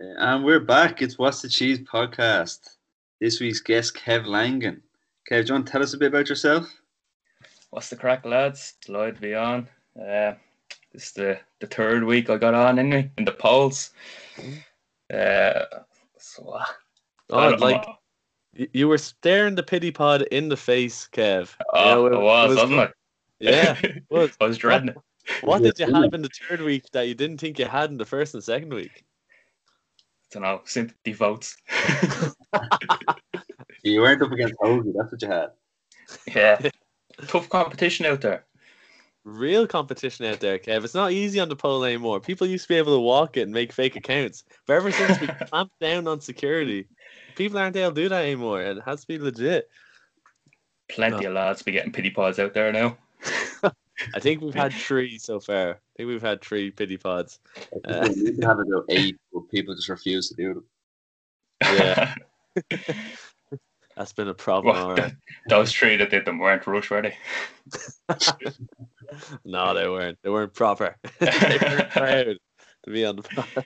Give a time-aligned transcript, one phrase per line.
[0.00, 1.02] And we're back.
[1.02, 2.60] It's What's the Cheese podcast.
[3.20, 4.82] This week's guest, Kev Langan.
[5.30, 6.66] Kev, do you want to tell us a bit about yourself?
[7.70, 8.74] What's the crack, lads?
[8.84, 9.68] Delighted to be on.
[9.98, 10.34] Uh,
[10.92, 13.90] this is the, the third week I got on anyway in the polls.
[15.12, 15.64] Uh,
[16.18, 16.64] so, uh,
[17.32, 17.86] Oh, like
[18.58, 21.54] y- you were staring the pity pod in the face, Kev.
[21.74, 22.88] oh, You know, I was, it wasn't I?
[23.38, 24.30] Yeah, it was.
[24.40, 24.96] I was dreading it.
[25.42, 27.98] What did you have in the third week that you didn't think you had in
[27.98, 29.04] the first and second week?
[30.30, 31.56] Don't know, sympathy votes.
[33.82, 35.50] You weren't up against Hoagie, that's what you had.
[36.34, 36.70] yeah.
[37.28, 38.44] Tough competition out there.
[39.24, 40.84] Real competition out there, Kev.
[40.84, 42.20] It's not easy on the poll anymore.
[42.20, 44.44] People used to be able to walk it and make fake accounts.
[44.66, 46.88] But ever since we clamped down on security,
[47.36, 48.62] people aren't able to do that anymore.
[48.62, 49.68] and It has to be legit.
[50.88, 52.96] Plenty of lads be getting pity pods out there now.
[54.14, 55.70] I think we've had three so far.
[55.70, 57.38] I think we've had three pity pods.
[57.86, 60.64] I we used to have about eight, but people just refuse to do them.
[61.62, 62.14] Yeah.
[63.96, 64.76] That's been a problem.
[64.76, 65.12] Well, all right.
[65.48, 67.16] Those three that did them weren't rush, were they?
[69.44, 70.18] No, they weren't.
[70.22, 70.94] They weren't proper.
[71.18, 72.36] they weren't proud
[72.84, 73.64] to be on the pod.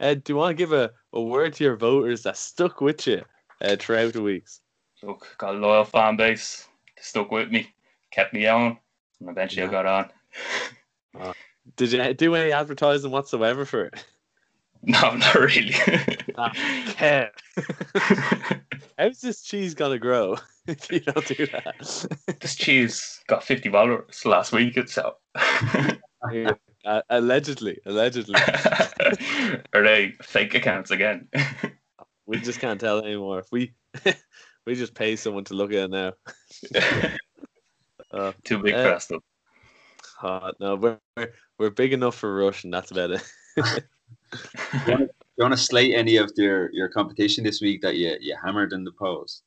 [0.00, 3.06] Uh, do you want to give a, a word to your voters that stuck with
[3.06, 3.22] you
[3.60, 4.62] uh, throughout the weeks?
[5.02, 6.66] Look, got a loyal fan base.
[6.96, 7.72] They stuck with me,
[8.10, 8.78] kept me on,
[9.20, 11.34] and eventually I got on.
[11.76, 14.04] Did you do any advertising whatsoever for it?
[14.82, 15.74] No, not really.
[16.38, 16.52] Ah.
[18.98, 22.38] How's this cheese gonna grow if you don't do that?
[22.40, 25.16] this cheese got 50 followers last week, itself.
[26.86, 28.40] Uh, allegedly, allegedly.
[29.74, 31.28] Are they fake accounts again?
[32.24, 33.40] We just can't tell anymore.
[33.40, 33.74] If we
[34.64, 36.12] we just pay someone to look at it now.
[38.12, 39.22] Uh, Too big Uh, for that stuff.
[40.22, 43.22] uh, no, we're, we're we're big enough for Rush, and that's about it.
[43.56, 43.62] Do
[44.86, 45.08] you
[45.38, 48.84] want to slate any of your, your competition this week that you, you hammered in
[48.84, 49.42] the polls?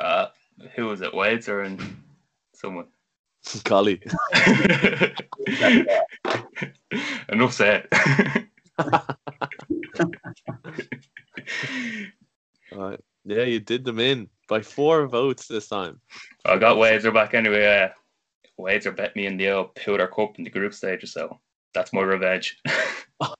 [0.00, 0.26] Uh,
[0.74, 1.14] who was it?
[1.14, 1.78] Wades or in
[2.54, 2.86] someone?
[3.64, 4.00] Collie.
[7.28, 7.88] Enough said.
[12.72, 13.00] Right.
[13.24, 15.98] Yeah, you did them in by four votes this time.
[16.44, 17.64] I got Wazer back anyway.
[17.64, 17.88] Uh,
[18.62, 21.40] Wazer bet me in the old Powder Cup in the group stage, so
[21.72, 22.58] that's my revenge.
[23.20, 23.32] oh,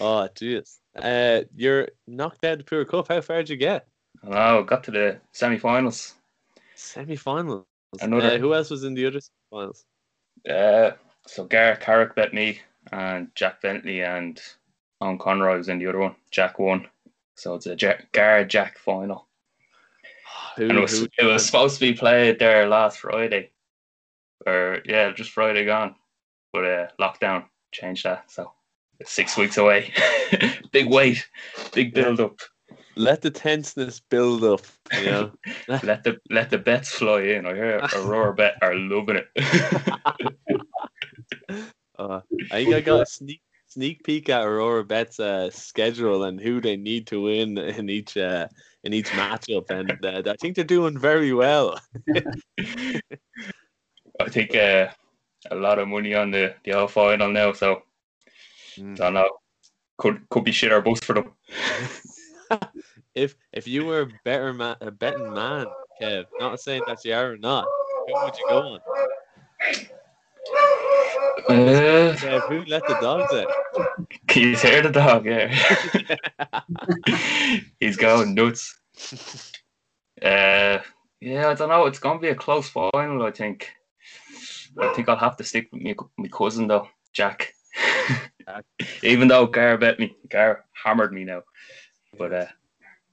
[0.00, 0.78] jeez.
[0.96, 3.08] Uh, you're knocked out of the Pure Cup.
[3.08, 3.86] How far did you get?
[4.24, 6.14] I know, got to the semi finals.
[6.74, 7.66] Semi-finals.
[8.00, 9.20] Another- Uh, who else was in the other
[9.50, 9.84] finals?
[10.48, 10.92] Uh,
[11.26, 12.60] so Gareth Carrick bet me,
[12.92, 14.40] and Jack Bentley and
[15.02, 16.16] Owen Conroy was in the other one.
[16.30, 16.88] Jack won.
[17.34, 19.26] So it's a Jack, Gar Jack final.
[20.56, 23.50] Who, and it was, who- it was supposed to be played there last Friday.
[24.46, 25.94] Or, yeah, just Friday gone.
[26.52, 28.30] But uh, lockdown changed that.
[28.30, 28.52] So
[28.98, 29.92] it's six weeks away.
[30.72, 31.26] big wait,
[31.72, 32.38] big build up.
[32.96, 34.62] let the tenseness build up.
[34.98, 35.32] You know.
[35.82, 37.44] Let the let the bets fly in.
[37.44, 39.28] I hear Aurora Bet are loving it.
[41.98, 46.40] Uh, I think I got a sneak sneak peek at Aurora Bet's uh, schedule and
[46.40, 48.48] who they need to win in each uh,
[48.86, 51.78] in each matchup, and uh, I think they're doing very well.
[54.20, 54.88] I think uh,
[55.50, 57.52] a lot of money on the the All final now.
[57.52, 57.82] So
[58.78, 58.96] Mm.
[58.96, 59.30] don't know.
[59.96, 61.32] Could could be shit or bust for them.
[63.14, 65.66] if if you were a better man, a betting man,
[66.00, 67.64] Kev, not saying that you are or not,
[68.06, 68.80] who would you go on?
[71.48, 74.08] Uh, Kev, who let the dogs out?
[74.26, 75.26] can you hear the dog?
[75.26, 75.48] Yeah,
[77.80, 78.78] he's going nuts.
[80.22, 80.78] Uh,
[81.20, 81.86] yeah, I don't know.
[81.86, 83.22] It's gonna be a close final.
[83.22, 83.70] I think.
[84.80, 87.52] I think I'll have to stick with me, my cousin though, Jack.
[89.02, 91.42] Even though Gar bet me, Gar hammered me now.
[92.18, 92.46] But uh,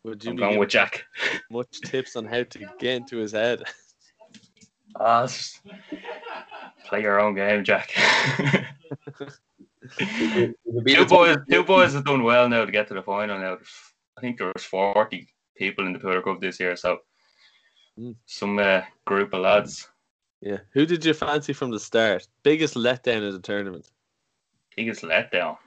[0.03, 1.05] Would you I'm be going with Jack.
[1.51, 3.63] much tips on how to get into his head?
[4.99, 5.27] Ah,
[6.85, 7.91] play your own game, Jack.
[9.99, 13.39] two boys, two boys have done well now to get to the final.
[13.39, 13.57] Now,
[14.17, 16.99] I think there was forty people in the Powder Cup this year, so
[17.99, 18.15] Mm.
[18.25, 19.87] some uh, group of lads.
[20.41, 20.57] Yeah.
[20.73, 22.27] Who did you fancy from the start?
[22.41, 23.87] Biggest letdown of the tournament.
[24.75, 25.57] Biggest letdown.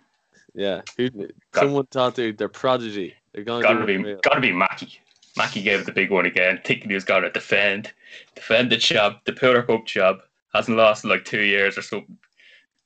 [0.53, 0.81] Yeah.
[0.97, 1.09] Who?
[1.09, 3.15] Got- Someone thought they're, they're prodigy.
[3.33, 4.99] They're going Gotta do be, it gotta be Mackie.
[5.37, 7.93] Mackie gave the big one again, thinking he was gonna defend,
[8.35, 10.19] defend the job, the Powder Cup job.
[10.55, 12.17] Hasn't lost in like two years or something.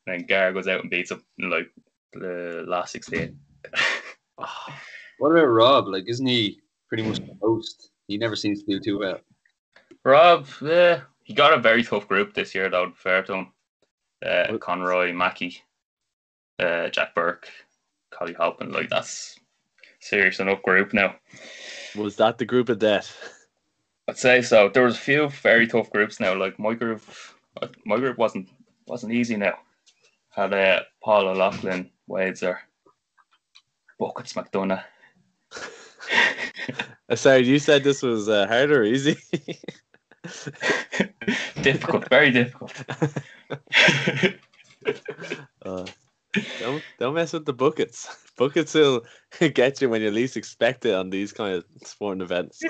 [0.07, 1.71] And then Gar goes out and beats him in like
[2.13, 3.39] the last sixteen.
[4.39, 4.47] Oh,
[5.19, 5.87] What about Rob?
[5.87, 7.91] Like, isn't he pretty much the host?
[8.09, 9.21] He never seems to do too well.
[10.03, 12.91] Rob, yeah, he got a very tough group this year, though.
[12.97, 13.53] Fair to him.
[14.25, 15.63] Uh, Conroy, Mackie,
[16.59, 17.49] uh, Jack Burke,
[18.11, 18.73] Collie Hopin.
[18.73, 19.39] Like that's
[20.01, 21.15] serious enough group now.
[21.97, 23.17] Was that the group of death?
[24.09, 24.69] I'd say so.
[24.69, 26.35] There was a few very tough groups now.
[26.35, 27.03] Like my group,
[27.85, 28.49] my group wasn't
[28.87, 29.59] wasn't easy now.
[30.31, 32.57] Had uh, Paul O'Loughlin, Wadeser,
[33.99, 34.83] Buckets McDonough.
[37.15, 39.17] Sorry, you said this was uh, hard or easy?
[41.63, 42.73] difficult, very difficult.
[45.65, 45.87] uh,
[46.59, 48.09] don't don't mess with the buckets.
[48.37, 49.05] Buckets will
[49.55, 52.63] get you when you least expect it on these kind of sporting events.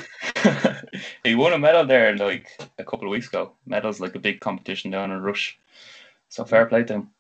[1.25, 2.49] he won a medal there like
[2.79, 3.53] a couple of weeks ago.
[3.67, 5.59] Medals like a big competition down in Rush.
[6.29, 7.11] So fair play to him.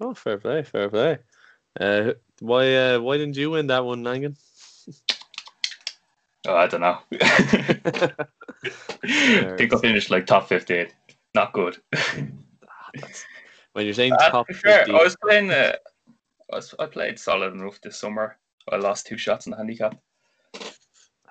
[0.00, 1.18] Oh, fair play, fair play.
[1.78, 4.36] Uh, why uh, why didn't you win that one, Langan?
[6.46, 6.98] Oh, I don't know.
[7.12, 8.14] I
[9.56, 10.88] think I finished like top fifteen.
[11.34, 11.80] Not good.
[13.74, 15.50] When you're saying Uh, top to be fair, 15, I was playing.
[15.50, 15.72] Uh,
[16.52, 18.36] I, was, I played solid enough this summer.
[18.72, 19.96] I lost two shots in the handicap.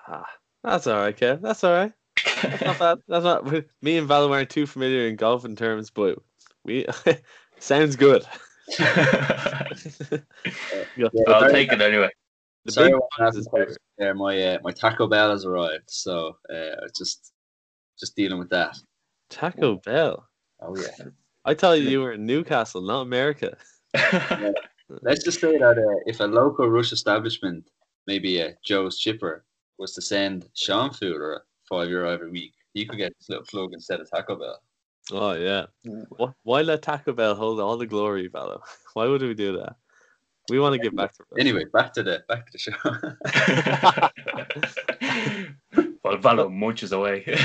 [0.07, 0.25] ah,
[0.63, 1.41] that's all right, Kev.
[1.41, 1.91] That's all right.
[2.41, 2.97] That's not bad.
[3.07, 3.51] That's not.
[3.81, 6.19] Me and Val aren't too familiar in golfing terms, but
[6.63, 6.85] we
[7.59, 8.23] sounds good.
[10.95, 12.09] Yeah, I'll take it anyway.
[12.65, 13.71] The Sorry, big I wasn't ones asking is for better.
[13.71, 14.13] it there.
[14.15, 17.33] My uh, my Taco Bell has arrived, so uh, just
[17.99, 18.77] just dealing with that.
[19.29, 20.27] Taco Bell.
[20.61, 21.07] Oh yeah.
[21.45, 23.57] I thought you you were in Newcastle, not America.
[25.01, 27.69] Let's just say that uh, if a local Rush establishment,
[28.07, 29.43] maybe a Joe's Chipper,
[29.77, 33.29] was to send Sean food or a five euro every week, you could get this
[33.29, 34.61] little plug instead of Taco Bell.
[35.11, 35.65] Oh yeah.
[36.09, 38.61] Why, why let Taco Bell hold all the glory, Vallo?
[38.93, 39.75] Why would we do that?
[40.49, 41.41] We want to get back to Russia.
[41.41, 42.73] Anyway, back to the back to the show.
[46.03, 47.37] well, Valo munches away.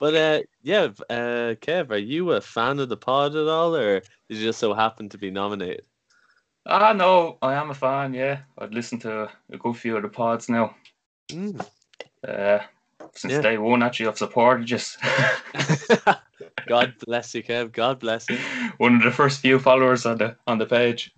[0.00, 4.00] But uh, yeah, uh, Kev, are you a fan of the pod at all, or
[4.00, 5.84] did you just so happen to be nominated?
[6.66, 8.14] ah, no, I am a fan.
[8.14, 10.74] Yeah, I'd listened to a good few of the pods now.
[11.30, 11.64] Mm.
[12.26, 12.60] Uh,
[13.14, 13.40] since Yeah.
[13.42, 14.98] day one, actually, I've supported just
[16.66, 17.72] God bless you, Kev.
[17.72, 18.38] God bless you.
[18.78, 21.12] one of the first few followers on the on the page.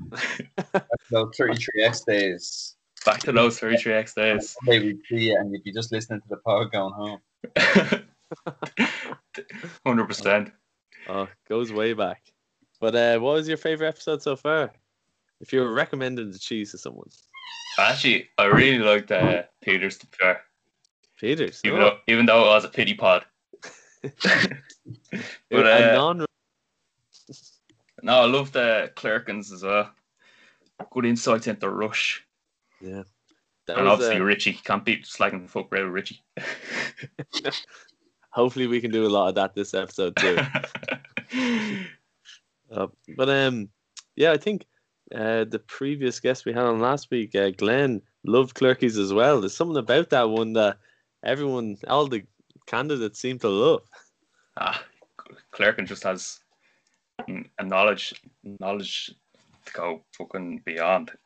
[1.11, 2.75] so 33x days.
[3.07, 4.57] Back to those 33x days.
[4.63, 7.21] Monday we'd see you and you'd be just listening to the pod going home.
[9.87, 10.53] Hundred percent.
[11.09, 12.23] Oh, goes way back.
[12.81, 14.73] But uh, what was your favorite episode so far?
[15.41, 17.09] If you were recommending the cheese to someone,
[17.79, 20.41] Actually, I really liked uh, Peters to be fair,
[21.19, 21.61] Peters.
[21.65, 23.25] even oh, though even though it was a pity pod.
[24.03, 26.27] but uh, non.
[28.03, 29.91] no, I love the Clerkins as well.
[30.91, 32.25] Good insights into Rush,
[32.81, 33.05] Yeah.
[33.67, 36.21] That and was, obviously uh, Richie can't beat slagging the fuck around with Richie.
[38.33, 40.39] hopefully, we can do a lot of that this episode too.
[42.71, 42.87] Uh,
[43.19, 43.69] but um,
[44.17, 44.65] yeah, I think
[45.15, 49.41] uh, the previous guest we had on last week, uh, Glenn, loved Clerkies as well.
[49.41, 50.79] There's something about that one that
[51.23, 52.23] everyone, all the
[52.67, 53.83] candidates seem to love.
[54.57, 54.83] ah,
[55.53, 56.41] Clerkin just has
[57.29, 58.15] a knowledge
[58.59, 59.15] knowledge
[59.67, 61.13] to go fucking beyond.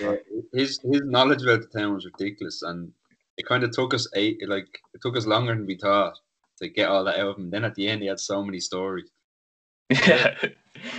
[0.00, 0.16] Yeah,
[0.52, 2.92] his his knowledge about the town was ridiculous, and
[3.36, 6.14] it kind of took us eight like it took us longer than we thought
[6.58, 7.50] to get all that out of him.
[7.50, 9.10] Then at the end, he had so many stories.
[9.90, 10.34] yeah.
[10.42, 10.56] it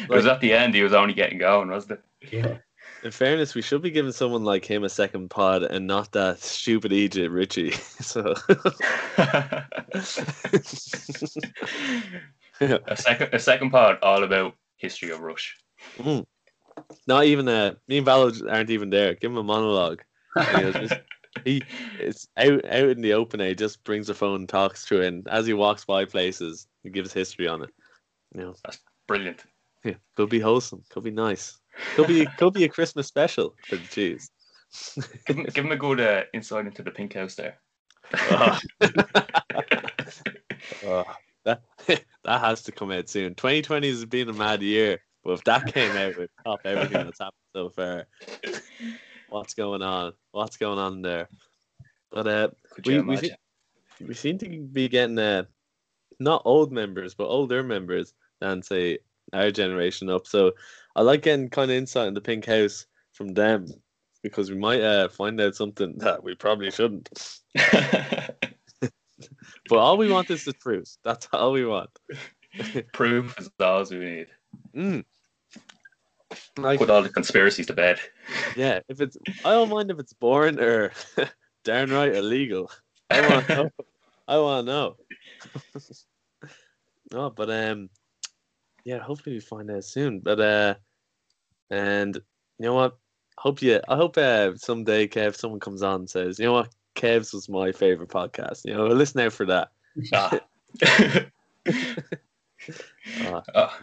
[0.09, 2.31] was at the end he was only getting going, wasn't it?
[2.31, 2.57] Yeah,
[3.03, 6.39] In fairness, we should be giving someone like him a second pod and not that
[6.39, 7.73] stupid Egypt Richie.
[8.01, 8.33] So
[12.62, 15.55] a second a second part all about history of Rush.
[16.00, 16.25] Mm.
[17.07, 19.13] not even uh, me and Val aren't even there.
[19.15, 20.01] Give him a monologue.
[20.35, 20.93] You know, just-
[21.46, 21.63] he
[22.00, 23.39] it's out out in the open.
[23.39, 26.67] He just brings the phone, and talks through it, and as he walks by places,
[26.84, 27.70] he gives history on it.
[28.34, 29.44] You know, that's Brilliant.
[29.84, 31.58] yeah, could be wholesome, could be nice,
[31.96, 34.29] could be could be a Christmas special for the cheese.
[35.25, 37.58] Give him, give him a good uh, insight into the pink house there.
[38.32, 38.60] Oh.
[40.86, 41.03] Oh,
[41.44, 43.36] that that has to come out soon.
[43.36, 47.06] 2020 has been a mad year, but if that came out, it would top everything
[47.06, 48.08] that's happened so far.
[49.29, 50.13] What's going on?
[50.31, 51.29] What's going on there?
[52.12, 53.31] But uh, Could we we,
[54.07, 55.43] we seem to be getting uh,
[56.19, 59.00] not old members, but older members than say
[59.34, 60.27] our generation up.
[60.27, 60.53] So
[60.96, 63.67] I like getting kind of insight in the pink house from them
[64.24, 67.10] because we might uh, find out something that we probably shouldn't.
[69.69, 70.98] But all we want is the truth.
[71.03, 71.89] That's all we want.
[72.93, 74.27] Proof is all we need.
[74.75, 75.05] Mm.
[76.58, 78.00] Like, Put all the conspiracies to bed.
[78.56, 80.91] yeah, if it's, I don't mind if it's boring or
[81.63, 82.72] downright illegal.
[83.10, 83.70] I want to know.
[84.27, 84.96] I want to know.
[87.12, 87.89] no, but um,
[88.84, 90.20] yeah, hopefully we find out soon.
[90.20, 90.75] But uh,
[91.70, 92.98] And you know what?
[93.38, 93.79] Hope you.
[93.88, 97.48] I hope uh, someday, Kev, someone comes on and says, you know what, Kev's was
[97.50, 98.65] my favorite podcast.
[98.65, 99.70] You know, listen out for that.
[100.13, 100.39] Ah.
[103.25, 103.79] Uh, Ah,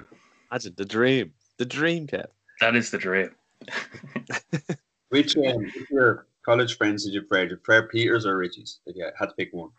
[0.51, 2.27] imagine the dream, the dream, Kev.
[2.61, 3.31] That is the dream.
[5.11, 7.43] Which um, which of your college friends did you prefer?
[7.45, 8.81] Did you prefer Peters or Richie's?
[8.85, 9.71] If you had to pick one.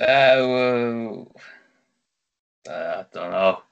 [0.00, 1.32] Uh, well,
[2.68, 3.62] uh, I don't know.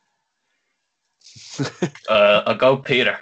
[2.09, 3.19] Uh, I'll go Peter.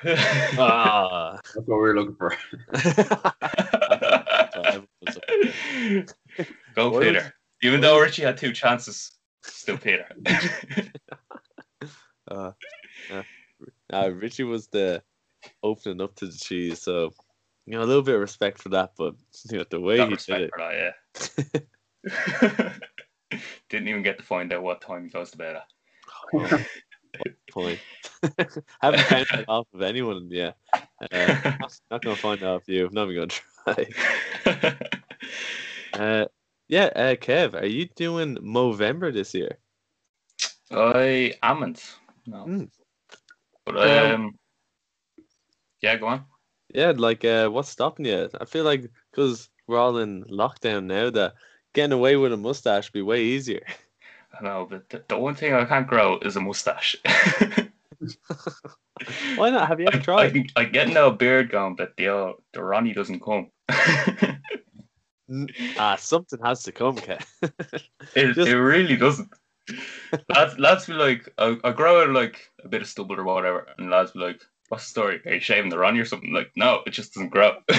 [0.59, 1.39] ah.
[1.55, 2.35] That's what we were looking for.
[6.75, 7.35] go What Peter.
[7.63, 9.13] Even though Richie had two chances,
[9.43, 10.07] still Peter.
[12.31, 12.53] uh,
[13.13, 13.23] uh,
[13.93, 15.03] uh, Richie was the
[15.63, 17.11] opening up to the cheese, so
[17.67, 18.93] you know a little bit of respect for that.
[18.97, 19.15] But
[19.51, 20.95] you know the way Got he did it, for that,
[23.33, 23.39] yeah.
[23.69, 25.67] Didn't even get to find out what time he goes to bed at.
[26.35, 26.65] oh,
[27.51, 27.79] point.
[28.81, 30.57] Haven't found that off of anyone yet.
[31.13, 31.53] Uh,
[31.91, 32.89] not gonna find out of you.
[32.93, 33.29] Not even
[33.67, 33.87] gonna
[34.47, 34.77] try.
[35.93, 36.25] Uh,
[36.69, 39.59] yeah, uh, Kev, are you doing Movember this year?
[40.71, 41.97] I amn't.
[42.27, 42.45] No.
[42.47, 42.71] Mm.
[43.73, 44.39] But Um, um,
[45.81, 46.25] yeah, go on.
[46.75, 48.29] Yeah, like uh, what's stopping you?
[48.41, 51.35] I feel like because we're all in lockdown now, that
[51.75, 53.65] getting away with a mustache would be way easier.
[54.39, 56.95] I know, but the, the one thing I can't grow is a mustache.
[59.35, 59.67] Why not?
[59.69, 60.33] Have you ever I, tried?
[60.33, 63.51] can, I get no beard going, but the uh, the Ronnie doesn't come.
[65.79, 67.25] Ah, something has to come, Kev.
[68.15, 69.29] It, Just- it really doesn't.
[70.29, 73.67] Lads, lads be like, I, I grow out like a bit of stubble or whatever,
[73.79, 75.21] and lads be like, "What's the story?
[75.27, 77.57] Are you shaving the Ronnie or something?" Like, no, it just doesn't grow.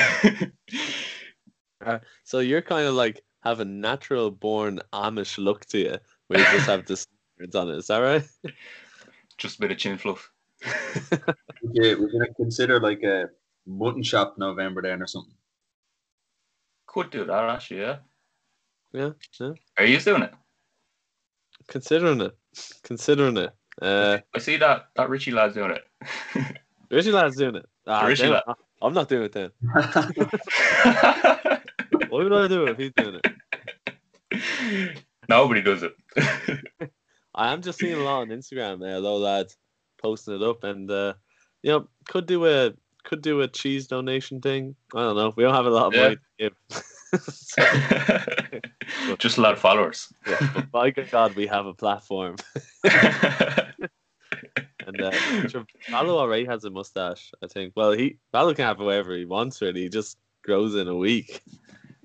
[1.83, 5.97] Uh, so you're kind of like have a natural born Amish look to you,
[6.27, 7.07] where you just have this
[7.37, 7.77] sneakers on it.
[7.77, 8.23] Is that right?
[9.37, 10.29] just a bit of chin fluff.
[10.63, 13.25] okay, we're gonna consider like a
[13.65, 15.33] mutton shop November then or something?
[16.85, 17.97] Could do that actually, yeah.
[18.93, 19.51] Yeah, yeah.
[19.77, 20.33] Are you doing it?
[21.67, 22.35] Considering it,
[22.83, 23.51] considering it.
[23.81, 25.83] Uh, I see that that Richie lad's doing it.
[26.91, 27.65] Richie Lad's doing it.
[27.87, 28.43] Ah, Richie Lad.
[28.47, 28.55] it.
[28.81, 29.51] I'm not doing it then.
[32.09, 34.97] What would I do if he's doing it?
[35.29, 35.93] Nobody does it.
[37.35, 39.55] I am just seeing a lot on Instagram now, though, lads
[40.01, 41.13] posting it up, and uh,
[41.63, 42.73] you know, could do a
[43.05, 44.75] could do a cheese donation thing.
[44.93, 45.31] I don't know.
[45.37, 46.01] We don't have a lot of Yeah.
[46.01, 46.55] money to give.
[49.07, 50.13] So, just a lot of followers.
[50.27, 52.35] yeah, but by God, we have a platform.
[54.87, 55.11] And uh,
[55.47, 57.31] sure, Valo already has a mustache.
[57.43, 57.73] I think.
[57.75, 59.61] Well, he Valo can have whatever he wants.
[59.61, 61.41] Really, he just grows in a week.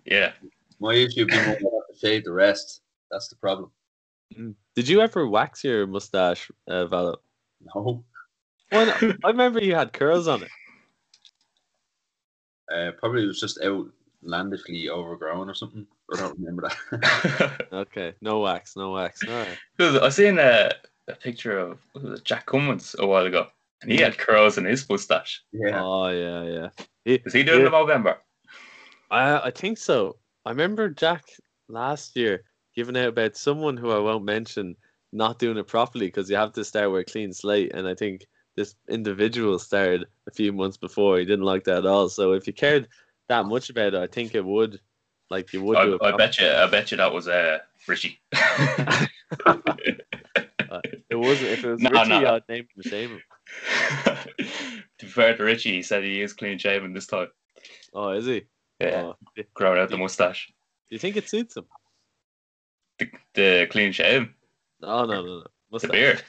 [0.04, 0.32] yeah.
[0.78, 2.82] My issue being I have to shave the rest.
[3.10, 3.70] That's the problem.
[4.74, 7.16] Did you ever wax your mustache, uh, Valo?
[7.74, 8.04] No.
[8.70, 10.50] Well, I remember you had curls on it.
[12.70, 13.58] Uh, probably it was just
[14.26, 15.87] outlandishly overgrown or something.
[16.12, 17.66] I don't remember that.
[17.73, 19.23] Okay, no wax, no wax.
[19.26, 19.59] All right.
[19.76, 20.71] Because I seen a,
[21.09, 23.47] a picture of was it, Jack Cummins a while ago,
[23.83, 25.42] and he had curls in his mustache.
[25.52, 25.80] yeah.
[25.83, 26.68] Oh yeah, yeah.
[27.04, 27.64] He, Is he doing Yeah.
[27.66, 28.18] the November?
[29.11, 30.16] I I think so.
[30.45, 31.25] I remember Jack
[31.68, 32.42] last year
[32.75, 34.76] giving out about someone who I won't mention
[35.12, 37.95] not doing it properly because you have to start with a clean slate, and I
[37.95, 41.18] think this individual started a few months before.
[41.18, 42.09] He didn't like that at all.
[42.09, 42.88] So if you cared
[43.28, 44.80] that much about it, I think it would,
[45.30, 46.09] like you would I.
[46.09, 46.49] I bet you.
[46.49, 48.21] I bet you that was uh, Richie.
[51.09, 51.50] It wasn't.
[51.50, 52.35] If it was No, Richie, no.
[52.35, 53.21] I'd name him shame
[54.06, 57.28] to be fair to Richie, he said he is clean shaven this time.
[57.95, 58.45] Oh, is he?
[58.80, 59.16] Yeah, Oh,
[59.54, 60.49] growing out the mustache.
[60.88, 61.64] Do you think it suits him?
[62.99, 64.28] The, the clean shave,
[64.83, 65.78] Oh no, no, no.
[65.78, 66.23] the beard.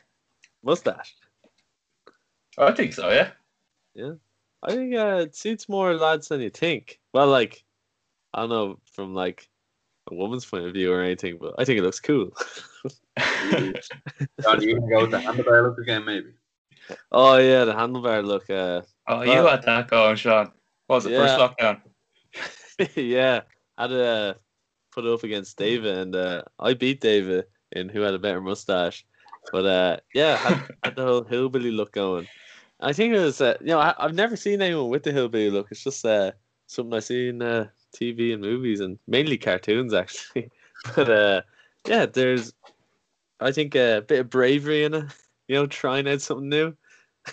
[0.63, 1.16] Mustache.
[2.58, 3.10] I think so.
[3.10, 3.32] Yeah.
[3.94, 4.13] Yeah.
[4.64, 7.00] I think uh, it suits more lads than you think.
[7.14, 7.64] Well, like,
[8.34, 9.48] I don't know from like
[10.12, 12.32] a woman's point of view or anything, but I think it looks cool.
[13.18, 16.32] God, you can go with the handlebar look again, maybe.
[17.12, 18.50] oh yeah, the handlebar look.
[18.50, 20.52] Uh, Oh, you Well- had that going, Sean.
[20.88, 21.48] What was it first Yeah.
[21.48, 22.96] lockdown?
[22.96, 23.42] yeah,
[23.78, 24.34] I had to uh,
[24.92, 28.42] put it up against David, and uh, I beat David in who had a better
[28.42, 29.06] mustache.
[29.52, 32.28] But uh, yeah, had, had the whole hillbilly look going.
[32.79, 35.50] I think it was, uh, you know, I, I've never seen anyone with the hillbilly
[35.50, 35.67] look.
[35.72, 36.31] It's just uh,
[36.67, 40.51] something I see in uh, TV and movies, and mainly cartoons actually.
[40.96, 41.41] but uh,
[41.88, 42.53] yeah, there's,
[43.39, 45.05] I think a bit of bravery in it.
[45.48, 46.75] You know, trying out something new.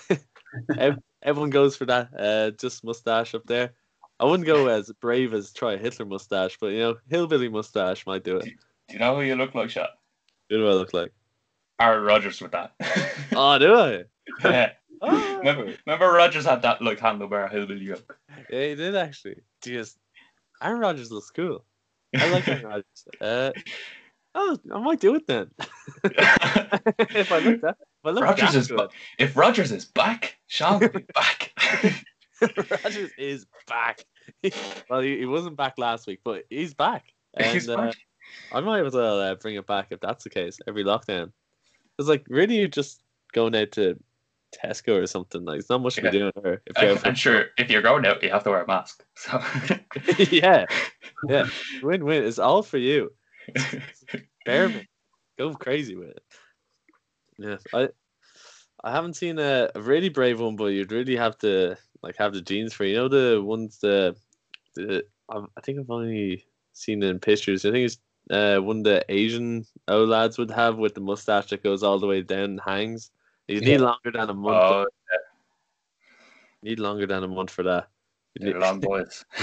[1.23, 2.09] Everyone goes for that.
[2.17, 3.73] Uh, just mustache up there.
[4.21, 8.07] I wouldn't go as brave as try a Hitler mustache, but you know, hillbilly mustache
[8.07, 8.45] might do it.
[8.45, 9.89] Do you know who you look like, Sean?
[10.49, 11.13] Who do I look like?
[11.81, 12.73] Aaron Rodgers with that.
[13.33, 14.05] Oh, do I?
[14.45, 14.73] yeah.
[15.39, 18.19] Remember, remember Rodgers had that like handlebar hillbilly yoke.
[18.51, 19.37] yeah, he did actually.
[19.63, 19.99] Just
[20.63, 21.65] Aaron Rodgers looks cool.
[22.17, 23.09] I like Aaron Rodgers.
[23.21, 23.51] Uh,
[24.35, 25.51] oh, I might do it then.
[26.05, 28.91] if I look that, if I look Rodgers that is good.
[29.19, 31.53] if Rodgers is back, Sean will be back.
[32.41, 34.05] Rodgers is back.
[34.89, 37.05] well, he, he wasn't back last week, but he's back.
[37.37, 37.97] And, He's uh, back.
[38.53, 40.59] I might as well uh, bring it back if that's the case.
[40.67, 41.33] Every lockdown,
[41.99, 43.99] it's like really you're just going out to
[44.63, 45.45] Tesco or something.
[45.45, 46.11] Like, it's not much to Yeah.
[46.11, 46.63] be doing there.
[46.67, 48.67] If you're And, out and sure, if you're going out, you have to wear a
[48.67, 49.05] mask.
[49.17, 49.41] So
[50.31, 50.67] yeah,
[51.29, 51.47] yeah,
[51.83, 52.25] win win.
[52.25, 53.13] It's all for you.
[54.47, 54.87] Experiment.
[55.39, 56.23] Go crazy with it.
[57.39, 57.89] Yeah, I
[58.83, 62.33] I haven't seen a, a really brave one, but you'd really have to like have
[62.33, 62.85] the genes for.
[62.85, 64.17] You know the ones the
[64.75, 67.65] the I I think I've only seen in pictures.
[67.65, 67.99] I think it's
[68.31, 72.07] uh one the Asian O lads would have with the mustache that goes all the
[72.07, 73.11] way down and hangs.
[73.49, 74.57] You need longer than a month.
[74.57, 74.87] oh,
[76.63, 77.89] You need longer than a month for that.
[78.39, 79.25] You need- long boys.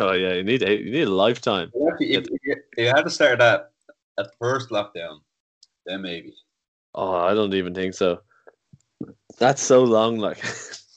[0.00, 1.70] oh yeah, you need a, you need a lifetime.
[1.74, 3.72] If, if, if you- if you had to start that
[4.18, 5.20] at the first lockdown,
[5.86, 6.34] then maybe.
[6.94, 8.20] Oh, I don't even think so.
[9.38, 10.42] That's so long, like,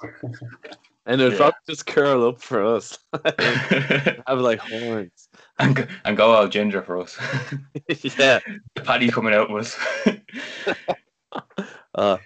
[1.06, 1.38] and it'd Yeah.
[1.38, 2.98] probably just curl up for us.
[4.28, 5.28] Have like horns.
[5.60, 7.18] And, go, and go all ginger for us.
[8.18, 8.40] yeah.
[8.76, 9.78] the paddy coming out was.
[11.94, 12.18] Uh,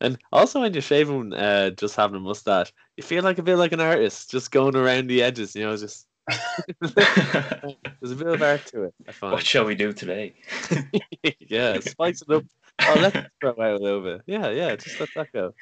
[0.00, 3.56] and also when you're shaving, uh, just having a mustache, you feel like a bit
[3.56, 5.54] like an artist, just going around the edges.
[5.54, 6.06] You know, just
[6.80, 8.94] there's a bit of art to it.
[9.08, 10.34] I what shall we do today?
[11.40, 12.44] yeah, spice it up.
[12.82, 14.22] Oh, let it throw out a little bit.
[14.26, 15.54] Yeah, yeah, just let that go.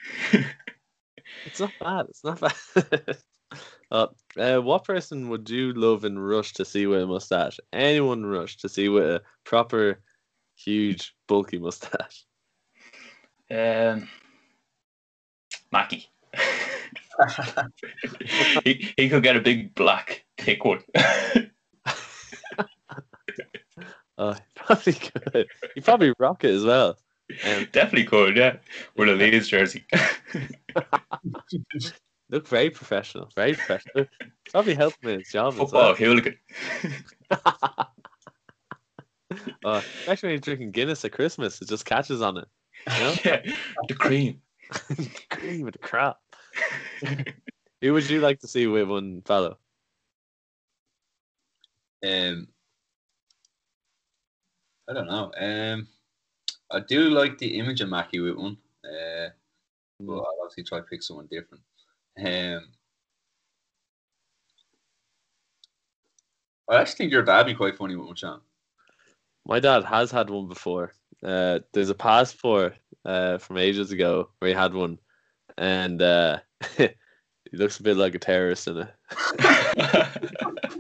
[1.47, 2.07] It's not bad.
[2.09, 3.19] It's not bad.
[3.95, 7.61] Uh, uh, what person would you love in Rush to see with a mustache?
[7.73, 10.01] Anyone Rush to see with a proper,
[10.57, 12.25] huge, bulky mustache?
[13.51, 14.09] Um,
[15.71, 16.09] Mackie.
[18.65, 20.81] he, he could get a big black thick one.
[24.17, 25.49] Uh, probably could.
[25.75, 26.97] You probably rock it as well.
[27.45, 28.59] Um, Definitely could, yeah.
[28.97, 29.85] With a Leeds jersey.
[32.31, 33.31] look very professional.
[33.35, 34.07] Very professional.
[34.51, 35.95] Probably help him in his job as Football well.
[35.95, 36.37] hooligan.
[39.65, 42.49] Uh, especially when you're drinking Guinness at Christmas, it just catches on it.
[42.93, 43.15] You know?
[43.25, 43.43] yeah,
[43.89, 44.41] the cream.
[45.31, 46.19] Cream of the crap.
[47.81, 49.59] Who would you like to see with one fellow?
[52.07, 52.49] Um,
[54.89, 55.33] I don't know.
[55.37, 55.89] Um,
[56.71, 58.57] I do like the image of Mackie with one.
[58.85, 59.31] Uh,
[60.01, 61.63] but I'll obviously try to pick someone different.
[62.17, 62.61] Um,
[66.69, 68.41] I actually think your dad be quite funny with one, Sean.
[69.47, 70.93] My dad has had one before.
[71.23, 74.99] Uh, there's a passport uh, from ages ago where he had one,
[75.59, 76.39] and uh,
[76.77, 76.89] he
[77.53, 78.95] looks a bit like a terrorist in it.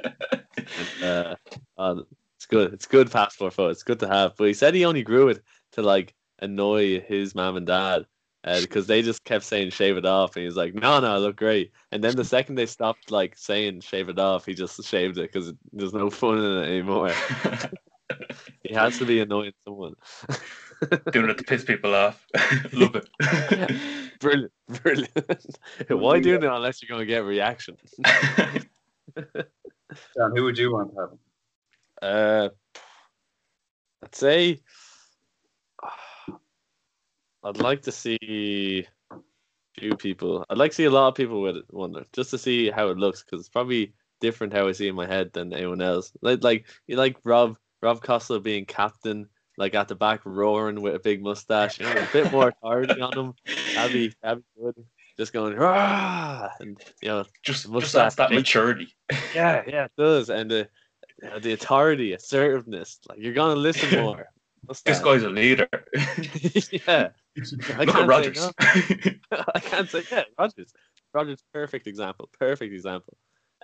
[1.02, 1.34] Uh,
[1.76, 1.96] uh,
[2.36, 2.72] it's good.
[2.72, 3.70] It's good passport photo.
[3.70, 4.34] It's good to have.
[4.36, 5.42] But he said he only grew it
[5.72, 8.06] to like annoy his mom and dad
[8.44, 11.16] uh, because they just kept saying shave it off, and he's like, no, no, I
[11.16, 11.72] look great.
[11.90, 15.32] And then the second they stopped like saying shave it off, he just shaved it
[15.32, 17.12] because there's no fun in it anymore.
[18.62, 19.94] He has to be annoying someone.
[21.12, 22.26] Doing it to piss people off.
[22.72, 24.20] Love it.
[24.20, 24.52] brilliant,
[24.82, 25.56] brilliant.
[25.88, 27.76] Why doing it unless you're gonna get a reaction?
[30.14, 31.10] Sean, who would you want to have?
[32.02, 32.48] Uh,
[34.02, 34.60] I'd say
[37.44, 39.16] I'd like to see a
[39.78, 40.44] few people.
[40.48, 42.88] I'd like to see a lot of people with it, one just to see how
[42.88, 46.12] it looks because it's probably different how I see in my head than anyone else.
[46.22, 49.28] Like like you like Rob Rob Costello being captain,
[49.58, 53.00] like at the back roaring with a big mustache, you know, a bit more authority
[53.00, 53.34] on him.
[53.74, 54.84] That'd be that'd be good.
[55.16, 56.50] Just going Rah!
[56.60, 58.32] and you know just, What's just that's that?
[58.32, 58.94] maturity.
[59.34, 60.30] yeah, yeah, it does.
[60.30, 60.68] And the
[61.40, 64.28] the authority, assertiveness, like you're gonna listen more.
[64.66, 65.04] What's This that?
[65.04, 65.68] guy's a leader.
[66.86, 67.08] yeah.
[67.76, 68.40] I Look can't at Rodgers.
[68.40, 69.44] Say no.
[69.54, 70.72] I can't say yeah, Rodgers.
[71.12, 72.28] Rodgers, perfect example.
[72.38, 73.16] Perfect example.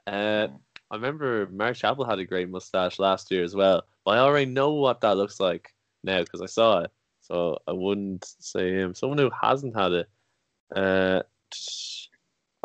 [0.06, 0.48] Uh,
[0.90, 4.50] I remember Mark Chappell had a great mustache last year as well, but I already
[4.50, 6.90] know what that looks like now because I saw it.
[7.20, 8.94] So I wouldn't say him.
[8.94, 10.08] Someone who hasn't had it,
[10.74, 11.22] uh,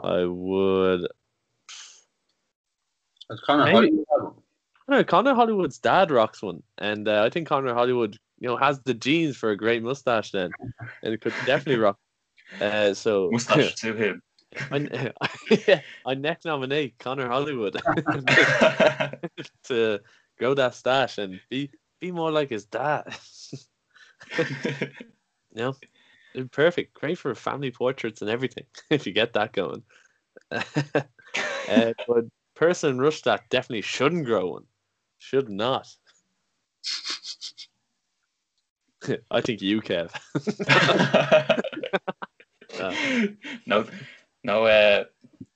[0.01, 1.07] I would.
[3.29, 3.75] It's kind of Maybe.
[3.75, 4.33] hard to have him.
[4.87, 8.47] I don't know, Connor Hollywood's dad rocks one, and uh, I think Connor Hollywood, you
[8.47, 10.31] know, has the genes for a great mustache.
[10.31, 10.53] Then,
[11.03, 11.97] and it could definitely rock.
[12.59, 14.21] Uh, so Mustache to him.
[14.71, 15.11] I,
[16.05, 17.81] I next nominate Connor Hollywood
[19.63, 19.99] to
[20.37, 21.69] grow that stash and be
[21.99, 23.03] be more like his dad.
[24.37, 24.45] you
[25.53, 25.75] know,
[26.51, 28.65] perfect, great for family portraits and everything.
[28.89, 29.83] If you get that going,
[30.51, 30.61] uh,
[32.07, 34.65] but person in Rushdat definitely shouldn't grow one.
[35.19, 35.87] Should not.
[39.31, 40.11] I think you, Kev.
[43.65, 43.85] No,
[44.43, 45.05] no, uh,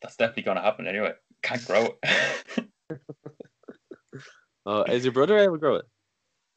[0.01, 1.13] that's definitely going to happen anyway.
[1.43, 2.67] Can't grow it.
[4.65, 5.85] Oh, is your brother able to grow it?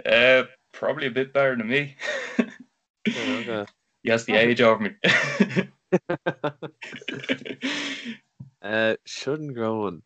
[0.06, 1.96] uh, probably a bit better than me.
[2.38, 2.44] Oh,
[3.08, 3.64] okay.
[4.02, 4.90] he has the age over me.
[8.62, 10.02] Uh, shouldn't grow one.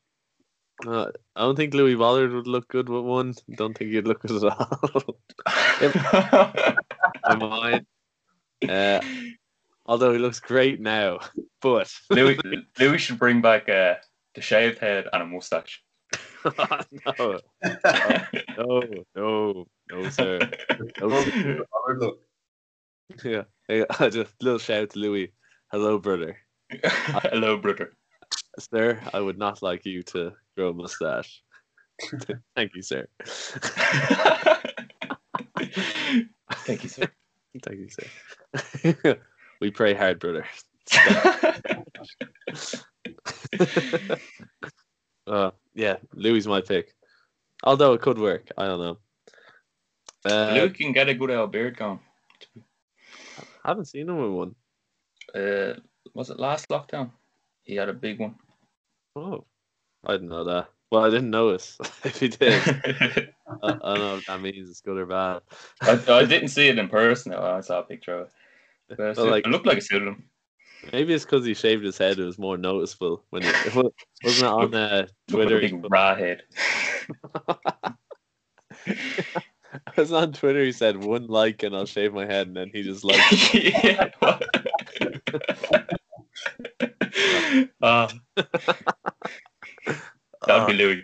[0.85, 3.35] Uh, I don't think Louis Bollard would look good with one.
[3.55, 5.17] Don't think he'd look good at all.
[7.25, 7.87] I mind.
[8.69, 9.01] Uh,
[9.87, 11.21] although he looks great now,
[11.62, 12.39] but Louis,
[12.79, 13.95] Louis should bring back uh,
[14.35, 15.83] the shaved head and a mustache.
[16.45, 17.41] no,
[18.59, 18.83] no,
[19.17, 20.39] no, no, sir.
[21.01, 21.65] No, sir.
[23.25, 25.33] Yeah, yeah, just a little shout to Louis.
[25.73, 26.37] Hello, brother.
[26.85, 27.93] Hello, brother.
[28.59, 31.42] Sir, I would not like you to grow a mustache.
[32.57, 33.07] Thank you, sir.
[36.64, 37.09] Thank you, sir.
[37.62, 39.19] Thank you, sir.
[39.61, 40.45] we pray hard, brother.
[45.27, 46.95] uh, yeah, Louis my pick.
[47.64, 48.99] Although it could work, I don't know.
[50.25, 52.01] Uh, Luke can get a good old beard going.
[53.64, 54.55] I haven't seen him with one.
[55.35, 55.75] Uh,
[56.14, 57.11] was it last lockdown?
[57.62, 58.37] He had a big one.
[59.16, 59.45] Oh,
[60.07, 60.69] I didn't know that.
[60.90, 62.62] Well, I didn't notice if he did.
[63.62, 65.42] I, I don't know if that means it's good or bad.
[65.83, 67.33] I, I didn't see it in person.
[67.33, 67.42] though.
[67.42, 68.27] I saw a picture of
[68.88, 68.97] it.
[68.97, 70.25] But Well, like- it looked like suited him.
[70.92, 72.19] Maybe it's because he shaved his head.
[72.21, 73.90] It was more noticeable when it, it wa-
[74.23, 75.57] wasn't it on uh, Twitter.
[75.57, 76.42] a big rat head.
[78.87, 80.62] I was on Twitter.
[80.62, 83.21] He said one like and I'll shave my head, and then he just like.
[83.53, 84.11] yeah.
[87.81, 88.14] what?
[90.49, 91.03] Ah, that'd be Louis.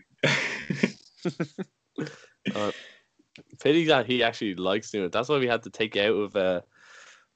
[3.60, 5.12] Pity that he actually likes doing it.
[5.12, 6.60] That's why we had to take out of uh,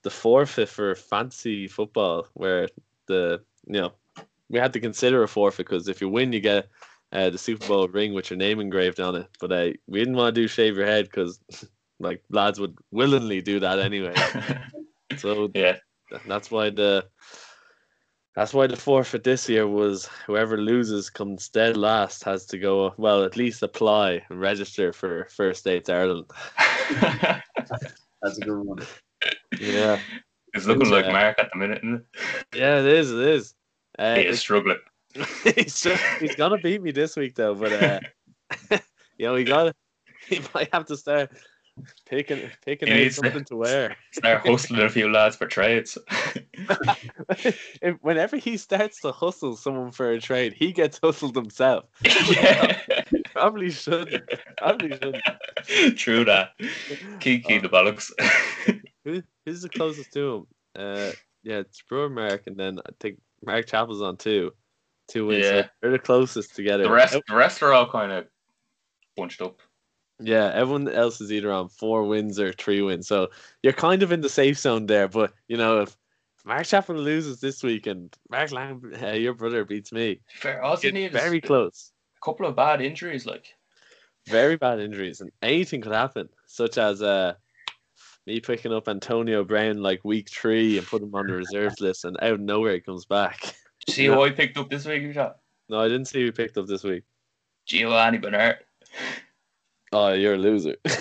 [0.02, 2.68] the forfeit for fantasy football, where
[3.06, 3.92] the you know
[4.48, 6.68] we had to consider a forfeit because if you win, you get
[7.12, 9.28] uh, the Super Bowl ring with your name engraved on it.
[9.40, 11.40] But uh, we didn't want to do shave your head because
[12.00, 14.14] like lads would willingly do that anyway.
[15.18, 15.76] So yeah.
[16.26, 17.06] that's why the
[18.36, 22.94] that's why the forfeit this year was whoever loses comes dead last has to go
[22.98, 26.26] well at least apply and register for First Dates Ireland.
[27.00, 28.78] That's a good one.
[29.58, 29.98] Yeah,
[30.54, 31.12] It's looking like Yeah.
[31.12, 32.04] Mark at the minute, isn't
[32.54, 33.10] yeah, it is.
[33.10, 33.54] It is.
[33.98, 34.14] Uh.
[34.16, 34.78] He is struggling.
[35.54, 35.86] he's,
[36.20, 38.00] he's gonna beat me this week though, but uh,
[39.18, 39.74] you know he got
[40.28, 41.30] he might have to start
[42.06, 43.96] picking picking out needs to- something to wear.
[44.12, 45.98] Start hustling a few lads for trades.
[48.00, 51.84] whenever he starts to hustle someone for a trade, he gets hustled himself.
[52.04, 52.80] yeah.
[53.32, 54.24] Probably shouldn't.
[54.58, 55.96] Probably shouldn't.
[55.96, 56.50] True that.
[57.20, 58.10] Kiki the bollocks.
[59.04, 60.46] Who, who's the closest to him?
[60.74, 61.12] Uh,
[61.42, 64.52] yeah, it's Brewer Mark, and then I think Mark Chappell's on two,
[65.08, 65.46] two wins.
[65.46, 65.66] so Yeah.
[65.80, 66.84] they're the closest together.
[66.84, 68.26] the rest the rest are all kind of
[69.16, 69.60] bunched up.
[70.18, 73.06] Yeah, everyone else is either on four wins or three wins.
[73.06, 73.28] So
[73.62, 75.08] you're kind of in the safe zone there.
[75.08, 75.96] But you know, if
[76.46, 80.62] Mark Chappell loses this week and Mark Lang, uh, your brother beats me, Fair.
[80.62, 81.92] All you need very close.
[82.16, 83.54] a couple of bad injuries, like
[84.26, 87.34] very bad injuries, and anything could happen, such as uh,
[88.26, 92.04] me picking up Antonio Brown like week three and put him on the reserves list,
[92.04, 93.54] and out of nowhere he comes back.
[93.88, 96.66] see who I picked up this week, shot No, I didn't see who picked up
[96.66, 97.02] this week.
[97.68, 98.58] Giovani Bernard.
[99.92, 100.76] Oh, you're a loser.
[100.84, 100.96] Why'd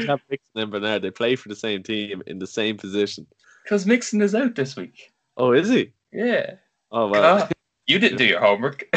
[0.00, 1.02] you have Mixon and Bernard?
[1.02, 3.26] They play for the same team in the same position.
[3.64, 5.12] Because Mixon is out this week.
[5.36, 5.92] Oh, is he?
[6.12, 6.54] Yeah.
[6.90, 7.38] Oh well.
[7.38, 7.52] God,
[7.86, 8.84] you didn't do your homework.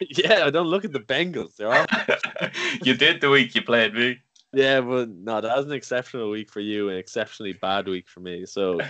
[0.00, 1.56] yeah, I don't look at the Bengals.
[1.56, 1.86] They're all.
[2.82, 4.18] you did the week you played me.
[4.52, 8.18] Yeah, but no, that was an exceptional week for you, an exceptionally bad week for
[8.18, 8.46] me.
[8.46, 8.80] So,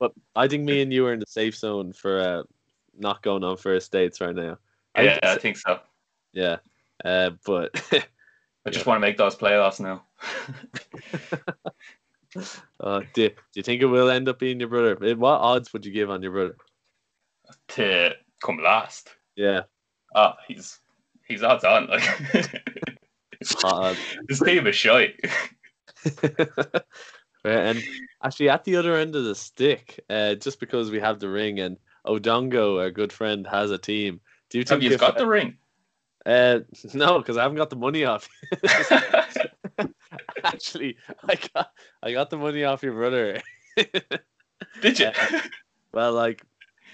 [0.00, 2.42] but I think me and you are in the safe zone for uh,
[2.98, 4.58] not going on first dates right now.
[4.96, 5.80] I yeah, think I think so.
[6.32, 6.56] Yeah,
[7.04, 7.70] uh, but
[8.66, 10.04] I just want to make those playoffs now.
[12.80, 14.98] uh, do, do you think it will end up being your brother?
[15.04, 16.56] Eh, What odds would you give on your brother?
[17.68, 19.08] to come last.
[19.36, 19.62] Yeah,
[20.14, 20.78] Oh, he's
[21.26, 21.86] he's odds on.
[21.88, 22.02] Like
[23.64, 23.98] odds.
[24.28, 25.14] his team is shy.
[27.44, 27.82] Right, and
[28.22, 31.60] actually, at the other end of the stick, uh, just because we have the ring
[31.60, 34.20] and Odongo, our good friend, has a team.
[34.50, 35.56] Do you Have think you if, got the ring?
[36.26, 36.60] Uh,
[36.94, 38.28] no, because I haven't got the money off.
[40.44, 40.96] actually,
[41.28, 41.70] I got
[42.02, 43.40] I got the money off your brother.
[44.82, 45.10] Did you?
[45.92, 46.42] well, like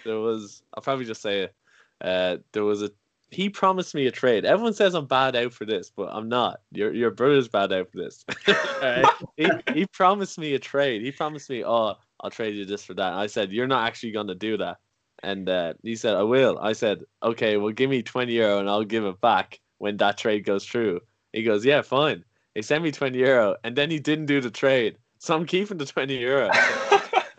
[0.04, 1.54] there was, I'll probably just say it.
[2.00, 2.90] Uh, there was a
[3.30, 4.44] he promised me a trade.
[4.44, 6.60] Everyone says I'm bad out for this, but I'm not.
[6.70, 8.24] Your your brother's bad out for this.
[8.48, 9.06] Alright?
[9.36, 11.02] he, he promised me a trade.
[11.02, 13.12] He promised me, oh, I'll trade you this for that.
[13.12, 14.78] And I said, you're not actually going to do that.
[15.24, 16.58] And uh, he said, I will.
[16.60, 20.18] I said, okay, well, give me 20 euro and I'll give it back when that
[20.18, 21.00] trade goes through.
[21.32, 22.24] He goes, yeah, fine.
[22.54, 24.98] He sent me 20 euro and then he didn't do the trade.
[25.18, 26.50] So I'm keeping the 20 euro.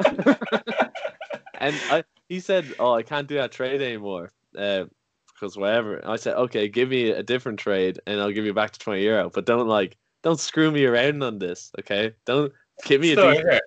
[1.60, 4.32] and I, he said, oh, I can't do that trade anymore.
[4.58, 4.86] Uh,
[5.34, 6.02] because whatever.
[6.08, 9.04] I said, okay, give me a different trade and I'll give you back to 20
[9.04, 9.30] euro.
[9.30, 12.15] But don't like, don't screw me around on this, okay?
[12.26, 12.52] Don't
[12.86, 13.60] give me a decent yeah.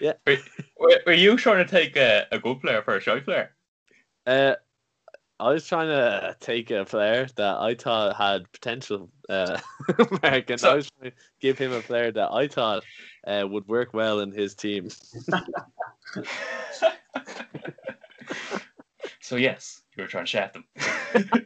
[0.00, 0.14] Yeah.
[0.26, 0.36] Were,
[0.78, 3.50] were, were you trying to take a, a good player for a shy player?
[4.26, 4.54] Uh,
[5.38, 9.58] I was trying to take a player that I thought had potential, uh,
[10.22, 12.84] Mark, and So- I was trying to give him a player that I thought
[13.26, 14.88] uh, would work well in his team.
[19.20, 20.64] so yes, you were trying to shaft him.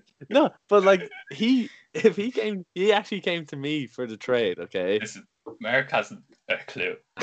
[0.31, 4.59] No, but like he, if he came, he actually came to me for the trade.
[4.59, 4.99] Okay,
[5.61, 6.97] Mark hasn't a clue.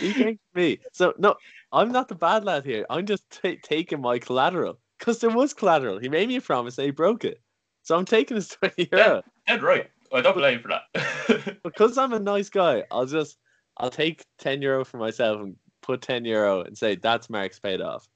[0.00, 0.78] he came to me.
[0.92, 1.36] So no,
[1.72, 2.86] I'm not the bad lad here.
[2.90, 5.98] I'm just ta taking my collateral because there was collateral.
[5.98, 7.40] He made me a promise and he broke it.
[7.82, 9.16] So I'm taking his twenty euro.
[9.16, 9.90] Yeah, Dead right.
[10.12, 11.58] I don't blame for that.
[11.62, 13.38] because I'm a nice guy, I'll just
[13.76, 17.80] I'll take ten euro for myself and put ten euro and say that's Mark's paid
[17.80, 18.08] off.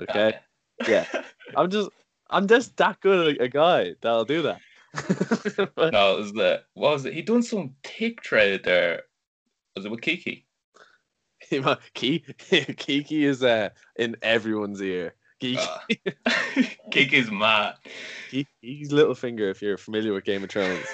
[0.00, 0.34] Okay,
[0.86, 1.06] Yeah.
[1.56, 1.90] I'm just
[2.28, 4.60] I'm just that good a, a guy that'll do that.
[4.92, 7.14] But no, it was the what was it?
[7.14, 9.02] He done some tick trade there.
[9.74, 10.46] Was it with Kiki?
[11.94, 15.14] Kiki is uh, in everyone's ear.
[15.38, 17.74] Kiki, Uh, Kiki's mad.
[18.30, 19.50] Kiki's little finger.
[19.50, 20.86] If you're familiar with Game of Thrones,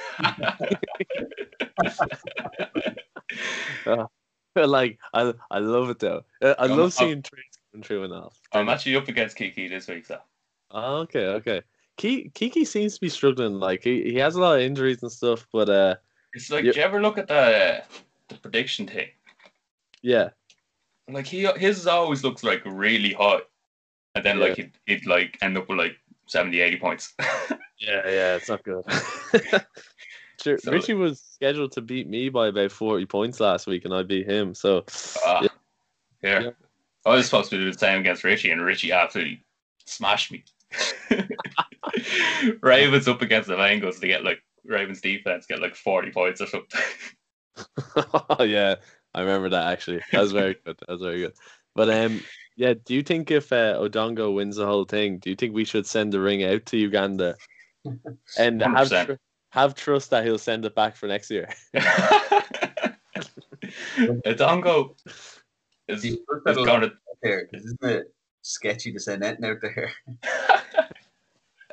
[4.55, 6.25] But, like I I love it though.
[6.43, 8.39] Uh, I Um, love uh, seeing trades coming through and off.
[8.53, 10.21] I'm actually up against Kiki this week, so
[10.71, 11.63] Oh, okay, okay.
[11.97, 13.55] Ki- Kiki seems to be struggling.
[13.61, 15.95] Like he, he has a lot of injuries and stuff, but uh,
[16.35, 16.75] it's like, Yep.
[16.75, 17.83] do you ever look at the
[18.29, 19.09] the prediction thing?
[20.03, 20.31] yeah,
[21.09, 23.43] Like he his always looks like really hot,
[24.15, 27.15] and then like he'd, he'd like end up with like 70, 80 points.
[27.79, 28.35] yeah, yeah.
[28.37, 28.85] It's not good.
[30.43, 33.93] sure, So- Richie was scheduled to beat me by about forty points last week, and
[33.95, 34.55] I beat him.
[34.55, 34.85] So
[35.27, 35.43] Ah,
[36.23, 36.41] Yeah.
[36.41, 36.51] Yeah.
[37.05, 39.43] I was supposed to do the same against Richie, and Richie absolutely
[39.85, 40.45] smashed me.
[42.63, 46.47] Ravens up against the Bengals to get like Ravens defense get like 40 points or
[46.47, 46.81] something.
[48.49, 48.77] yeah,
[49.15, 50.01] I remember that actually.
[50.13, 50.77] That was very good.
[50.81, 51.35] That was very good.
[51.75, 52.23] But um,
[52.57, 52.75] yeah.
[52.85, 55.87] Do you think if uh, Odongo wins the whole thing, do you think we should
[55.87, 57.37] send the ring out to Uganda
[58.39, 59.07] and have 100%.
[59.07, 59.13] tr-
[59.51, 61.49] have trust that he'll send it back for next year?
[64.27, 64.97] Adongo
[65.89, 66.93] is, Do is you look at going to.
[67.53, 69.93] Isn't it sketchy to send that out there?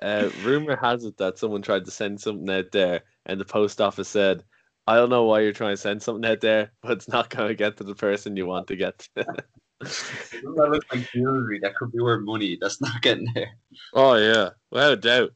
[0.02, 3.82] Uh, rumor has it that someone tried to send something out there, and the post
[3.82, 4.44] office said,
[4.88, 7.50] "I don't know why you're trying to send something out there, but it's not going
[7.50, 9.26] to get to the person you want to get." to."
[9.82, 12.58] Doesn't that look like jewelry that could be worth money?
[12.60, 13.52] That's not getting there.
[13.94, 15.32] oh yeah, without a doubt.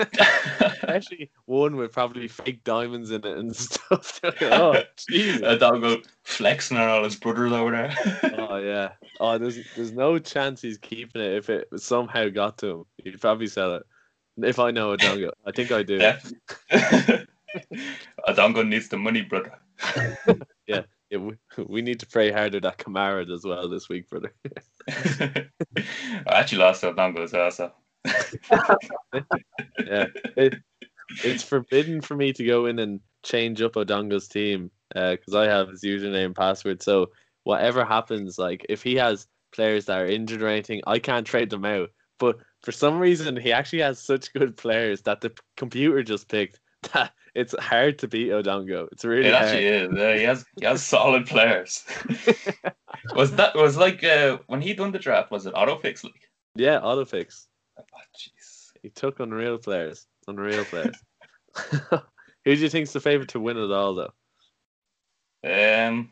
[0.00, 4.20] And there- Especially one with probably fake diamonds in it and stuff.
[4.42, 5.42] Oh, oh Jesus!
[5.42, 7.94] Adongo flexing on all his brothers over there.
[8.38, 8.92] Oh yeah.
[9.20, 12.84] Oh, there's there's no chance he's keeping it if it somehow got to him.
[13.04, 13.82] He'd probably sell it.
[14.38, 15.98] If I know Odongo, I think I do.
[15.98, 16.32] Def-
[18.28, 19.58] Adongo needs the money, brother.
[20.66, 21.34] Yeah, Yeah, we,
[21.66, 24.32] we need to pray harder that Kamara as well this week, brother.
[24.88, 25.46] I
[26.26, 27.72] actually lost to Adongo as well, so.
[29.86, 30.54] Yeah, it,
[31.24, 35.68] it's forbidden for me to go in and change up Odongo's team because I have
[35.68, 36.82] his username and password.
[36.82, 37.10] So
[37.44, 41.50] whatever happens, like if he has players that are injured or anything, I can't trade
[41.50, 41.90] them out.
[42.18, 46.60] But for some reason, he actually has such good players that the computer just picked
[46.92, 48.88] that it's hard to beat Odongo.
[48.92, 49.46] It's really It hard.
[49.46, 49.92] actually is.
[49.92, 51.84] Uh, he has he has solid players.
[53.14, 55.30] was that was like uh, when he done the draft?
[55.30, 56.14] Was it autofix league?
[56.56, 57.46] Yeah, autofix.
[57.80, 58.72] Oh jeez.
[58.82, 60.06] He took unreal players.
[60.26, 60.96] Unreal players.
[62.44, 64.12] Who do you think's the favorite to win it all, though?
[65.44, 66.10] Um,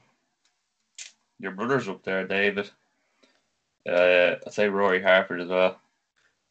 [1.38, 2.70] your brother's up there, David.
[3.88, 5.80] Uh, I'd say Rory Harford as well.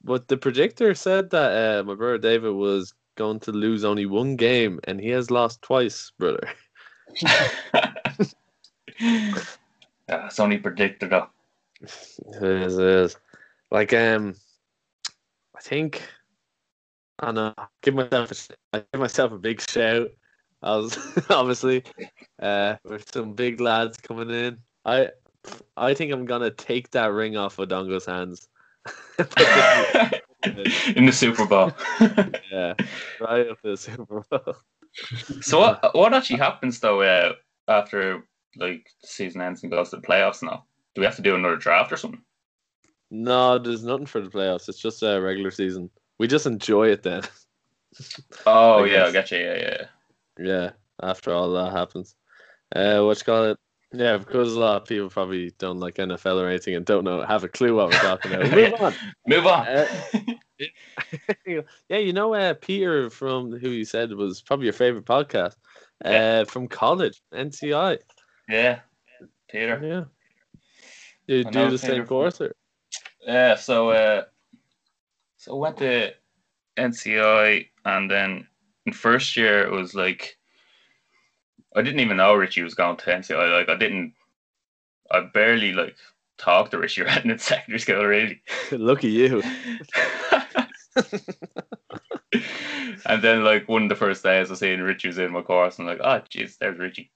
[0.04, 4.36] But the predictor said that uh, my brother David was going to lose only one
[4.36, 6.50] game, and he has lost twice, brother.
[7.22, 7.94] yeah,
[10.08, 11.28] it's only predicted though.
[11.82, 13.18] It is, it is.
[13.70, 14.36] Like, um,
[15.58, 16.04] I think
[17.20, 20.10] and uh, give myself a, I give myself a big shout.
[20.62, 20.98] I was
[21.30, 21.84] obviously
[22.42, 24.60] uh, with some big lads coming in.
[24.86, 25.10] I
[25.76, 28.48] I think I'm gonna take that ring off Odongo's hands.
[30.96, 31.72] in the Super Bowl.
[32.52, 32.74] yeah,
[33.20, 34.56] right up the Super Bowl.
[35.42, 37.34] so what what actually happens though uh,
[37.68, 38.24] after
[38.58, 40.66] like the season ends and goes to the playoffs now?
[40.94, 42.22] Do we have to do another draft or something?
[43.10, 44.68] No, there's nothing for the playoffs.
[44.70, 45.90] It's just a regular season.
[46.20, 47.24] We just enjoy it then.
[48.46, 49.38] Oh yeah, I you.
[49.38, 49.86] Yeah, yeah.
[50.38, 52.16] Yeah, after all that happens.
[52.76, 53.58] Uh, what you call it?
[53.94, 57.22] Yeah, because a lot of people probably don't like NFL or anything and don't know
[57.24, 58.52] have a clue what we're talking about.
[58.52, 58.94] Move on.
[59.28, 59.68] Move on.
[59.68, 59.88] Uh,
[61.90, 65.56] yeah, you know, uh, Peter from who you said was probably your favorite podcast.
[66.06, 66.44] Uh, Yeah.
[66.44, 68.00] from college, NCI.
[68.50, 68.80] yeah,
[69.50, 69.80] Peter.
[69.82, 70.04] Yeah.
[71.26, 72.54] You I do the Peter same course, or
[73.28, 74.24] Yeah, so uh,
[75.36, 76.14] so I went to
[76.78, 78.48] NCI, and then
[78.86, 80.38] in first year it was like
[81.76, 83.52] I didn't even know Richie was going to NCI.
[83.52, 84.14] Like I didn't,
[85.12, 85.98] I barely like
[86.38, 88.42] talked to Richie right in secondary school, really.
[88.72, 89.44] lucky you.
[93.06, 95.80] and then like one of the first days I seen Richie was in my course,
[95.80, 97.12] and I'm like, oh jeez, there's Richie.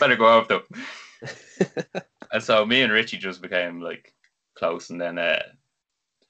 [0.00, 0.62] Better go off though.
[2.32, 4.14] And so me and Richie just became like
[4.58, 5.42] close, and then uh,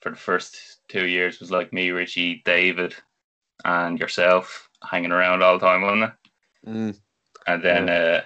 [0.00, 2.94] for the first two years was like me, Richie, David,
[3.64, 6.68] and yourself hanging around all the time, wasn't it?
[6.68, 7.00] Mm,
[7.46, 8.22] And then uh,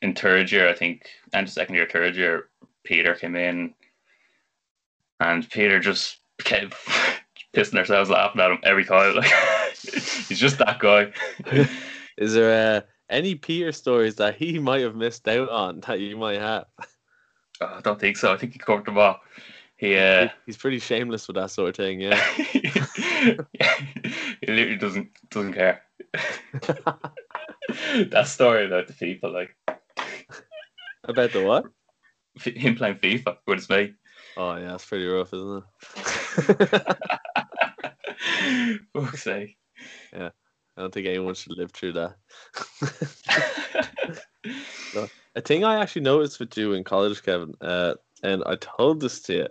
[0.00, 2.48] in third year, I think, and second year, third year,
[2.84, 3.74] Peter came in,
[5.20, 6.74] and Peter just kept
[7.54, 9.14] pissing ourselves laughing at him every time.
[9.22, 9.30] Like
[10.28, 11.12] he's just that guy.
[12.16, 16.16] Is there uh, any Peter stories that he might have missed out on that you
[16.16, 16.66] might have?
[17.66, 18.32] I don't think so.
[18.32, 19.20] I think he covered them all.
[19.76, 22.20] He uh, He's pretty shameless with that sort of thing, yeah.
[22.34, 23.36] he
[24.46, 25.82] literally doesn't doesn't care.
[28.10, 29.56] that story about the FIFA, like
[31.04, 31.64] About the what?
[32.44, 33.94] him playing FIFA with his mate.
[34.36, 35.64] Oh yeah, it's pretty rough, isn't
[35.96, 36.96] it?
[38.94, 39.56] Fuck's sake.
[40.12, 40.30] Yeah,
[40.76, 42.16] I don't think anyone should live through that.
[45.34, 49.22] A thing I actually noticed with you in college, Kevin, uh, and I told this
[49.22, 49.48] to you,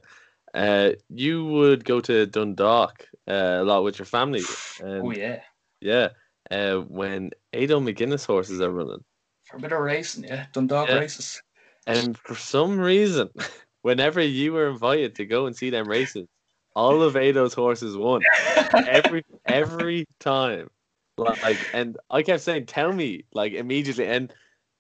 [0.53, 4.43] uh, you would go to Dundalk uh, a lot with your family.
[4.79, 5.41] And, oh yeah,
[5.79, 6.09] yeah.
[6.51, 9.03] Uh, when Ado McGuinness horses are running.
[9.45, 10.99] for a bit of racing, yeah, Dundalk Yeah.
[10.99, 11.41] races.
[11.87, 13.29] And for some reason,
[13.81, 16.27] whenever you were invited to go and see them races,
[16.75, 18.21] all of Ado's horses won.
[18.87, 20.69] every every time.
[21.17, 24.33] Like and I kept saying, Tell me, like immediately and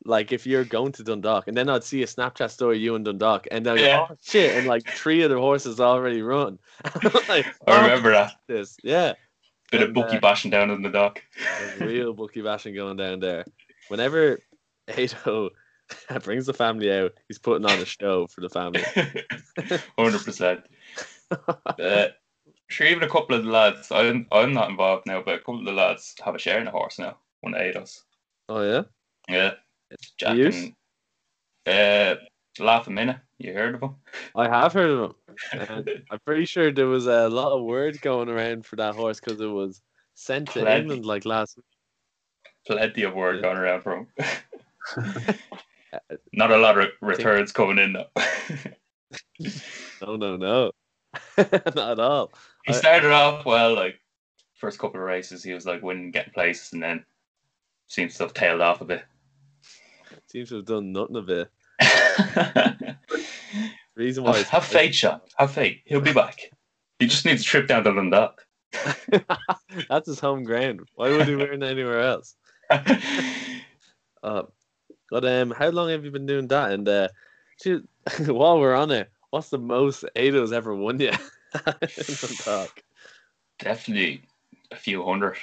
[0.05, 3.03] like if you're going to Dundalk and then I'd see a Snapchat story you in
[3.03, 4.07] Dundalk and then Yeah.
[4.09, 6.57] oh shit and like three of the horses already run.
[7.27, 8.77] like, I "Oh, remember that this.
[8.83, 9.13] Yeah.
[9.71, 11.21] bit of And, bookie uh, bashing down in the dock.
[11.79, 13.45] Real bookie bashing going down there.
[13.89, 14.39] Whenever
[14.87, 15.51] Ado
[16.23, 18.83] brings the family out, he's putting on a show for the family.
[19.97, 20.61] Hundred percent.
[22.71, 23.91] Sure, even a couple of the lads.
[23.91, 26.67] I'm I'm not involved now, but a couple of the lads have a share in
[26.67, 27.17] a horse now.
[27.41, 28.03] One of Ados.
[28.47, 28.83] Oh yeah?
[29.27, 29.51] Yeah,
[30.17, 30.71] Jack Use?
[31.65, 33.17] and uh, Laugh a minute.
[33.39, 33.95] You heard of him?
[34.35, 35.15] I have heard of
[35.51, 35.85] him.
[36.11, 39.41] I'm pretty sure there was a lot of word going around for that horse because
[39.41, 39.81] it was
[40.15, 40.81] sent to Plenty.
[40.81, 41.65] England like last week.
[42.67, 43.41] Plenty of word Yeah.
[43.41, 44.07] going around for him.
[46.33, 48.07] Not a lot of returns coming in though.
[50.01, 50.71] No, no, no.
[51.37, 52.31] Not at all.
[52.65, 53.99] He started off well, like
[54.55, 57.05] first couple of races, he was like winning, getting places, and then
[57.87, 59.03] seems to have tailed off a bit.
[60.27, 61.49] Seems to have done nothing of it.
[63.95, 65.19] Reason why have, have faith, Sean.
[65.35, 65.79] Have faith.
[65.85, 66.51] He'll be back.
[66.99, 68.45] He just needs a trip down to Dundalk.
[69.89, 70.81] That's his home ground.
[70.95, 72.35] Why would he learn anywhere else?
[74.23, 74.43] Uh,
[75.09, 76.73] but um, how long have you been doing that?
[76.73, 77.07] And uh,
[77.59, 77.89] shoot,
[78.27, 81.11] while we're on it, what's the most Ado's ever won you?
[81.51, 82.83] Talk.
[83.59, 84.23] Definitely
[84.71, 85.37] a few hundred.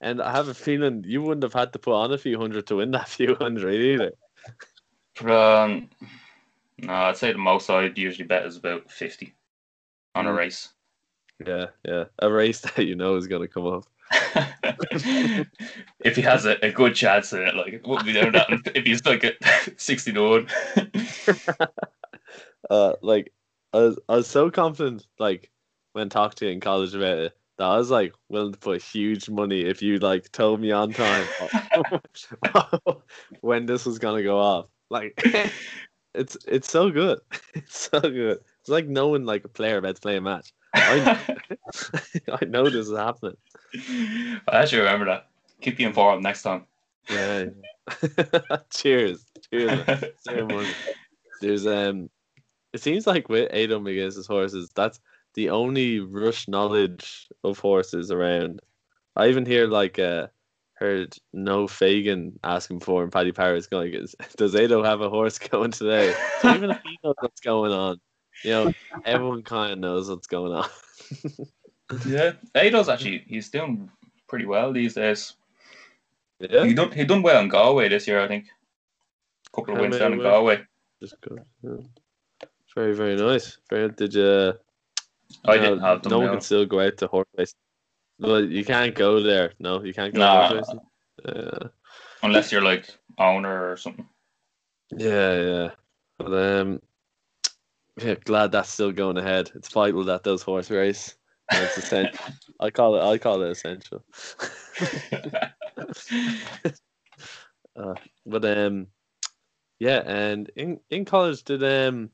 [0.00, 2.66] And I have a feeling you wouldn't have had to put on a few hundred
[2.68, 4.12] to win that few hundred either.
[5.20, 5.88] But um,
[6.78, 9.34] no, I'd say the most I'd usually bet is about fifty
[10.14, 10.36] on a Mm.
[10.36, 10.68] race.
[11.44, 12.04] Yeah, yeah.
[12.18, 13.84] A race that you know is going to come up.
[16.00, 18.46] if he has a, a good chance in it, like it wouldn't be that.
[18.74, 19.36] if he's like at
[19.80, 20.48] sixty to one,
[22.70, 23.32] Uh, like
[23.74, 25.50] I was, I was so confident, like
[25.94, 28.80] when talked to you in college about it, that I was like willing to put
[28.80, 31.26] huge money if you like told me on time
[33.40, 34.66] when this was gonna go off.
[34.90, 35.20] Like
[36.14, 37.18] it's it's so good.
[37.54, 38.38] It's so good.
[38.60, 40.52] It's like knowing like a player about to play a match.
[40.74, 41.18] I,
[42.40, 43.36] I know this is happening.
[43.74, 45.28] I actually remember that.
[45.60, 46.66] Keep you informed next time.
[47.08, 47.46] Yeah.
[48.70, 49.24] Cheers.
[49.50, 49.86] Cheers.
[51.40, 52.10] There's um
[52.74, 55.00] it seems like with Ado McGuinness's horses, that's
[55.34, 58.60] the only rush knowledge of horses around.
[59.14, 60.26] I even hear like uh
[60.74, 65.70] heard no Fagan asking for and Paddy going is does Ado have a horse going
[65.70, 66.12] today?
[66.40, 68.00] So even if he knows what's going on,
[68.42, 68.72] you know,
[69.04, 70.68] everyone kinda knows what's going on.
[72.06, 73.90] Yeah, Ado's actually he's doing
[74.26, 75.34] pretty well these days.
[76.40, 76.64] yeah.
[76.64, 78.46] He done he done well in Galway this year, I think.
[79.52, 80.18] A couple of wins down in?
[80.18, 80.64] Galway.
[81.02, 81.36] Just go.
[81.62, 81.76] yeah.
[82.74, 83.58] Very, very nice.
[83.70, 84.54] Very did you
[85.44, 86.10] I no, didn't have them.
[86.10, 87.58] No one can still go out to horse racing.
[88.18, 89.52] Well, you can't go there.
[89.58, 90.48] No, you can't go Nah.
[90.48, 90.80] horse racing.
[91.24, 91.68] Uh,
[92.22, 92.86] unless you're like
[93.18, 94.08] owner or something.
[94.96, 95.70] yeah, yeah.
[96.18, 96.80] But um,
[98.00, 99.50] yeah, glad that's still going ahead.
[99.54, 101.16] It's vital that those horse race.
[101.52, 102.18] It's essential.
[102.60, 103.02] I call it.
[103.02, 104.04] I call it essential.
[108.26, 108.86] But um,
[109.78, 112.10] yeah, and in in college, did um,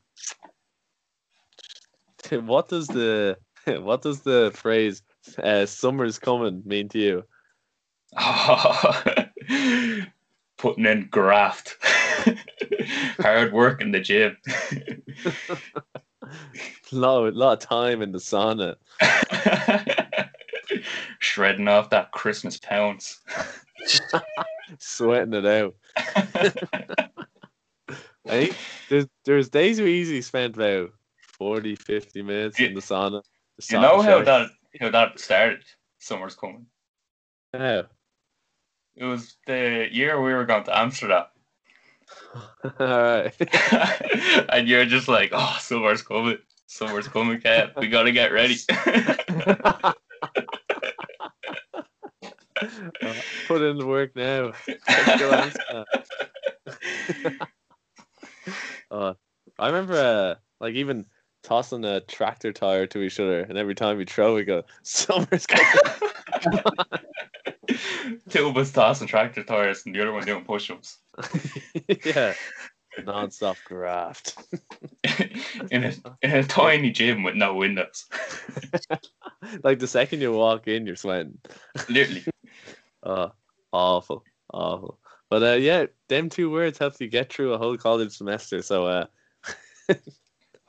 [2.45, 5.03] what does the what does the phrase
[5.43, 7.25] uh, "summer's coming" mean to you?
[10.59, 11.77] Putting in graft.
[13.21, 14.37] Hard work in the gym.
[16.93, 18.77] lot, lot of time in the sauna.
[21.21, 23.21] Shredding off that Christmas pounds.
[24.79, 25.75] sweating it out.
[28.27, 28.57] I think
[28.89, 30.91] there's there's days we easily spent about
[31.41, 33.23] 40, 50 minutes in the sauna.
[33.57, 35.65] The You sauna know how that how that started?
[35.99, 36.67] Summer's coming.
[37.55, 37.85] How?
[38.95, 41.25] It was the year we were going to Amsterdam.
[42.65, 43.35] All right.
[44.51, 46.37] and you're just like, oh, summer's coming.
[46.67, 47.73] Summer's coming, Cat.
[47.79, 48.57] We gotta get ready.
[53.49, 54.53] Put in the work now.
[54.69, 55.85] Let's go
[58.91, 59.15] Uh,
[59.59, 61.07] I remember, uh, like even
[61.43, 65.47] tossing a tractor tire to each other, and every time we throw, we go, "Summer's
[65.47, 66.75] coming."
[68.31, 70.99] Two of us tossing tractor tires and the other one doing push-ups.
[72.05, 72.35] yeah,
[73.05, 74.39] non-stop graft.
[75.71, 78.07] in a in a tiny gym with no windows.
[79.63, 81.39] like the second you walk in, you're sweating.
[81.89, 82.25] Literally.
[83.03, 83.29] Uh,
[83.73, 84.99] awful, awful.
[85.29, 88.63] But uh, yeah, them two words help you get through a whole college semester.
[88.63, 89.07] So uh,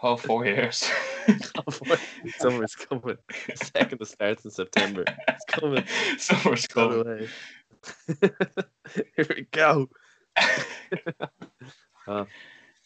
[0.01, 0.89] All four years.
[2.37, 3.17] summer's coming.
[3.55, 5.05] Second to starts in September.
[5.27, 5.83] It's coming.
[6.17, 7.27] Summer's coming.
[8.21, 9.89] Here we go.
[12.07, 12.25] Ah,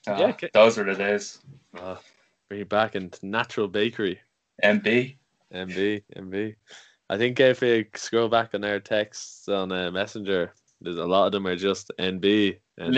[0.06, 0.50] Yeah, okay.
[0.54, 1.40] those are the days.
[1.80, 1.96] Uh,
[2.50, 4.20] bring back into Natural Bakery.
[4.64, 5.16] NB.
[5.54, 6.56] NB, NB.
[7.10, 11.28] I think if you scroll back on our texts on uh, Messenger, there's a lot
[11.28, 12.58] of them are just NB.
[12.78, 12.96] And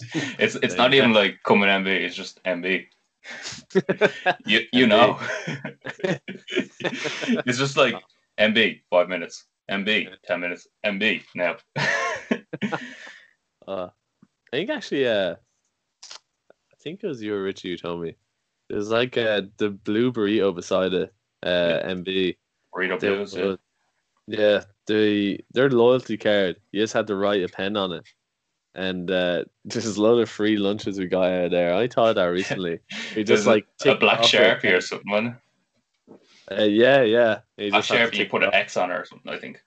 [0.38, 1.86] it's it's not even like coming MB.
[1.86, 2.86] It's just MB.
[4.46, 4.88] You you MB.
[4.88, 5.18] know.
[7.46, 7.96] it's just like
[8.38, 9.44] MB five minutes.
[9.70, 10.68] MB ten minutes.
[10.84, 11.56] MB now.
[13.66, 15.34] uh, I think actually, uh,
[16.04, 18.16] I think it was you or Richie who told me.
[18.68, 22.36] There's like uh, the blue burrito beside it, uh, MB.
[22.74, 23.34] Read up They news.
[23.34, 23.56] Yeah.
[24.26, 26.56] yeah, the their loyalty card.
[26.72, 28.04] You just had to write a pen on it,
[28.76, 31.74] and uh, there's a lot of free lunches we got out of there.
[31.74, 32.78] I thought that recently.
[33.16, 35.34] We just like a black sharpie or something.
[36.50, 37.40] Uh, yeah, yeah.
[37.56, 38.54] You have sharpie you put an.
[38.54, 39.32] X on it or something.
[39.32, 39.62] I think.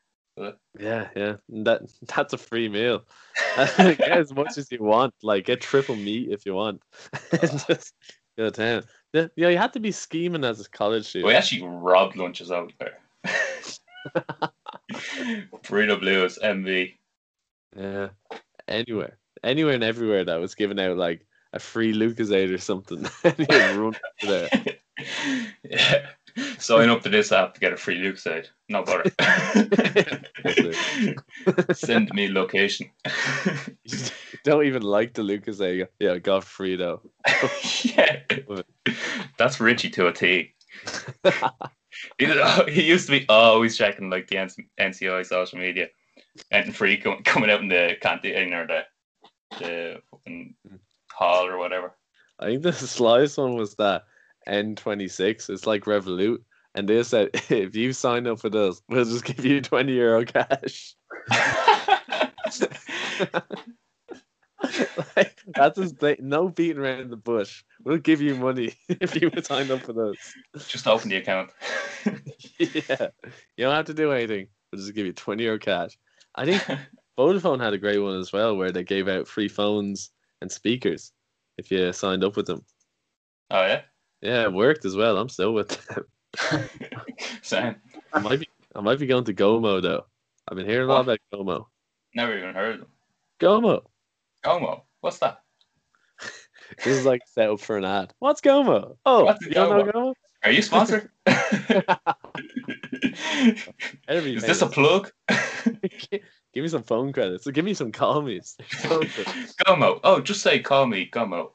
[0.79, 1.35] Yeah, yeah.
[1.49, 1.81] That
[2.15, 3.03] that's a free meal.
[3.77, 5.13] get as much as you want.
[5.23, 6.81] Like get triple meat if you want.
[7.41, 7.93] Just
[8.37, 8.83] go to town.
[9.11, 11.27] Yeah, yeah, you had to be scheming as a college student.
[11.27, 12.99] We actually robbed lunches out there.
[15.63, 16.93] Burrito Blues, MV.
[17.75, 18.09] Yeah.
[18.69, 19.17] Anywhere.
[19.43, 23.03] Anywhere and everywhere that was giving out like a free Lucozade or something.
[23.79, 24.49] run there.
[25.63, 26.05] yeah.
[26.59, 28.47] Sign up to this app to get a free Lucozade.
[28.69, 29.11] No bother.
[31.73, 32.91] Send me location.
[34.43, 35.87] Don't even like the Lucozade.
[35.99, 37.01] Yeah, got free though.
[37.83, 38.21] yeah.
[39.37, 40.53] That's Richie to a T.
[42.17, 42.25] He,
[42.71, 44.35] he used to be always checking like the
[44.79, 45.87] NCI social media.
[46.51, 48.85] Anything free com- coming out in the canteen or the,
[49.59, 50.55] the fucking
[51.11, 51.93] hall or whatever.
[52.39, 54.03] I think the slyest one was that
[54.47, 55.49] N26.
[55.49, 56.39] It's like Revolut.
[56.75, 60.25] And they said, if you sign up for this, we'll just give you 20 euro
[60.25, 60.95] cash.
[65.15, 67.63] like, that's just no beating around the bush.
[67.83, 70.17] We'll give you money if you would sign up for those.
[70.67, 71.51] Just open the account.
[72.59, 73.07] yeah,
[73.57, 74.47] you don't have to do anything.
[74.71, 75.97] We'll just give you twenty euro cash.
[76.39, 76.63] I think
[77.19, 80.11] Vodafone had a great one as well, where they gave out free phones
[80.41, 81.11] and speakers
[81.57, 82.63] if you signed up with them.
[83.51, 83.81] oh yeah.
[84.21, 85.17] Yeah, it worked as well.
[85.17, 86.05] I'm still with them.
[87.41, 87.75] Same.
[88.13, 90.05] I might be, I might be going to Gomo though.
[90.47, 91.65] I've been hearing a lot about Gomo.
[92.15, 92.89] Never even heard of them.
[93.39, 93.81] Gomo.
[94.43, 94.85] Como.
[95.01, 95.41] What's that?
[96.83, 98.13] This is like set up for an ad.
[98.19, 98.95] What's Gomo?
[99.03, 100.13] Oh, What's you don't know Gomo?
[100.43, 101.09] Are you sponsored?
[104.07, 105.11] Every Is this a plug?
[106.53, 107.45] Give me some phone credits.
[107.47, 108.55] Give me some call me's.
[109.67, 109.99] Gomo.
[110.03, 111.51] Oh, just say call me Gomo.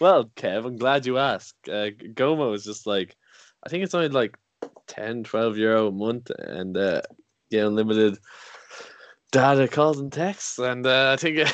[0.00, 1.68] well, Kev, I'm glad you asked.
[1.68, 3.16] Uh, Gomo is just like,
[3.64, 4.36] I think it's only like
[4.88, 7.02] 10, 12 euro a month and uh,
[7.50, 8.18] get unlimited
[9.30, 10.58] data calls and texts.
[10.58, 11.48] And uh, I think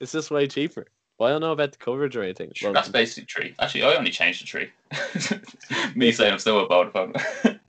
[0.00, 0.86] it's just way cheaper.
[1.20, 2.50] Well, I don't know about the coverage or anything.
[2.62, 3.54] Well, That's basically Three.
[3.58, 5.92] Actually, I only changed the Three.
[5.94, 7.14] Me saying I'm still a Vodafone.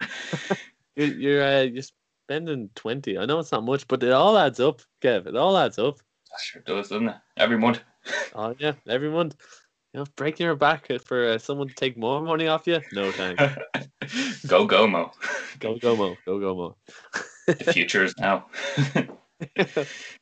[0.95, 1.83] you're you're, uh, you're
[2.29, 3.17] spending 20.
[3.17, 5.27] I know it's not much, but it all adds up, Kev.
[5.27, 5.97] It all adds up.
[5.97, 7.15] that sure does, doesn't it?
[7.37, 7.81] Every month.
[8.33, 9.35] Oh, yeah, every month.
[9.93, 12.79] You know, breaking your back for uh, someone to take more money off you?
[12.93, 13.43] No thanks.
[14.47, 15.11] Go Gomo.
[15.59, 16.17] Go Gomo.
[16.25, 16.75] Go Gomo.
[17.45, 18.45] The future is now.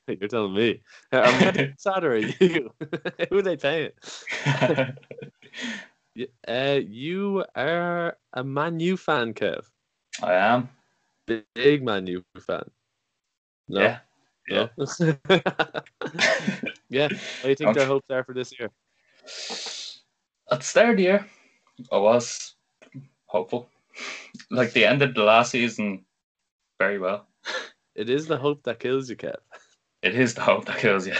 [0.07, 0.82] You're telling me.
[1.11, 2.72] Am I sad or are you?
[3.30, 3.91] Who are they paying?
[6.47, 9.63] Uh, you are a Man U fan, Kev.
[10.22, 10.70] I am.
[11.55, 12.70] Big Man U fan.
[13.70, 13.82] No?
[13.82, 13.99] Yeah.
[14.49, 14.70] No?
[16.89, 17.07] yeah.
[17.39, 18.70] What do you think their hopes are for this year?
[20.51, 21.28] At the start of the year,
[21.91, 22.55] I was
[23.28, 23.70] hopeful.
[24.49, 26.05] Like the end of the last season,
[26.80, 27.28] very well.
[28.00, 29.36] It is the hope that kills you, Kev.
[30.02, 31.14] It is the hope that kills you.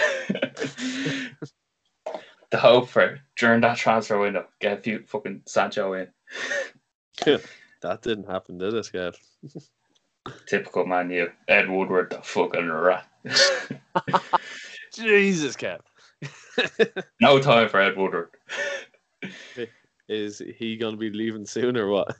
[2.50, 6.08] the hope for during that transfer window, get a few fucking Sancho in.
[7.82, 9.14] That didn't happen, did it, Kev?
[10.46, 13.06] Typical man, you Ed Woodward, the fucking rat.
[14.94, 15.80] Jesus, Kev.
[17.20, 18.30] no time for Ed Woodward.
[20.08, 22.16] is he going to be leaving soon or what?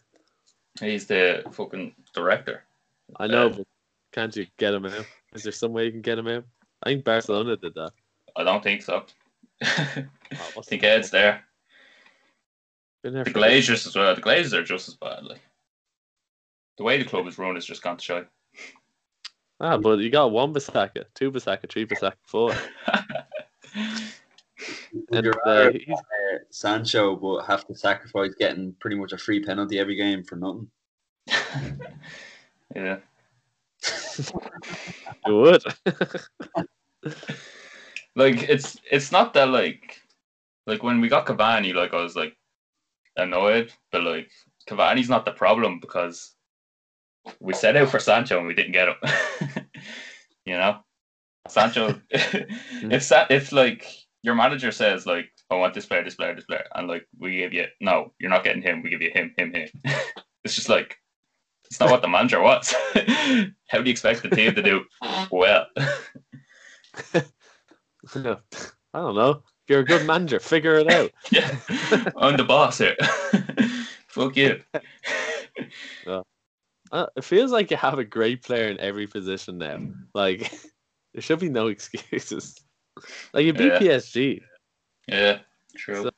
[0.81, 2.65] He's the fucking director.
[3.17, 3.67] I know, Uh, but
[4.13, 5.07] can't you get him out?
[5.35, 6.45] Is there some way you can get him out?
[6.83, 7.93] I think Barcelona did that.
[8.37, 9.05] I don't think so.
[9.63, 10.07] Oh, I
[10.55, 11.45] what's think Ed's there.
[13.03, 14.15] Been there The Glazers as well.
[14.15, 15.25] The Glazers are just as bad.
[15.25, 15.41] Like
[16.77, 18.25] the way the club is run is just gone to show.
[19.61, 22.55] Ah, but you got one Bissaka, two Bissaka, three Bissaka, four.
[24.93, 29.19] Would And you uh, he's, uh, Sancho but have to sacrifice getting pretty much a
[29.19, 30.71] free penalty every game for nothing?
[32.75, 32.99] yeah.
[35.26, 35.62] good.
[38.16, 40.01] Like it's it's not that like
[40.66, 42.37] like when we got Cavani, like I was like
[43.16, 44.31] annoyed, but like
[44.68, 46.35] Cavani's not the problem because
[47.39, 49.66] we set out for Sancho and we didn't get him.
[50.45, 50.81] you know,
[51.49, 52.01] Sancho.
[52.11, 53.87] if Sa- if like
[54.22, 57.37] your manager says like I want this player, this player, this player, and like we
[57.37, 58.83] give you no, you're not getting him.
[58.83, 59.68] We give you him, him, him.
[60.45, 61.00] it's just like
[61.71, 62.75] it's not what the manager wants.
[63.68, 64.83] How do you expect the team to do
[65.31, 65.66] well?
[68.14, 68.37] I
[68.95, 69.31] don't know.
[69.31, 71.12] If you're a good manager, figure it out.
[71.31, 71.57] Yeah,
[72.16, 72.97] I'm the boss here.
[74.09, 74.61] Fuck you.
[76.93, 79.79] Uh, it feels like you have a great player in every position now.
[80.12, 80.51] Like
[81.14, 82.57] there should be no excuses.
[83.33, 83.79] Like you beat Yeah.
[83.79, 84.41] PSG,
[85.07, 85.39] Yeah,
[85.77, 86.03] true.
[86.03, 86.11] So-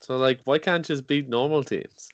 [0.00, 2.08] so like why can't you just beat normal teams?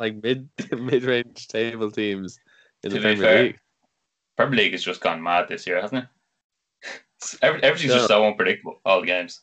[0.00, 2.40] Like mid mid range table teams
[2.82, 3.58] in the To be Premier fair, League.
[4.36, 6.90] Premier League has just gone mad this year, hasn't it?
[7.42, 7.96] Every- Everything's Yeah.
[7.98, 8.80] just so unpredictable.
[8.84, 9.40] All the games.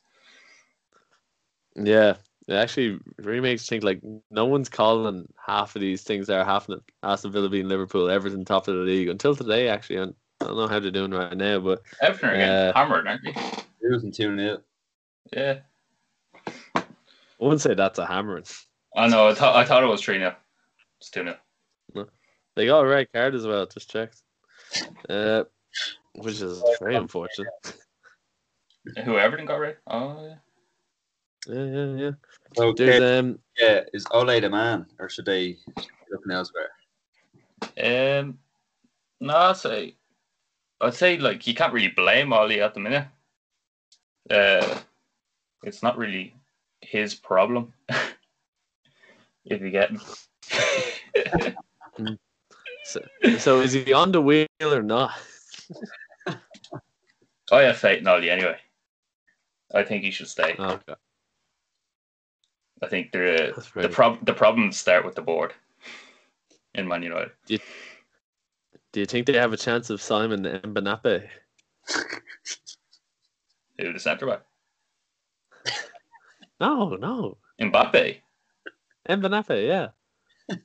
[1.76, 2.16] Yeah,
[2.48, 4.02] it actually really makes you think like
[4.32, 6.82] no one's calling half of these things that are happening.
[7.04, 9.68] Aston Villa being Liverpool, Everton top of the league until today.
[9.70, 12.74] Actually, and I don't know how they're doing right now, but Everton are getting Uh,
[12.74, 13.34] hammered, aren't they?
[13.88, 14.62] Losing 2 0.
[15.34, 15.60] Yeah.
[16.46, 16.84] I
[17.40, 18.46] wouldn't say that's a hammering.
[18.96, 19.28] I know.
[19.28, 20.36] I thought I thought it was three 0
[21.00, 21.24] It's two
[21.94, 22.08] 0
[22.56, 23.66] They got a red card as well.
[23.66, 24.22] Just checked,
[25.10, 25.44] uh,
[26.14, 27.50] which is very unfortunate.
[29.04, 29.78] Who Everton got right?
[29.88, 30.36] Oh yeah.
[31.48, 32.12] Yeah, yeah, yeah.
[32.56, 36.70] So, There's um, yeah, is Ole the man, or should they be looking elsewhere?
[37.78, 38.40] Um,
[39.20, 39.96] no, I'd say,
[40.82, 43.08] I'd say like you can't really blame Ole at the minute.
[44.30, 44.80] Uh,
[45.64, 46.34] it's not really
[46.82, 47.74] his problem.
[49.46, 50.00] if you get me.
[52.84, 53.02] So,
[53.38, 55.12] so is he on the wheel or not?
[57.52, 58.58] Oh, I have faith in Ole anyway.
[59.74, 60.56] I think he should stay.
[60.58, 60.96] Oh, okay.
[62.82, 65.54] I think the the prob the problems start with the board
[66.76, 67.32] in Man United.
[67.48, 71.28] Do you think they have a chance of Simon Mbenape?
[73.80, 74.44] Who the centre back?
[76.60, 77.38] No, no.
[77.62, 78.22] Mbappe.
[79.08, 79.90] Mbenape, yeah.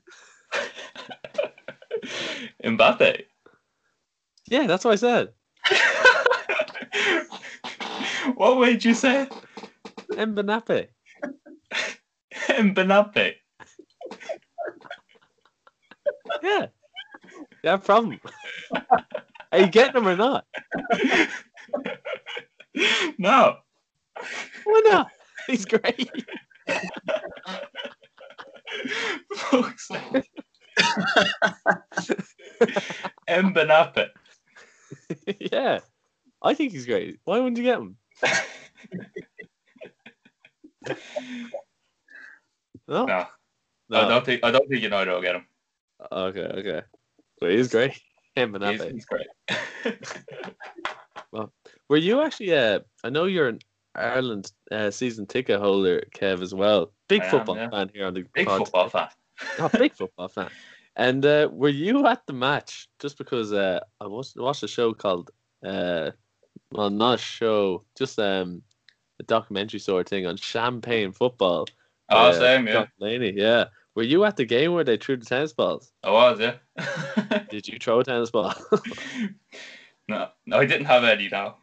[2.65, 3.25] Mbappe.
[4.49, 5.33] Yeah, that's what I said.
[8.35, 9.29] what way did you say?
[10.13, 10.89] Mbenape.
[12.35, 13.35] Mbappe.
[16.43, 16.67] Yeah.
[17.63, 18.21] You have a problem.
[19.53, 20.47] Are you getting him or not?
[23.19, 23.59] no.
[24.65, 25.11] Why not?
[25.47, 26.11] He's great.
[29.77, 30.31] Sake.
[33.29, 34.09] Mbappe.
[35.41, 35.81] yeah.
[36.43, 37.21] I think he's great.
[37.25, 37.97] Why wouldn't you get him?
[42.89, 43.07] No?
[43.07, 43.27] No,
[43.89, 44.01] No.
[44.01, 45.47] I don't think I don't think United will get him.
[46.11, 46.83] Okay, okay.
[47.41, 47.93] But he's great.
[48.35, 48.93] He's, Mbenape.
[48.93, 49.29] he's great.
[51.33, 51.51] Well,
[51.89, 52.55] were you actually?
[52.55, 53.59] Uh, I know you're an
[53.95, 56.93] Ireland uh, season ticket holder, Kev, as well.
[57.09, 57.71] Big I am, football yeah.
[57.71, 58.59] fan here on the Big pod.
[58.59, 59.09] football fan.
[59.59, 60.51] Oh, big football fan.
[60.97, 62.89] And uh, were you at the match?
[62.99, 65.31] Just because uh, I watched, watched a show called,
[65.65, 66.11] uh,
[66.71, 68.63] well, not a show, just um,
[69.21, 71.67] a documentary sort of thing on champagne football.
[72.11, 72.87] Oh, uh, same, yeah.
[72.99, 73.67] Delaney, yeah.
[73.95, 75.93] Were you at the game where they threw the tennis balls?
[76.03, 76.55] I was, yeah.
[77.51, 78.55] Did you throw a tennis ball?
[80.09, 81.57] no, no, I didn't have any now.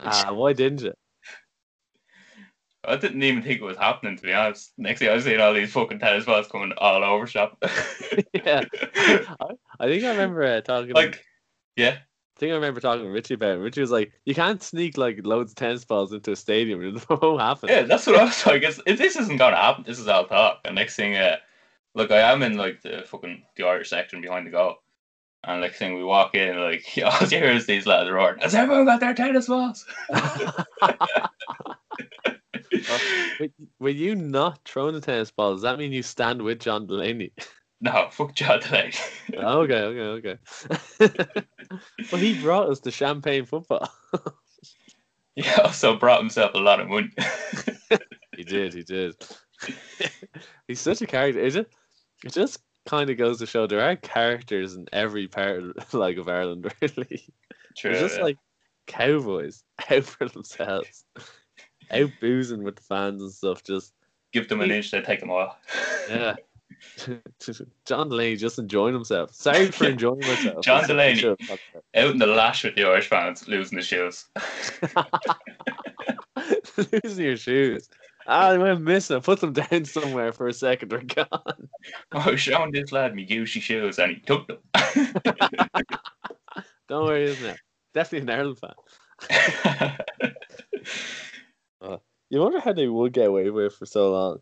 [0.00, 0.92] ah, why didn't you?
[2.86, 4.72] I didn't even think it was happening, to be honest.
[4.78, 7.58] Next thing I was seeing all these fucking tennis balls coming all over shop.
[8.32, 9.48] yeah, I,
[9.80, 10.92] I think I remember uh, talking.
[10.92, 11.24] like,
[11.76, 11.98] yeah.
[12.36, 13.60] I think I remember talking to Richie about it.
[13.60, 16.82] Richie was like, "You can't sneak like loads of tennis balls into a stadium.
[16.96, 18.62] It won't happen." Yeah, that's what I was like.
[18.62, 19.84] It's, it, this isn't gonna happen.
[19.86, 20.60] This is all talk.
[20.66, 21.36] And next thing, uh,
[21.94, 24.76] look, I am in like the fucking the Irish section behind the goal.
[25.44, 28.54] And next thing we walk in, like all you hear is these lads roaring, Has
[28.54, 29.86] everyone got their tennis balls?
[33.40, 35.52] Were, were you not throwing the tennis ball?
[35.52, 37.32] Does that mean you stand with John Delaney?
[37.80, 38.92] no, fuck John Delaney.
[39.34, 40.38] okay, okay,
[41.00, 41.44] okay.
[42.12, 43.88] well, he brought us the champagne football.
[45.34, 47.10] he also brought himself a lot of money.
[48.36, 49.14] he did, he did.
[50.68, 51.40] He's such a character.
[51.40, 51.70] Is it?
[52.24, 56.28] It just kind of goes to show there are characters in every part, like of
[56.28, 56.72] Ireland.
[56.80, 57.24] Really,
[57.76, 57.92] True.
[57.92, 58.24] they're just yeah.
[58.24, 58.36] like
[58.86, 61.04] cowboys out for themselves,
[61.90, 63.62] out boozing with the fans and stuff.
[63.64, 63.92] Just
[64.32, 65.56] Give them an inch, they take them all.
[66.10, 66.34] yeah.
[67.86, 69.32] John Delaney just enjoying himself.
[69.34, 70.62] Sorry for enjoying myself.
[70.64, 71.12] John That's Delaney.
[71.14, 71.62] we should have talked
[71.96, 74.26] Out in the lash with the Irish fans, losing the shoes.
[77.04, 77.88] Losing your shoes.
[78.26, 79.16] Ah, I went missing.
[79.16, 80.90] I put them down somewhere for a second.
[80.90, 81.68] They're gone.
[82.12, 84.58] I was showing this lad me Gucci shoes and he took them.
[86.88, 87.58] Don't worry, isn't it?
[87.94, 89.96] Definitely an Ireland fan.
[92.30, 94.38] You wonder how they would get away with it for so long.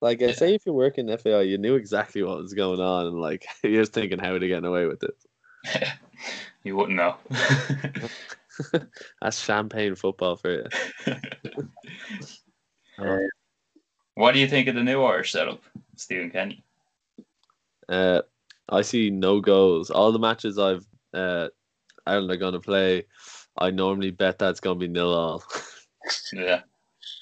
[0.00, 0.32] Like, I Yeah.
[0.32, 3.46] say if you work in FAI, you knew exactly what was going on, and like
[3.64, 5.16] you're just thinking, how are they getting away with it?
[6.64, 7.16] you wouldn't know.
[9.20, 10.66] That's champagne football for you.
[12.98, 13.18] Uh,
[14.14, 15.62] what do you think of the new Irish setup,
[15.96, 16.62] Stephen Kenny?
[17.88, 18.22] Uh,
[18.68, 19.90] I see no goals.
[19.90, 21.48] All the matches I've uh,
[22.06, 23.06] Ireland are going to play,
[23.56, 25.44] I normally bet that's going to be nil all.
[26.32, 26.62] Yeah.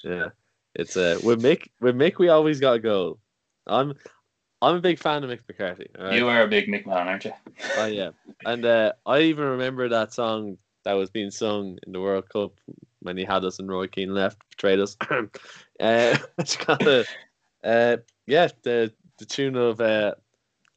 [0.03, 0.29] Yeah,
[0.75, 1.69] it's uh, with Mick.
[1.79, 3.19] With Mick, we always got to go.
[3.67, 3.93] I'm,
[4.61, 5.87] I'm a big fan of Mick McCarthy.
[5.97, 6.13] right?
[6.13, 7.33] You are a big Mick man, aren't you?
[7.77, 8.11] Oh yeah,
[8.45, 12.53] and uh, I even remember that song that was being sung in the World Cup
[13.01, 14.97] when he had us and Roy Keane left, betrayed us.
[15.09, 15.25] uh,
[16.37, 17.07] it's kind of,
[17.63, 17.97] uh,
[18.27, 20.15] yeah, the the tune of uh,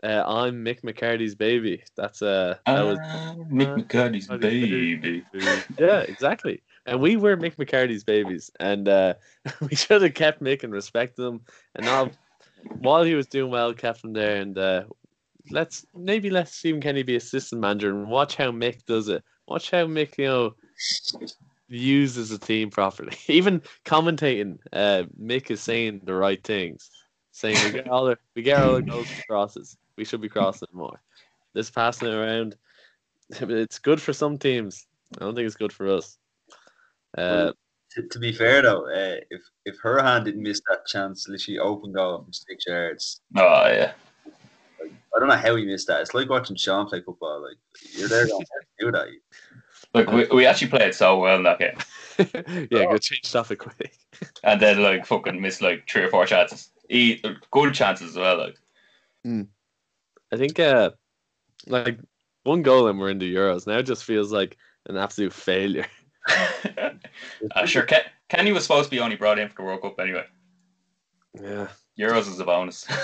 [0.02, 5.24] uh, "I'm Mick McCarthy's baby." That's uh, that was Ah, Mick McCarthy's baby.
[5.78, 6.62] yeah, exactly.
[6.86, 9.14] And we were Mick McCarthy's babies, and uh,
[9.60, 11.40] we should have kept Mick and respected him.
[11.74, 12.10] And now,
[12.78, 14.36] while he was doing well, kept him there.
[14.36, 14.84] And uh,
[15.50, 19.22] let's maybe let Stephen Kenny be assistant manager and watch how Mick does it.
[19.46, 20.54] Watch how Mick, you know,
[21.68, 23.16] uses the team properly.
[23.28, 26.90] Even commentating, uh, Mick is saying the right things,
[27.32, 29.76] saying we get all the we get all the goals crosses.
[29.96, 31.00] We should be crossing more.
[31.52, 32.56] This passing around,
[33.30, 34.86] it's good for some teams.
[35.16, 36.18] I don't think it's good for us.
[37.16, 37.52] Uh,
[37.92, 41.58] To, to be fair though, uh, if if her hand didn't miss that chance, literally
[41.58, 43.92] open goal from six yards, Oh, yeah.
[44.80, 46.00] like, I don't know how he missed that.
[46.00, 47.42] It's like watching Sean play football.
[47.42, 47.58] Like
[47.96, 48.46] you're there going to
[48.80, 49.06] do that.
[49.94, 51.78] Look, we, we actually played so well in that game,
[52.70, 53.96] yeah, go change topic quick.
[54.42, 56.72] and then like fucking missed like three or four chances.
[56.88, 58.38] E- good chances as well.
[58.38, 58.56] Like,
[60.32, 60.90] I think uh
[61.68, 62.00] like
[62.42, 63.66] one goal and we're in the Euros.
[63.68, 64.56] Now it just feels like
[64.86, 65.86] an absolute failure.
[66.28, 70.00] uh, sure, Ken- Kenny was supposed to be only brought in for the World Cup
[70.00, 70.24] anyway.
[71.40, 71.68] Yeah.
[71.98, 72.86] Euros is a bonus.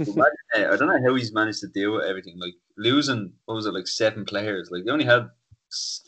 [0.00, 0.24] Uh,
[0.56, 2.38] I don't know how he's managed to deal with everything.
[2.38, 4.68] Like losing, what was it, like seven players?
[4.70, 5.30] Like they only had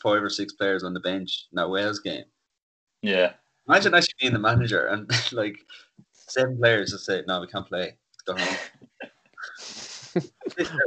[0.03, 2.25] five or six players on the bench in that Wales game.
[3.03, 3.33] yeah,
[3.69, 5.59] Imagine actually being the manager and like
[6.13, 7.97] seven players just say, "No, we can't play.
[8.27, 8.57] Go home."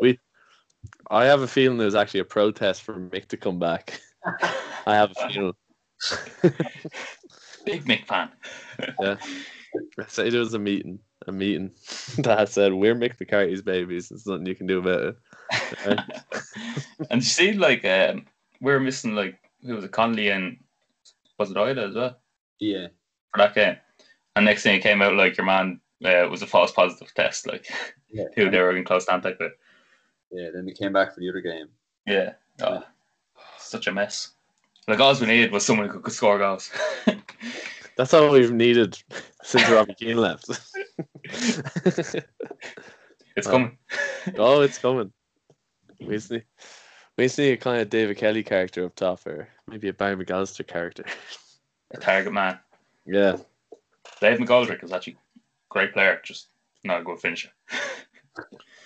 [1.10, 4.02] I have a feeling there's actually a protest for Mick to come back.
[4.86, 5.54] I have a feeling.
[7.66, 8.30] big Mick fan.
[9.00, 9.16] Yeah.
[10.00, 11.72] I say there was a meeting, a meeting
[12.20, 14.10] that I said we're Mick McCarthy's babies.
[14.10, 15.16] There's nothing you can do about
[15.86, 16.00] it.
[17.10, 18.26] and you see, like, um,
[18.62, 20.58] we were missing like who was it, Connolly and
[21.40, 22.18] was it Idah as well
[22.64, 22.88] yeah,
[23.32, 23.76] for that game.
[24.36, 27.48] And next thing it came out like your man uh, was a false positive test,
[27.48, 27.68] like
[28.12, 29.52] yeah, who they were in close contact with.
[30.32, 30.50] yeah.
[30.54, 31.68] Then they came back for the other game.
[32.06, 32.84] Yeah, oh,
[33.74, 34.32] such a mess.
[34.88, 36.70] Like all we needed was someone who could score goals.
[37.98, 38.98] That's all we've needed
[39.44, 40.50] since Robbie Keane left.
[41.26, 42.16] it's
[43.48, 43.52] Oh.
[43.52, 43.78] coming.
[44.38, 45.12] oh, it's coming.
[46.00, 46.44] We just need,
[47.18, 50.16] we just need a kind of David Kelly character up top, or maybe a Barry
[50.16, 51.06] McAllister character.
[51.92, 52.60] A target man.
[53.06, 53.38] Yeah,
[54.22, 56.48] Dave McGoldrick is actually a great player, just
[56.84, 57.50] not a good finisher.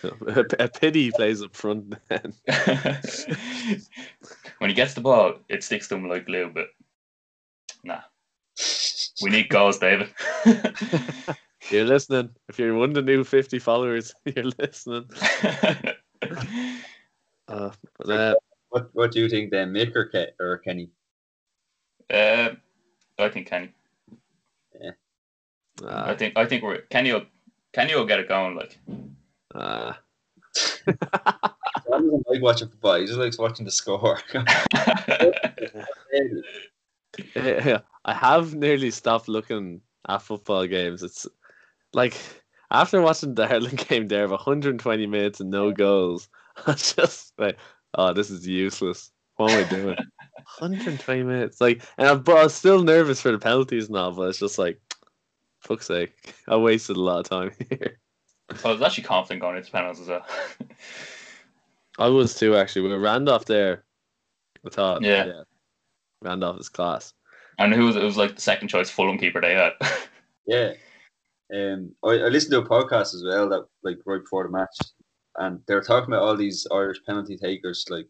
[0.03, 1.95] A, a pity he plays up front.
[2.09, 2.33] Then
[4.59, 6.67] when he gets the ball, it sticks to him like glue, but
[7.83, 8.01] nah.
[9.21, 10.09] We need goals, David.
[11.71, 12.29] you're listening.
[12.49, 15.05] If you're one of the new fifty followers, you're listening.
[17.47, 18.35] Uh, but, uh,
[18.69, 20.89] What What do you think then, Mick or, Ke- or Kenny?
[22.09, 22.49] uh,
[23.17, 23.73] I think Kenny.
[25.83, 27.25] I uh, think I think we're Kenny will
[27.73, 28.55] Kenny will get it going.
[28.55, 28.79] Like
[29.55, 29.93] uh,
[30.85, 30.93] He
[31.91, 32.99] doesn't like watching football.
[32.99, 34.19] He just likes watching the score.
[37.35, 41.03] yeah, I have nearly stopped looking at football games.
[41.03, 41.27] It's
[41.93, 42.17] like
[42.71, 46.29] after watching the Ireland game there of 120 minutes and no goals,
[46.67, 47.57] I'm just like,
[47.95, 49.11] oh, this is useless.
[49.35, 49.97] What am I doing?
[50.59, 54.11] 120 minutes, like, and I'm, but I was still nervous for the penalties and all.
[54.11, 54.79] But it's just like,
[55.61, 57.99] fuck's sake, I wasted a lot of time here.
[58.49, 60.25] I was actually confident going into penalties as well.
[61.99, 62.87] I was too actually.
[62.89, 63.83] With Randolph there,
[64.65, 65.25] I thought, Yeah.
[65.25, 65.41] yeah.
[66.21, 67.13] Randolph is class.
[67.59, 69.73] and who was it was like the second choice Fulham keeper they had.
[70.45, 70.73] yeah.
[71.53, 74.75] Um, I, I listened to a podcast as well that like right before the match,
[75.37, 78.07] and they were talking about all these Irish penalty takers, like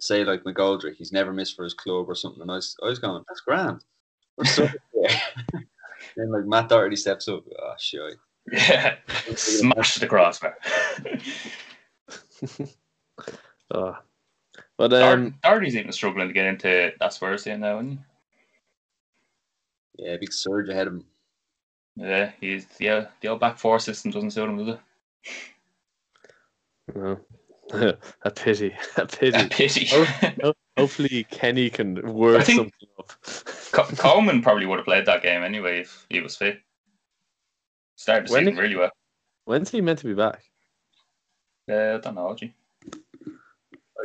[0.00, 2.42] say like McGoldrick, he's never missed for his club or something.
[2.42, 3.82] And I was, I was going, that's grand.
[4.36, 4.44] We're
[6.16, 7.44] then like Matt Doherty steps up.
[7.60, 8.16] Oh shit.
[8.52, 8.96] Yeah,
[9.34, 10.56] smashed the crossbar.
[13.72, 13.96] Oh.
[14.76, 17.98] But Dar- um, Doherty's even struggling to get into that Spurs team now, isn't he?
[20.04, 21.04] Yeah, big Serge ahead of him.
[21.96, 23.06] Yeah, he's yeah.
[23.20, 24.80] The old back four system doesn't suit him, does it?
[26.94, 27.20] no.
[28.22, 29.38] a pity, a pity.
[29.38, 29.88] A pity.
[30.76, 33.12] Hopefully, Kenny can work something up.
[33.96, 36.60] Coleman probably would have played that game anyway if he was fit.
[37.96, 38.90] Started the When season did- really well.
[39.46, 40.42] When's he meant to be back?
[41.70, 42.54] Uh, I don't know, actually.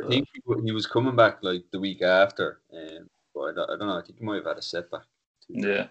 [0.02, 3.70] I think he, he was coming back like the week after, um, but I don't,
[3.70, 3.98] I don't know.
[3.98, 5.02] I think he might have had a setback.
[5.48, 5.86] Yeah.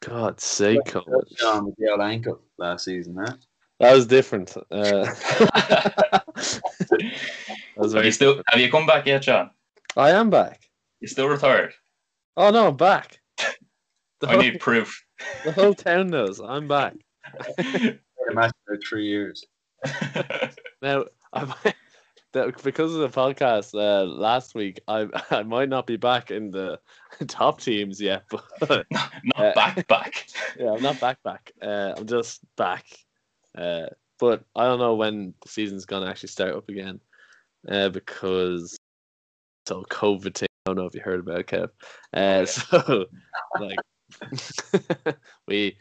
[0.00, 1.20] God's sake, Coleman.
[1.36, 3.34] Sean with the old ankle last season, huh?
[3.78, 4.56] That was different.
[4.56, 6.24] Uh, that
[7.76, 8.06] was have very.
[8.06, 9.50] you still have you come back yet, John?
[9.96, 10.68] I am back.
[11.00, 11.74] You still retired?
[12.36, 13.20] Oh no, I'm back.
[14.26, 15.04] I need proof.
[15.44, 16.94] The whole town knows I'm back.
[17.56, 17.98] Played
[18.30, 19.44] a match for three years.
[20.82, 21.76] Now, I might,
[22.64, 26.80] because of the podcast uh, last week, I I might not be back in the
[27.28, 28.44] top teams yet, but
[28.90, 30.26] Not Uh, back back.
[30.58, 31.52] yeah, I'm not back back.
[31.62, 32.84] Uh, I'm just back.
[33.56, 33.86] Uh,
[34.18, 36.98] but I don't know when the season's gonna actually start up again,
[37.68, 38.76] uh, because
[39.66, 40.48] so COVID thing.
[40.66, 41.68] I don't know if you heard about it, Kev.
[42.12, 43.06] Uh, so
[43.60, 43.78] like
[45.48, 45.76] we,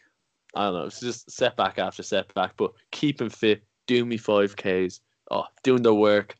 [0.55, 0.85] I don't know.
[0.85, 5.93] It's just setback after setback, but keeping fit, doing me five Ks, oh, doing the
[5.93, 6.35] work,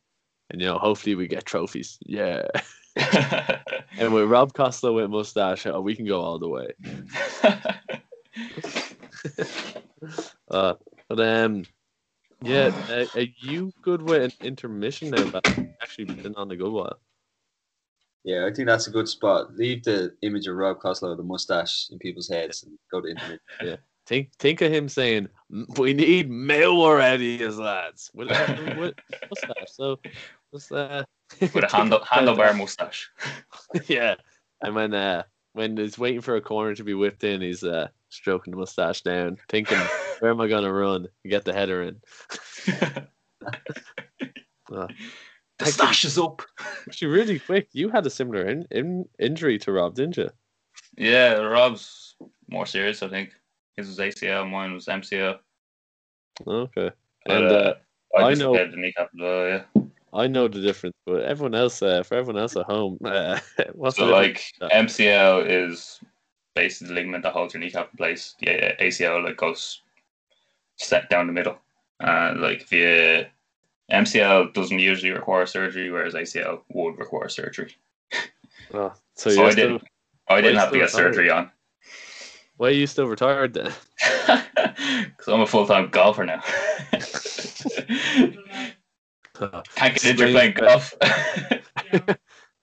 [0.49, 1.97] and you know, hopefully we get trophies.
[2.05, 2.47] Yeah.
[3.97, 6.73] And with Rob Costello with mustache, oh, we can go all the way.
[10.49, 10.73] Uh,
[11.07, 11.63] but um,
[12.41, 15.39] yeah, uh, are you good with an intermission now?
[15.81, 16.99] Actually been on a good while.
[18.23, 19.55] Yeah, I think that's a good spot.
[19.55, 23.07] Leave the image of Rob Costello with the mustache in people's heads and go to
[23.09, 23.39] internet.
[23.63, 23.75] Yeah.
[24.07, 25.29] Think think of him saying,
[25.77, 28.95] "We need more ideas, lads." With, a- with
[29.29, 29.67] mustache.
[29.67, 29.99] So,
[30.49, 31.03] what's uh,
[31.39, 33.11] With a handle, handlebar mustache.
[33.87, 34.15] yeah.
[34.61, 37.89] And when uh when he's waiting for a corner to be whipped in, he's uh
[38.09, 39.77] stroking the mustache down, thinking,
[40.19, 41.07] "Where am I gonna run?
[41.25, 42.01] Get the header in."
[44.73, 44.87] Uh,
[45.65, 46.41] the stash is up.
[46.87, 50.29] actually, really quick, you had a similar in, in, injury to Rob, didn't you?
[50.97, 52.15] Yeah, Rob's
[52.49, 53.31] more serious, I think.
[53.77, 55.37] His was ACL, mine was MCL.
[56.45, 56.91] Okay.
[57.25, 57.73] But, And uh,
[58.15, 59.81] uh, I, I know- the kneecap as yeah.
[60.13, 63.39] I know the difference, but everyone else, uh, for everyone else at home, uh,
[63.73, 64.97] what's So the like difference?
[64.97, 65.99] MCL is
[66.53, 68.35] basically the ligament that holds your kneecap in place.
[68.41, 69.81] Yeah, ACL like goes
[70.75, 71.57] set down the middle.
[72.01, 73.25] And like if you
[73.91, 77.75] MCL doesn't usually require surgery, whereas ACL would require surgery.
[78.73, 79.83] Oh, so So I still, didn't.
[80.29, 81.51] I didn't have to get surgery on.
[82.55, 83.73] why are you still retired then?
[85.17, 86.41] Because I'm a full time golfer now.
[89.75, 90.93] Can't get injured playing golf.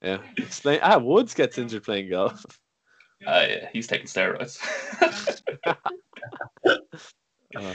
[0.03, 0.19] yeah.
[0.39, 0.81] Explain.
[0.83, 2.45] Ah, Woods gets injured playing golf.
[3.27, 4.59] uh, yeah, he's taking steroids.
[7.57, 7.75] Uh,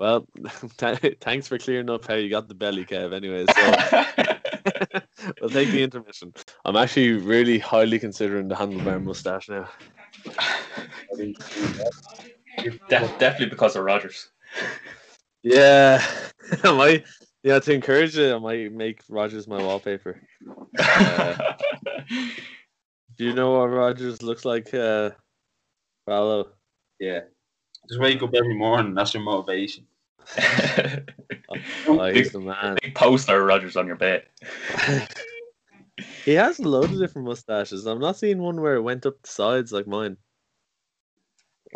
[0.00, 0.26] well,
[0.78, 3.12] th- thanks for clearing up how you got the belly, Kev.
[3.12, 5.00] Anyway, so
[5.40, 6.32] we'll take the intermission.
[6.64, 9.68] I'm actually really highly considering the handlebar mustache now.
[12.88, 14.30] Def- definitely because of Rodgers.
[15.42, 16.02] Yeah,
[16.64, 17.04] I might.
[17.42, 20.20] Yeah, to encourage it, I might make Rodgers my wallpaper.
[20.78, 21.52] Uh,
[23.16, 25.10] Do you know what Rodgers looks like, uh,
[26.06, 26.48] Paolo?
[26.98, 27.20] Yeah.
[27.88, 28.94] Just wake up every morning.
[28.94, 29.86] That's your motivation.
[31.86, 32.76] Oh, he's big, the man.
[32.80, 34.24] big poster Rodgers on your bed.
[36.24, 37.86] he has a load of different mustaches.
[37.86, 40.16] I'm not seeing one where it went up the sides like mine.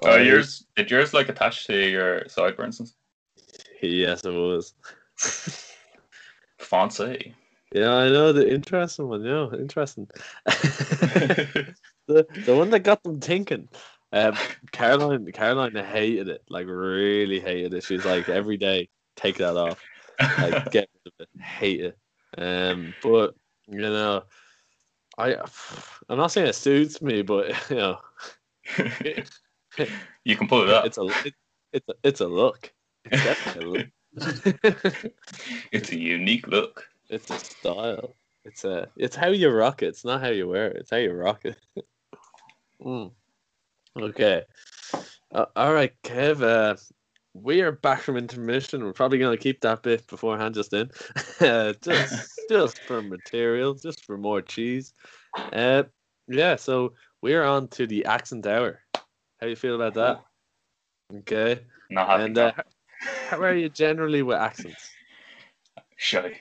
[0.03, 2.95] Oh, Uh, yours did yours like attach to your side, for instance?
[3.83, 4.75] Yes, it was.
[6.59, 7.35] Fancy.
[7.73, 9.25] Yeah, I know the interesting one.
[9.25, 10.09] Yeah, interesting.
[10.47, 11.75] the
[12.07, 13.69] the one that got them thinking.
[14.15, 14.37] Um,
[14.71, 16.45] Caroline, Caroline hated it.
[16.49, 17.83] Like really hated it.
[17.83, 19.83] She's like every day, take that off.
[20.21, 21.43] Like get rid of it.
[21.43, 21.99] Hate it.
[22.39, 23.35] Um, but
[23.67, 24.23] you know,
[25.19, 25.35] I
[26.09, 27.99] I'm not saying it suits me, but you know,
[28.79, 29.29] it,
[30.25, 30.87] you can pull it up.
[30.87, 31.35] it's a it,
[31.73, 32.73] it's a, it's a look.
[33.07, 35.13] It's definitely a look.
[35.73, 36.87] It's a unique look.
[37.11, 38.15] It's a style.
[38.45, 38.89] It's a.
[38.97, 39.87] It's how you rock it.
[39.87, 40.77] It's not how you wear it.
[40.77, 41.57] It's how you rock it.
[42.81, 43.11] Mm.
[44.01, 44.43] Okay.
[45.33, 46.43] Uh, all right, Kev.
[46.43, 46.77] Uh,
[47.35, 48.83] we are back from intermission.
[48.83, 50.91] We're probably going to keep that bit beforehand, just in,
[51.41, 54.93] uh, just just for material, just for more cheese.
[55.53, 55.85] Uh,
[56.29, 56.57] yeah.
[56.57, 58.81] So we're on to the accent hour.
[59.41, 60.25] How you feel about that?
[61.21, 61.61] Okay.
[61.91, 62.23] Not happy.
[62.23, 62.53] And uh,
[63.29, 64.91] how are you generally with accents?
[65.97, 66.41] shy.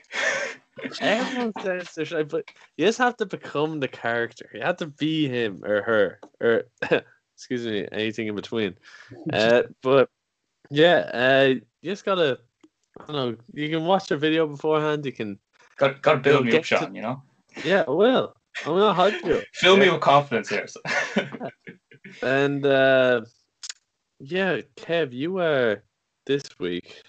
[1.00, 4.48] Everyone says they're shy, but you just have to become the character.
[4.54, 6.64] You have to be him or her or
[7.36, 8.74] excuse me, anything in between.
[9.32, 10.08] Uh, but
[10.70, 11.48] yeah, uh,
[11.82, 12.38] you just gotta.
[13.00, 13.36] I don't know.
[13.52, 15.04] You can watch a video beforehand.
[15.04, 15.38] You can.
[15.76, 16.94] got got to build me up, to- Sean.
[16.94, 17.22] You know,
[17.64, 18.34] Yeah, I will.
[18.64, 19.42] I'm gonna hype you.
[19.52, 20.66] fill me with confidence here.
[20.66, 20.80] So.
[22.22, 23.22] And uh,
[24.20, 25.82] yeah, Kev, you are
[26.26, 27.02] this week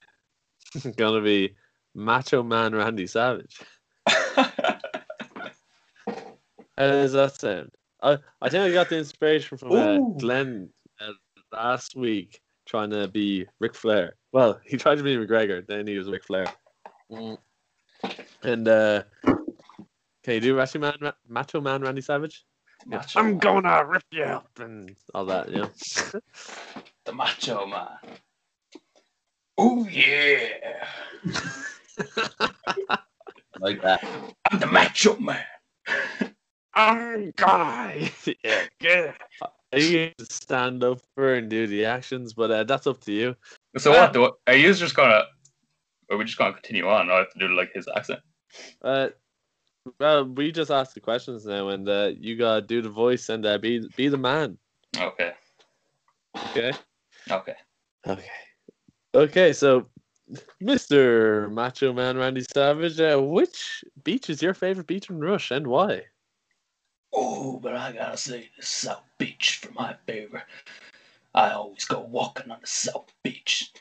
[0.95, 1.55] gonna be
[1.93, 3.59] Macho Man Randy Savage.
[4.07, 4.51] How
[6.77, 7.71] does that sound?
[8.05, 10.69] I, I think I got the inspiration from uh, Glenn
[11.01, 11.11] uh,
[11.51, 14.15] last week trying to be Ric Flair.
[14.31, 16.45] Well, he tried to be McGregor, then he was Ric Flair.
[17.11, 17.37] Mm.
[18.43, 19.03] And uh,
[20.23, 22.45] can you do Macho Man, Ra- Macho Man Randy Savage?
[22.87, 22.97] Yeah.
[22.97, 23.37] Macho I'm Man.
[23.39, 25.69] gonna rip you up and all that, you know.
[27.05, 27.87] the macho man.
[29.57, 30.85] Oh yeah,
[33.59, 34.03] Like that.
[34.51, 35.43] I'm the macho man.
[36.75, 38.09] I'm gonna
[38.43, 39.15] yeah, get
[39.73, 43.35] you to stand up for and do the actions, but uh, that's up to you.
[43.77, 44.13] So what?
[44.13, 45.23] Do, are you just gonna?
[46.11, 47.09] Are we just gonna continue on?
[47.09, 48.19] I have to do like his accent.
[48.81, 49.09] Uh,
[49.99, 53.45] well, we just asked the questions now, and uh, you gotta do the voice and
[53.45, 54.57] uh, be be the man.
[54.97, 55.31] Okay.
[56.51, 56.71] Okay.
[57.31, 57.55] Okay.
[58.05, 58.29] Okay.
[59.13, 59.53] Okay.
[59.53, 59.87] So,
[60.59, 65.67] Mister Macho Man Randy Savage, uh, which beach is your favorite beach in Rush, and
[65.67, 66.03] why?
[67.17, 70.43] Oh, but I gotta say, the South Beach for my favor.
[71.33, 73.71] I always go walking on the South Beach.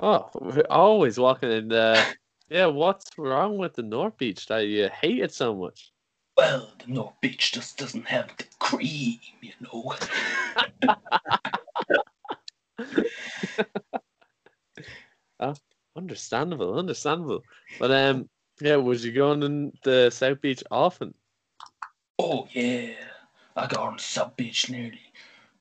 [0.00, 1.72] Oh, we're always walking in.
[1.72, 2.04] Uh,
[2.48, 5.92] yeah, what's wrong with the North Beach that you hate it so much?
[6.36, 9.94] Well, the North Beach just doesn't have the cream, you know.
[15.96, 17.42] Understandable, understandable.
[17.80, 18.28] But um,
[18.60, 21.14] yeah, was you going to the South Beach often?
[22.18, 22.94] Oh yeah,
[23.56, 25.12] I go on South Beach nearly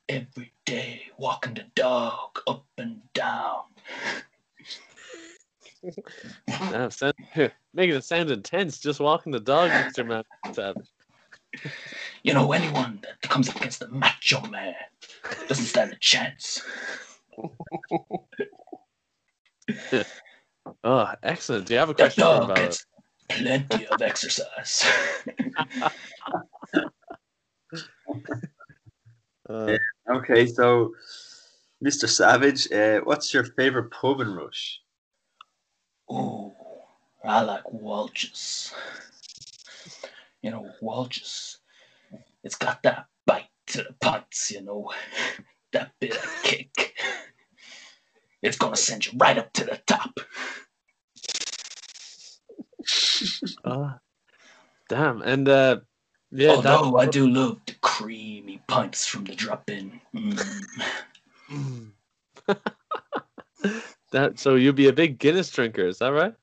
[0.09, 3.63] every day, walking the dog up and down.
[6.89, 7.13] Sound,
[7.73, 8.79] making it sound intense.
[8.79, 10.89] Just walking the dog, Mister Man Savage.
[12.23, 14.75] You know, anyone that comes up against the macho man
[15.47, 16.61] doesn't stand a chance.
[20.83, 21.65] Oh, excellent.
[21.65, 22.65] Do you have a question for dog Vala?
[22.65, 22.85] gets
[23.29, 24.85] plenty of exercise.
[29.49, 29.77] Uh,
[30.09, 30.93] Okay, so
[31.83, 32.07] Mr.
[32.07, 34.81] Savage, uh, what's your favorite pub in Rush?
[36.11, 36.53] Ooh,
[37.23, 38.73] I like Walch's.
[40.41, 41.59] You know, Walch's.
[42.43, 44.91] It's got that bite to the pants, you know,
[45.73, 46.95] that bit of kick.
[48.41, 50.19] It's gonna send you right up to the top.
[53.65, 53.99] ah,
[54.89, 55.21] damn.
[55.21, 55.79] And uh,
[56.31, 59.99] yeah, Although that, I do love the creamy pints from the drop-in.
[60.15, 60.63] Mm.
[61.51, 61.91] Mm.
[64.11, 64.39] that.
[64.39, 66.35] So you'll be a big Guinness drinker, is that right?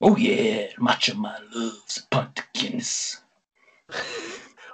[0.00, 3.20] Oh yeah, Macho Man loves a pint of Guinness.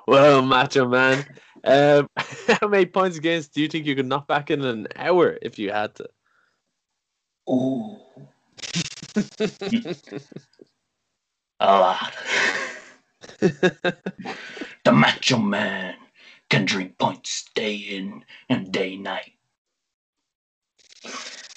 [0.09, 1.23] Well, Macho Man,
[1.65, 2.09] um,
[2.63, 5.59] how many points against do you think you could knock back in an hour if
[5.59, 6.09] you had to?
[7.49, 7.97] Ooh,
[11.61, 12.15] a lot.
[14.85, 15.97] The Macho Man
[16.49, 19.33] can drink points day in and day night.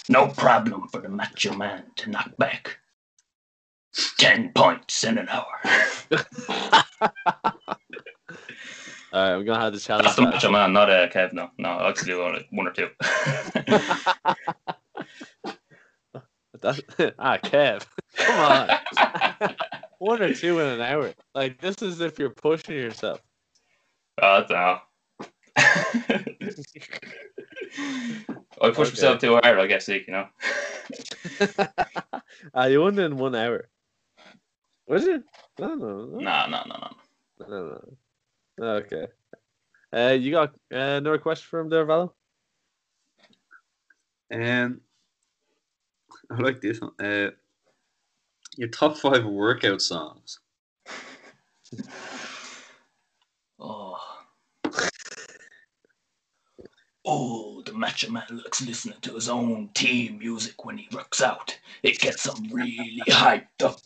[0.09, 2.79] No problem for the Macho Man to knock back
[4.17, 5.45] 10 points in an hour.
[9.13, 10.05] All right, we're gonna have to challenge.
[10.05, 10.23] That's the.
[10.23, 11.33] Macho Man, not uh, Kev.
[11.33, 12.89] No, no, I actually do one or two.
[16.61, 16.79] That's,
[17.19, 17.85] ah, Kev,
[18.17, 19.55] come on.
[19.99, 21.11] One or two in an hour.
[21.35, 23.21] Like this is if you're pushing yourself.
[24.21, 24.79] oh, that's no.
[28.61, 28.89] I push Okay.
[28.89, 30.27] myself too hard, I get sick, you know.
[32.53, 33.69] Ah, you won in one hour.
[34.87, 35.23] Was it?
[35.59, 36.89] No, no, no, No, no, no,
[37.39, 37.47] no.
[37.47, 37.81] no,
[38.57, 38.65] no.
[38.65, 39.07] Okay.
[39.93, 42.15] Uh, you got uh, another question from there, Val?
[44.33, 44.81] Um,
[46.31, 46.91] I like this one.
[46.99, 47.31] Uh,
[48.57, 50.39] your top five workout songs.
[53.63, 53.95] Oh.
[57.05, 61.59] Oh, the Macho Man likes listening to his own team music when he works out.
[61.83, 63.79] It gets him really hyped up.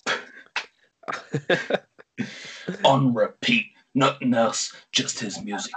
[2.86, 5.74] On repeat, nothing else, just his music.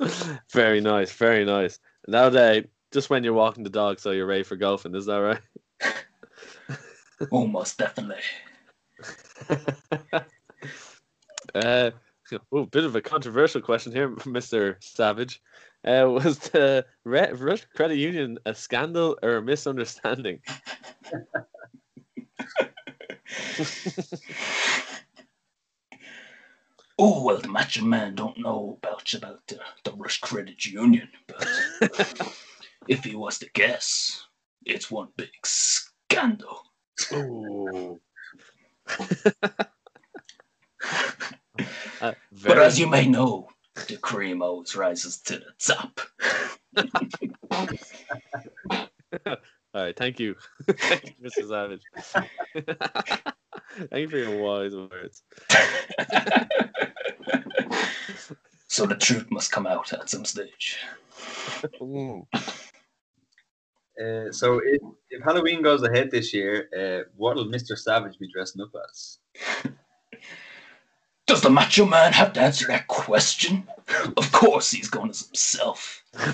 [0.52, 1.78] very nice, very nice.
[2.08, 5.16] Now Nowadays, just when you're walking the dog, so you're ready for golfing, is that
[5.16, 5.40] right?
[7.30, 8.22] Almost definitely.
[11.54, 11.90] uh,
[12.52, 14.76] oh, bit of a controversial question here, Mr.
[14.82, 15.40] Savage.
[15.84, 20.40] Uh, was the Re- Rush Credit Union a scandal or a misunderstanding?
[27.02, 31.48] Oh, well, the Macho Man don't know about about the, the Rush Credit Union, but
[32.88, 34.26] if he was to guess,
[34.64, 36.62] it's one big scandal.
[37.12, 38.00] Ooh.
[42.00, 42.12] Uh,
[42.44, 43.48] But as you may know,
[43.88, 46.00] the cream always rises to the top.
[49.72, 50.34] All right, thank you,
[50.66, 51.48] thank you, Mr.
[51.48, 51.82] Savage.
[53.90, 55.22] thank you for your wise words.
[58.68, 60.78] so the truth must come out at some stage.
[61.82, 62.26] Ooh.
[64.00, 64.80] Uh, so if,
[65.10, 67.76] if Halloween goes ahead this year, uh, what'll Mr.
[67.76, 69.18] Savage be dressing up as?
[71.26, 73.68] Does the Macho Man have to answer that question?
[74.16, 76.02] Of course he's going as himself.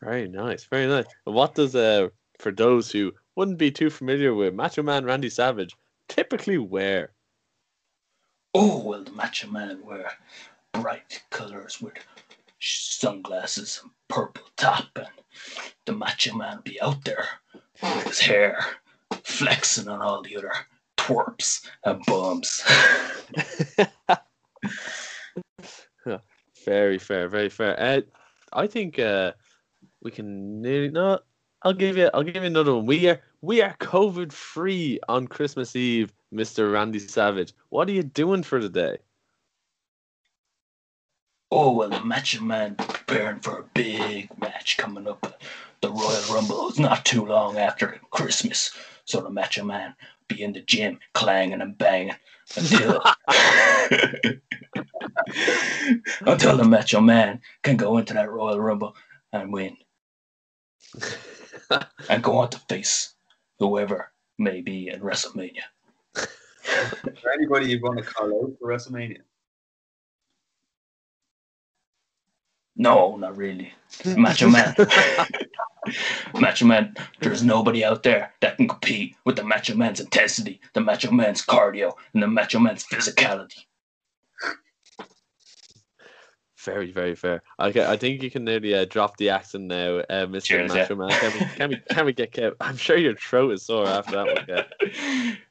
[0.00, 1.04] very nice, very nice.
[1.24, 2.08] What does uh
[2.38, 5.76] for those who wouldn't be too familiar with Macho Man Randy Savage
[6.08, 7.10] typically wear?
[8.54, 10.10] Oh, well, the Macho Man wear
[10.72, 11.94] bright colors with
[12.60, 15.08] sunglasses and purple top, and
[15.86, 17.26] the Macho Man be out there
[17.82, 18.58] with his hair
[19.24, 20.52] flexing on all the other
[20.96, 22.62] twerps and bums.
[26.64, 27.80] Very fair, very fair.
[27.80, 28.00] Uh,
[28.52, 29.32] I think uh
[30.02, 31.20] we can nearly no.
[31.62, 32.10] I'll give you.
[32.14, 32.86] I'll give you another one.
[32.86, 37.52] We are we are COVID free on Christmas Eve, Mister Randy Savage.
[37.70, 38.98] What are you doing for the day?
[41.52, 45.42] Oh well, the Macho Man preparing for a big match coming up,
[45.80, 46.68] the Royal Rumble.
[46.68, 48.70] It's not too long after Christmas,
[49.04, 49.94] so the Macho Man
[50.28, 52.14] be in the gym clanging and banging
[52.56, 53.02] until
[56.20, 58.94] until the Macho Man can go into that Royal Rumble
[59.32, 59.76] and win
[62.08, 63.14] and go on to face
[63.58, 65.62] whoever may be in WrestleMania.
[66.16, 66.28] Is
[67.02, 69.18] there anybody you want to call out for WrestleMania?
[72.80, 73.74] No, not really.
[74.16, 74.74] Macho Man.
[76.40, 80.80] Macho Man, there's nobody out there that can compete with the Macho Man's intensity, the
[80.80, 83.66] Macho Man's cardio, and the Macho Man's physicality.
[86.64, 87.42] Very, very fair.
[87.60, 90.44] Okay, I think you can nearly uh, drop the accent now, uh, Mr.
[90.44, 91.10] Cheers, Macho Man.
[91.10, 92.54] Can we, can we, can we get Kev?
[92.62, 95.36] I'm sure your throat is sore after that one, Kev.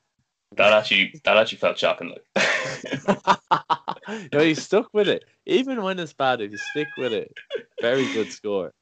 [0.57, 2.09] that actually that actually felt shocking.
[2.35, 3.39] Like
[4.33, 5.25] no, he stuck with it.
[5.45, 7.33] Even when it's bad, if you stick with it,
[7.81, 8.73] very good score.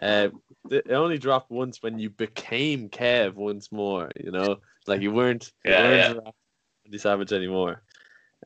[0.00, 0.28] Uh,
[0.70, 4.10] it only dropped once when you became Kev once more.
[4.16, 4.56] You know,
[4.86, 6.34] like you weren't, you Yeah, weren't
[6.84, 7.82] Randy Savage anymore.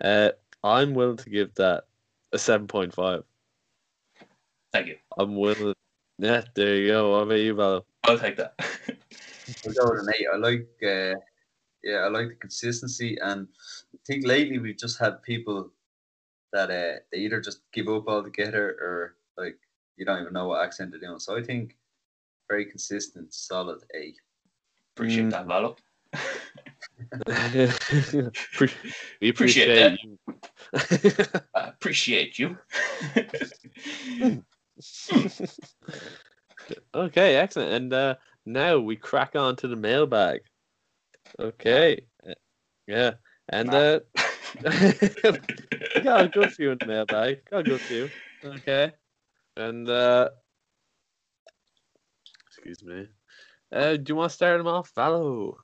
[0.01, 0.31] Uh,
[0.63, 1.85] I'm willing to give that
[2.33, 3.23] a seven point five.
[4.73, 4.97] thank you.
[5.19, 5.75] I'm willing.
[6.19, 7.13] Yeah, there you go.
[7.13, 7.87] What about you, Val?
[8.05, 8.55] I'll take that.
[9.67, 10.27] I'll go with an eight.
[10.33, 11.15] I like, uh,
[11.87, 13.47] yeah, I like the consistency, and
[13.95, 15.71] I think lately we've just had people
[16.53, 19.57] that uh, they either just give up altogether or like
[19.97, 21.21] you don't even know what accent they're doing.
[21.21, 21.77] So I think
[22.49, 24.13] very consistent, solid A.
[24.97, 25.31] Appreciate Mm.
[25.31, 25.77] that, Valo.
[29.21, 30.19] We Appreciate appreciate you.
[31.55, 32.57] I appreciate you.
[36.95, 37.73] okay, excellent.
[37.73, 38.15] And uh,
[38.45, 40.41] now we crack on to the mailbag.
[41.39, 42.01] Okay.
[42.87, 43.13] Yeah.
[43.49, 44.01] And uh,
[46.03, 47.45] got a good few in the mailbag.
[47.51, 48.11] Got a good few.
[48.45, 48.93] Okay.
[49.57, 50.31] And uh,
[52.49, 53.09] excuse me.
[53.73, 55.55] Uh, do you want to start them off, Valo?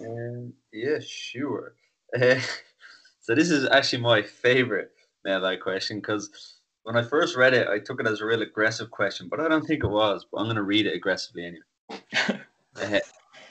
[0.00, 1.74] Um, yeah, sure.
[2.14, 2.40] Uh,
[3.20, 4.92] so this is actually my favorite
[5.24, 8.90] mailbag question because when I first read it, I took it as a real aggressive
[8.90, 10.26] question, but I don't think it was.
[10.30, 12.40] But I'm going to read it aggressively anyway.
[12.80, 13.00] Uh,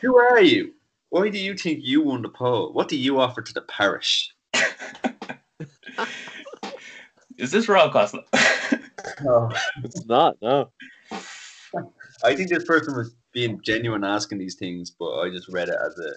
[0.02, 0.74] who are you?
[1.10, 2.72] Why do you think you won the poll?
[2.74, 4.34] What do you offer to the parish?
[7.38, 8.24] Is this Rob Cosler?
[9.28, 9.50] Oh.
[9.84, 10.70] It's not, no.
[12.24, 15.78] I think this person was being genuine asking these things, but I just read it
[15.84, 16.14] as a.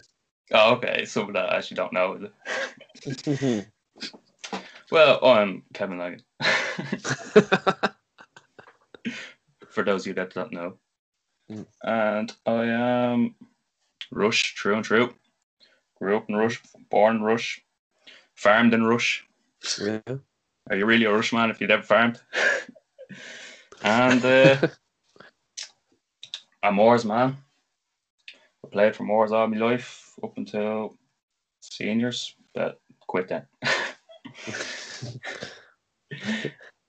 [0.53, 1.05] oh, okay.
[1.05, 2.28] Someone that I actually don't know.
[3.05, 3.68] Is it?
[4.91, 6.22] Well, I'm Kevin Logan.
[9.68, 10.76] For those of you that don't know.
[11.51, 11.66] Mm.
[11.83, 13.35] And I am
[14.12, 15.14] Rush, true and true.
[15.98, 17.60] Grew up in Rush, born in Rush,
[18.34, 19.24] farmed in Rush.
[19.80, 20.00] yeah.
[20.70, 22.20] Are you really a Rush man if you've ever farmed?
[23.82, 24.56] and uh,
[26.62, 27.36] I'm Moors man.
[28.64, 30.94] I played for Moors all my life up until
[31.60, 33.46] seniors, but quit then.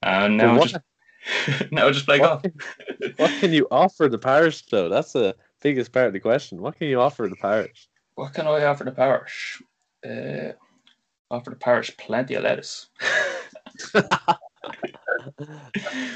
[0.04, 0.84] and now what, just
[1.72, 2.44] now I just play golf.
[2.44, 2.54] what,
[3.18, 4.90] what can you offer the parish, though?
[4.90, 6.62] That's the biggest part of the question.
[6.62, 7.88] What can you offer the parish?
[8.16, 9.62] What can I offer the parish?
[10.06, 10.52] Uh,
[11.32, 12.88] offer the parish plenty of lettuce.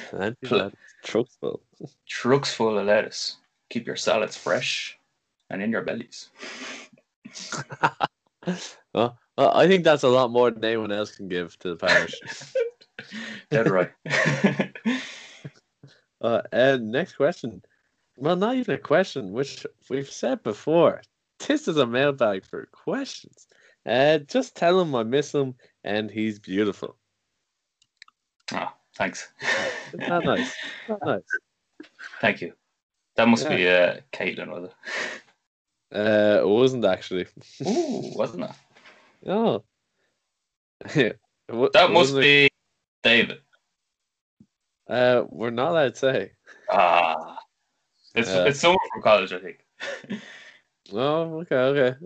[0.10, 0.74] Plenty of Pl- that.
[1.04, 1.62] Trucks full.
[2.08, 3.38] Trucks full of lettuce.
[3.70, 5.00] Keep your salads fresh
[5.50, 6.30] and in your bellies.
[8.94, 11.76] well, well, I think that's a lot more than anyone else can give to the
[11.76, 12.20] parish.
[13.50, 13.92] Dead right.
[16.20, 17.62] Uh, and next question.
[18.18, 21.02] Well, not even a question, which we've said before.
[21.48, 23.46] This is a mailbag for questions.
[23.86, 25.54] Uh, just tell him I miss him
[25.84, 26.98] and he's beautiful.
[28.54, 29.30] oh, thanks.
[29.94, 30.54] That nice?
[30.88, 31.22] That nice?
[32.20, 32.54] Thank you.
[33.16, 34.72] That must be uh, Caitlin, was
[35.94, 37.28] Uh, it wasn't actually.
[37.66, 38.52] Ooh, wasn't it?
[39.28, 39.64] Oh.
[40.96, 41.14] Yeah.
[41.74, 42.50] That must it- be
[43.04, 43.40] David.
[44.90, 46.32] Uh, we're not allowed to say.
[46.72, 47.38] Ah,
[48.18, 48.46] it's Yeah.
[48.46, 49.66] it's someone from college, I think.
[50.94, 51.98] Oh, okay, okay.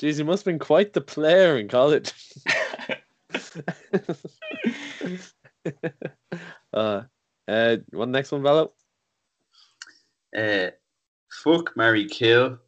[0.00, 2.12] Jeez, he must have been quite the player in college.
[6.72, 7.02] uh,
[7.46, 8.72] uh, one next one, Bello.
[10.34, 10.68] Uh,
[11.30, 12.58] fuck, Mary, kill.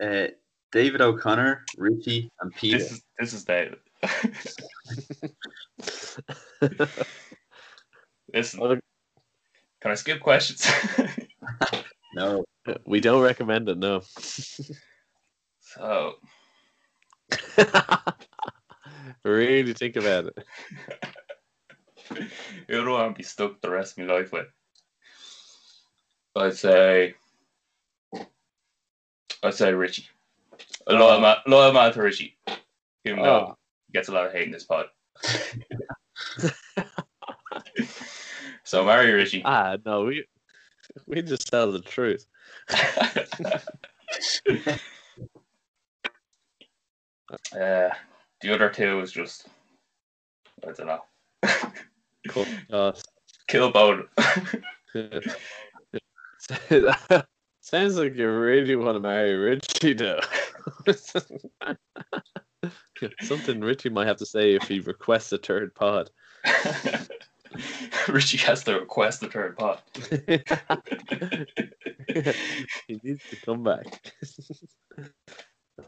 [0.00, 0.28] Uh,
[0.72, 2.78] David O'Connor, Richie, and Peter.
[2.78, 3.78] this is this is David.
[8.32, 8.80] Listen,
[9.80, 10.66] can I skip questions?
[12.18, 12.44] No,
[12.84, 13.78] We don't recommend it.
[13.78, 14.02] No.
[15.60, 16.14] So
[19.24, 20.38] really think about it.
[22.68, 24.46] you don't want to be stuck the rest of my life with?
[26.36, 27.14] I'd say
[29.42, 30.08] I'd say Richie.
[30.86, 32.36] A loyal man, loyal man to Richie.
[33.04, 34.86] Even though Oh, he gets a lot of hate in this pod.
[38.64, 39.42] so marry Richie.
[39.44, 40.24] ah, no, we
[41.06, 42.26] we just tell the truth.
[42.70, 43.24] uh,
[48.40, 49.48] the other two is just
[50.66, 51.02] I don't know.
[52.28, 52.46] Cool.
[52.70, 52.92] Uh,
[53.46, 54.04] Kill both.
[57.60, 60.20] Sounds like you really want to marry Richie, though.
[63.22, 66.10] Something Richie might have to say if he requests a third pod.
[68.08, 69.82] Richie has to request the third pot.
[72.88, 73.86] he needs to come back.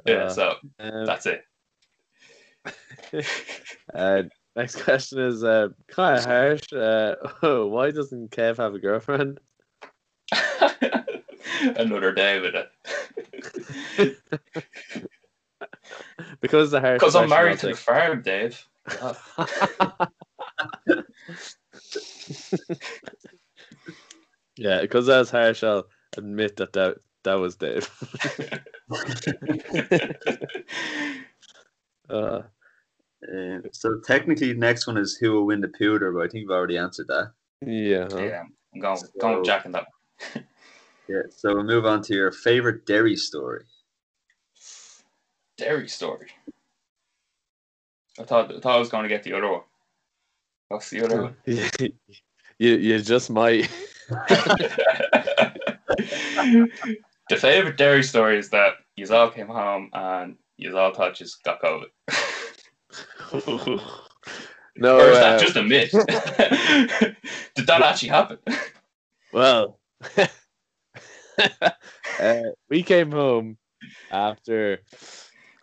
[0.07, 1.45] Yeah, Uh, so um, that's it.
[3.95, 4.23] uh,
[4.55, 6.73] next question is uh, kind of harsh.
[6.73, 7.17] Uh,
[7.67, 9.41] why doesn't Kev have a girlfriend?
[11.63, 12.71] Another day with it.
[16.41, 17.01] Because the harsh.
[17.01, 18.67] Because I'm married to the farm, Dave.
[24.57, 25.63] Yeah, because that's harsh.
[25.63, 25.87] I'll
[26.19, 27.89] admit that that, that was Dave.
[32.11, 32.43] uh,
[33.23, 36.57] Uh, so technically, next one is who will win the pewter, but I think we've
[36.57, 37.33] already answered that.
[37.61, 38.09] yeah.
[38.11, 38.23] huh?
[38.23, 38.43] yeah,
[38.75, 39.87] I'm going, going with Jack and that.
[41.09, 41.23] Yeah.
[41.37, 43.65] So we'll move on to your favorite Derry story.
[45.59, 46.29] Derry story.
[48.17, 49.63] I thought, I thought I was going to get the other one.
[50.71, 51.37] What's the other one?
[51.47, 51.69] you,
[52.59, 53.69] you just might.
[54.09, 54.47] the
[57.37, 61.61] favorite Derry story is that you all came home and you all thought you got
[61.61, 61.89] COVID.
[64.77, 65.91] no, or is uh, that just a myth?
[67.57, 68.39] Did that actually happen?
[69.33, 69.81] well,
[72.21, 73.59] uh, we came home
[74.13, 74.83] after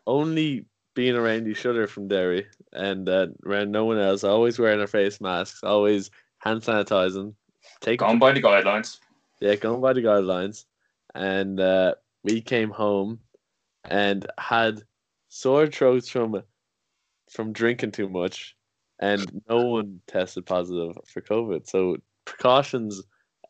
[0.06, 0.66] only
[0.96, 4.24] being around each other from Derry and uh, around no one else.
[4.24, 7.34] Always wearing our face masks, always hand sanitizing,
[7.82, 9.00] Take Gone by the guidelines.
[9.40, 10.66] yeah, going by the guidelines.
[11.16, 13.20] And uh, we came home
[13.90, 14.84] and had
[15.30, 16.42] sore throats from
[17.30, 18.56] from drinking too much,
[19.00, 21.68] and no one tested positive for COVID.
[21.68, 23.04] So precautions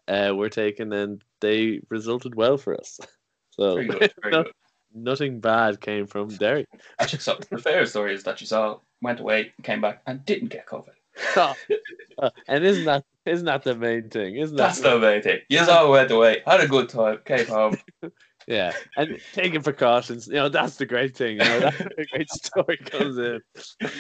[0.07, 2.99] uh, were taken, and they resulted well for us.
[3.51, 4.13] So Very good.
[4.21, 4.45] Very no-
[4.93, 6.65] nothing bad came from Derry.
[6.99, 10.49] Actually, so the fair story is that you saw went away, came back, and didn't
[10.49, 10.89] get COVID.
[11.35, 11.53] Uh,
[12.47, 14.35] and isn't that isn't that the main thing?
[14.35, 15.39] Isn't that That's the main thing.
[15.49, 17.77] You all went away, had a good time, came home.
[18.49, 20.25] Yeah, and taking precautions.
[20.25, 21.33] You know, that's the great thing.
[21.33, 23.41] You know, that's where the great story comes in.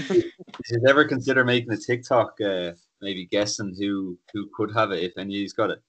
[0.07, 0.23] Did
[0.69, 2.71] you ever consider making a TikTok, uh,
[3.01, 5.81] maybe guessing who who could have it if any of you's got it?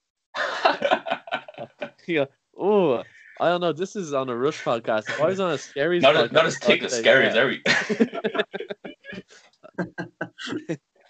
[2.05, 2.25] Yeah.
[2.57, 3.03] Oh,
[3.39, 3.71] I don't know.
[3.71, 5.07] This is on a Rush podcast.
[5.07, 6.99] If I was on a scary not, podcast, as, not as thick I'd as say,
[6.99, 8.41] scary yeah.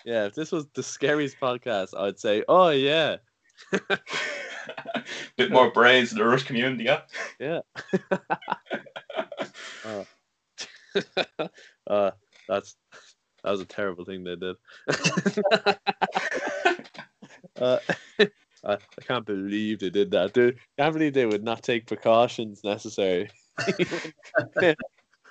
[0.05, 3.17] Yeah, if this was the Skerries podcast, I'd say, oh yeah,
[5.37, 6.87] Bit more brains in the Rush community,
[7.39, 7.59] yeah.
[11.87, 12.11] uh,
[12.47, 12.75] that's
[13.43, 14.55] that was a terrible thing they did.
[17.61, 17.77] uh,
[18.65, 20.33] I, I can't believe they did that.
[20.33, 23.29] Dude, I can't believe they would not take precautions necessary.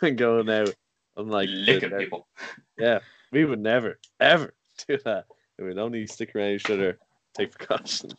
[0.03, 0.75] and going out.
[1.19, 2.29] I'm like, Licking dude, people.
[2.79, 3.01] Yeah,
[3.33, 4.55] we would never, ever
[4.89, 5.27] do that.
[5.59, 6.99] We would only stick around each other,
[7.37, 8.15] take precautions.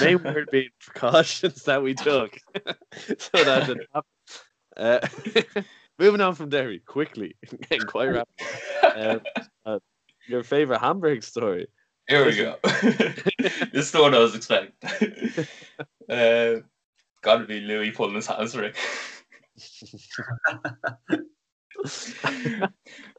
[0.00, 2.38] Main word being precautions that we took,
[3.18, 4.10] so that didn't happen.
[4.76, 5.00] Uh,
[5.98, 7.34] moving on from Derry quickly
[7.70, 8.46] and quite rapidly.
[8.82, 9.18] Uh,
[9.64, 9.78] uh,
[10.28, 11.66] your favorite Hamburg story?
[12.08, 12.56] Here we go.
[12.62, 15.46] this is the one I was expecting.
[16.10, 16.60] uh,
[17.22, 18.74] gotta be Louis pulling his hamstring.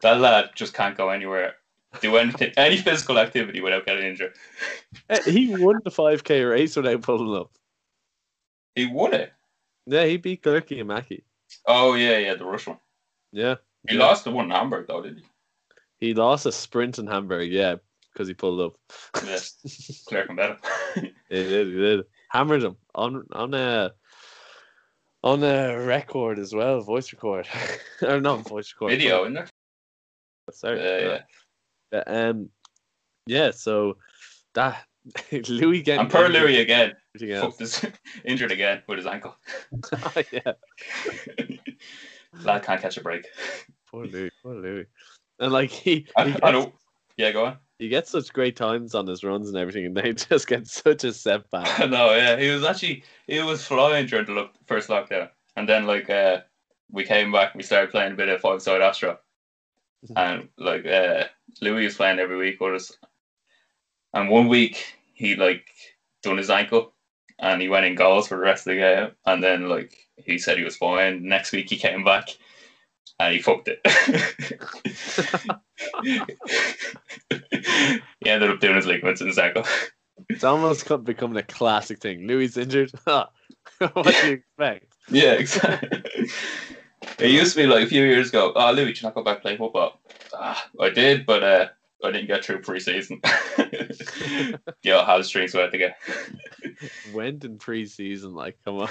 [0.02, 1.56] that lad just can't go anywhere,
[2.02, 4.34] do anything, any physical activity without getting injured.
[5.10, 7.52] Uh, he won the 5k race without pulling up.
[8.76, 9.32] He won it.
[9.86, 11.24] Yeah, he beat Gurky and Mackie.
[11.66, 12.78] Oh yeah, yeah, the rush one.
[13.32, 13.56] Yeah,
[13.88, 14.02] He Yeah.
[14.06, 15.26] lost the one in Hamburg though, did he?
[16.08, 17.52] he lost a sprint in Hamburg.
[17.52, 17.76] Yeah,
[18.14, 18.76] because he pulled up.
[19.26, 19.40] Yeah,
[20.08, 20.58] Clerk and better.
[20.96, 22.06] He did, he did.
[22.30, 23.94] Hammered him on on a
[25.28, 27.48] on a record as well, voice record,
[28.02, 28.92] or not voice record.
[28.92, 29.48] Video, isn't there?
[30.52, 30.80] Sorry.
[30.82, 31.22] Yeah,
[31.92, 32.00] yeah.
[32.00, 32.50] Uh, Um,
[33.26, 33.52] yeah.
[33.52, 33.98] So
[34.54, 34.86] that
[35.50, 37.58] Louis getting And per injured, Louis again, everything else.
[37.58, 37.86] fucked his,
[38.26, 39.36] injured again with his ankle.
[40.32, 40.54] yeah,
[42.44, 43.26] Lad can't catch a break.
[43.92, 44.86] poor Louis, poor Louis.
[45.40, 46.74] And like he, he gets, I don't.
[47.18, 47.58] Yeah, go on.
[47.80, 51.04] He gets such great times on his runs and everything, and they just get such
[51.04, 51.80] a setback.
[51.90, 55.86] no, yeah, he was actually he was flying during the look, first lockdown, and then
[55.86, 56.42] like uh,
[56.92, 59.20] we came back, we started playing a bit of five side Astro,
[60.16, 61.26] and like uh,
[61.62, 62.92] Louis was playing every week with us,
[64.14, 65.68] and one week he like
[66.24, 66.94] done his ankle,
[67.40, 70.38] and he went in goals for the rest of the game, and then like he
[70.40, 71.28] said he was fine.
[71.28, 72.30] Next week he came back.
[73.20, 73.82] And he fucked it.
[78.22, 79.64] he ended up doing his ligaments in ankle.
[80.30, 82.28] It's almost co- becoming a classic thing.
[82.28, 82.92] Louis injured.
[83.06, 83.32] what
[83.78, 84.94] do you expect?
[85.10, 86.30] Yeah, exactly.
[87.20, 88.54] it used to be like a few years ago.
[88.56, 90.00] Oh, Louis, did you not go back play football?
[90.34, 91.68] Ah, I did, but uh,
[92.04, 93.22] I didn't get through pre-season.
[94.84, 95.94] Yo, how the strings went again.
[97.14, 98.90] Went in pre-season, like come on.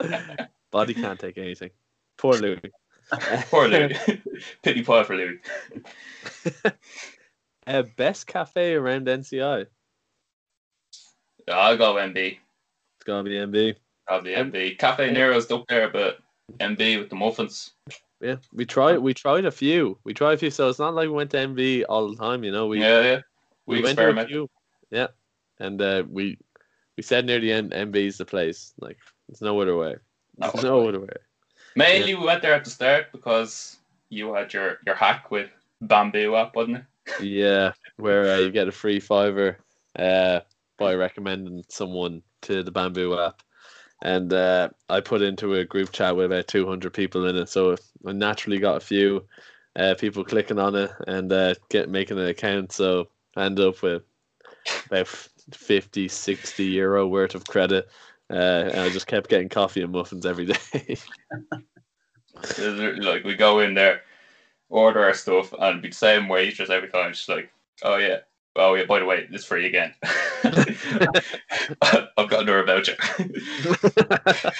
[0.70, 1.70] Body can't take anything.
[2.16, 2.60] Poor Louis.
[3.50, 3.96] Poor Louis.
[4.62, 5.38] Pity pie for Louis.
[7.66, 9.66] Uh, best cafe around NCI.
[11.50, 12.16] I'll go MB.
[12.16, 13.52] It's gotta be MB.
[13.52, 13.74] Be
[14.08, 14.78] Um, MB.
[14.78, 16.18] Caffè Nero's up there, but
[16.60, 17.72] MB with the muffins.
[18.20, 18.98] Yeah, we tried.
[18.98, 19.98] We tried a few.
[20.04, 20.50] We tried a few.
[20.50, 22.42] So it's not like we went to MB all the time.
[22.42, 23.20] You know, we yeah, yeah.
[23.66, 24.48] We, went to a few.
[24.90, 25.08] Yeah,
[25.60, 26.38] and uh, we
[26.96, 28.72] we said near the end, MB is the place.
[28.80, 28.98] Like,
[29.28, 29.96] there's no other way.
[30.38, 30.50] No.
[30.50, 31.08] There's no other way.
[31.78, 33.76] Mainly, we went there at the start because
[34.08, 35.48] you had your, your hack with
[35.80, 37.22] Bamboo app, wasn't it?
[37.22, 39.58] Yeah, where uh, you get a free fiver
[39.96, 40.40] uh,
[40.76, 43.42] by recommending someone to the Bamboo app.
[44.02, 47.48] And uh, I put into a group chat with about 200 people in it.
[47.48, 47.76] So
[48.06, 49.26] I naturally got a few
[49.76, 52.72] uh, people clicking on it and uh, get making an account.
[52.72, 54.02] So I ended up with
[54.86, 57.88] about 50, 60 euro worth of credit.
[58.30, 60.96] Uh, and I just kept getting coffee and muffins every day.
[62.58, 64.02] Like we go in there,
[64.68, 67.12] order our stuff, and be the same waitress every time.
[67.12, 67.50] She's like,
[67.82, 68.18] "Oh yeah,
[68.56, 68.84] oh yeah.
[68.84, 69.94] By the way, it's free again.
[71.82, 72.96] I've got another voucher."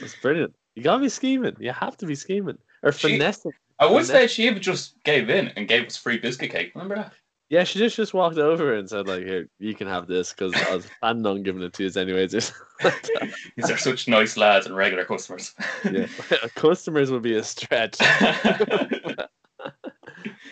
[0.00, 0.54] That's brilliant.
[0.74, 1.56] You gotta be scheming.
[1.58, 3.52] You have to be scheming or She- finessing.
[3.78, 4.08] I would Finesse.
[4.08, 6.72] say she even just gave in and gave us free biscuit cake.
[6.74, 7.12] Remember that?
[7.50, 10.54] Yeah, she just just walked over and said like, "Here, you can have this," because
[10.54, 12.32] I was planning on giving it to you anyways.
[12.32, 13.28] or something like that.
[13.56, 15.52] These are such nice lads and regular customers.
[15.90, 16.06] yeah,
[16.54, 17.98] customers would be a stretch.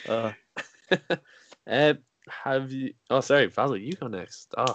[0.09, 0.33] Uh,
[1.67, 1.95] uh,
[2.29, 2.95] have you?
[3.11, 4.55] Oh, sorry, Basil, you go next.
[4.57, 4.75] Oh,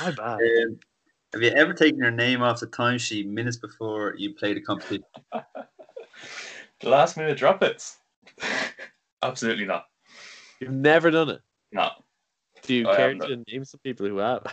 [0.00, 0.40] my bad.
[0.40, 0.78] Um,
[1.32, 5.04] have you ever taken your name off the timesheet minutes before you play a competition?
[5.32, 7.98] the last minute drop its.
[9.22, 9.86] Absolutely not.
[10.60, 11.40] You've never done it.
[11.72, 11.90] No.
[12.62, 14.46] Do you I care haven't to name some people who have?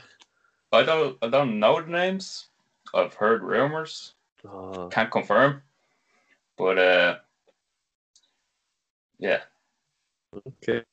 [0.71, 2.47] I don't I don't know the names.
[2.93, 4.13] I've heard rumors.
[4.45, 5.61] Oh, Can't confirm.
[6.57, 7.15] But uh
[9.19, 9.41] yeah.
[10.63, 10.83] okay.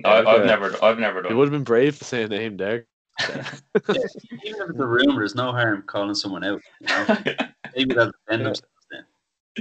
[0.00, 0.46] No, I, I've Okay.
[0.46, 1.32] never I've never done.
[1.32, 2.86] It done would have been brave to say a name there.
[3.28, 3.40] Even
[3.88, 6.62] if it's a rumor, there's no harm calling someone out.
[6.80, 7.06] You know?
[7.76, 8.77] Maybe they'll defend themselves then.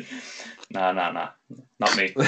[0.72, 1.30] nah, nah, nah.
[1.80, 2.16] Not me.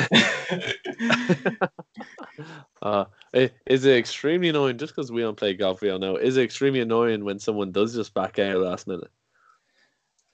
[2.81, 3.03] Uh,
[3.35, 5.81] i- is it extremely annoying just because we don't play golf?
[5.81, 6.15] We all know.
[6.15, 9.11] Is it extremely annoying when someone does just back out last minute?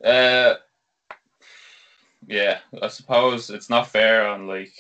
[0.04, 0.56] Uh,
[2.28, 4.72] yeah, I suppose it's not fair on like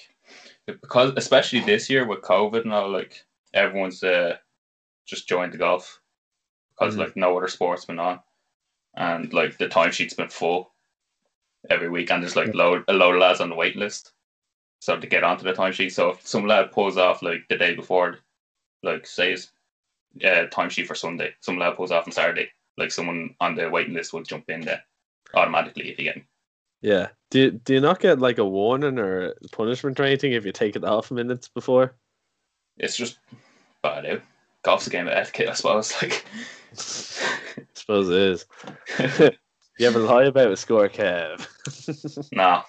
[0.68, 3.23] because especially this year with COVID and all, like
[3.56, 4.38] everyone's uh
[5.07, 5.99] just joined the golf
[6.77, 6.99] because Mhm.
[6.99, 8.19] like no other sports been on,
[8.95, 10.74] and like the timesheet's been full
[11.69, 14.13] every week, and there's like load a load of lads on the waiting list,
[14.79, 15.91] so to get onto the timesheet.
[15.91, 18.19] So if some lad pulls off like the day before,
[18.83, 19.51] like say his
[20.23, 23.93] uh, timesheet for Sunday, some lad pulls off on Saturday, like someone on the waiting
[23.93, 24.83] list will jump in there
[25.33, 26.21] automatically if you get.
[26.81, 27.07] Yeah.
[27.31, 30.45] Do you, do you not get like a warning or a punishment or anything if
[30.45, 31.95] you take it off minutes before?
[32.77, 33.17] It's just
[33.81, 34.21] bad out.
[34.63, 35.93] Golf's a game of etiquette, I suppose.
[36.01, 36.25] Like,
[37.57, 39.31] I suppose it is.
[39.77, 41.45] You ever lie about a score, Kev?
[42.31, 42.61] no,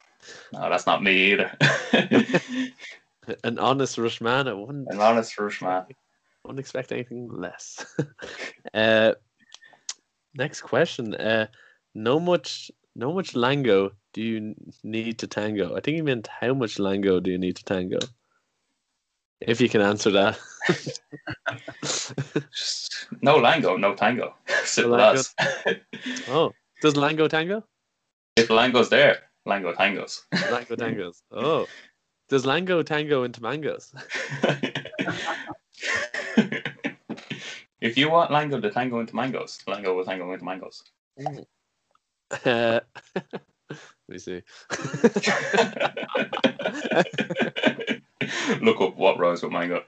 [0.52, 1.56] no, that's not me either.
[3.44, 5.84] An honest rush man, I wouldn't, An honest rush, man.
[6.44, 7.84] wouldn't expect anything less.
[8.74, 9.12] uh,
[10.34, 11.14] next question.
[11.14, 11.46] Uh,
[11.94, 15.76] no much, no much lango do you need to tango?
[15.76, 17.98] I think he meant how much lango do you need to tango?
[19.40, 20.40] If you can answer that.
[22.50, 24.34] Just no lango, no tango.
[24.64, 25.14] Simple lango.
[25.14, 25.34] as.
[26.28, 27.64] oh, does lango tango?
[28.36, 30.20] if lango's there, lango tangos.
[30.34, 31.22] Lango tangos.
[31.30, 31.66] Oh,
[32.28, 33.92] does lango tango into mangoes?
[37.80, 40.82] if you want Lango to tango into mangoes, Lango will tango into mangoes.
[42.44, 42.80] Uh,
[43.14, 43.78] let
[44.08, 44.42] me see.
[48.60, 49.82] Look up what rose with mango.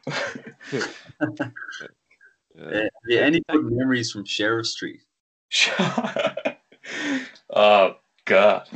[2.60, 5.00] Uh, have you any good memories from Sheriff Street?
[7.54, 7.96] Oh
[8.26, 8.68] god.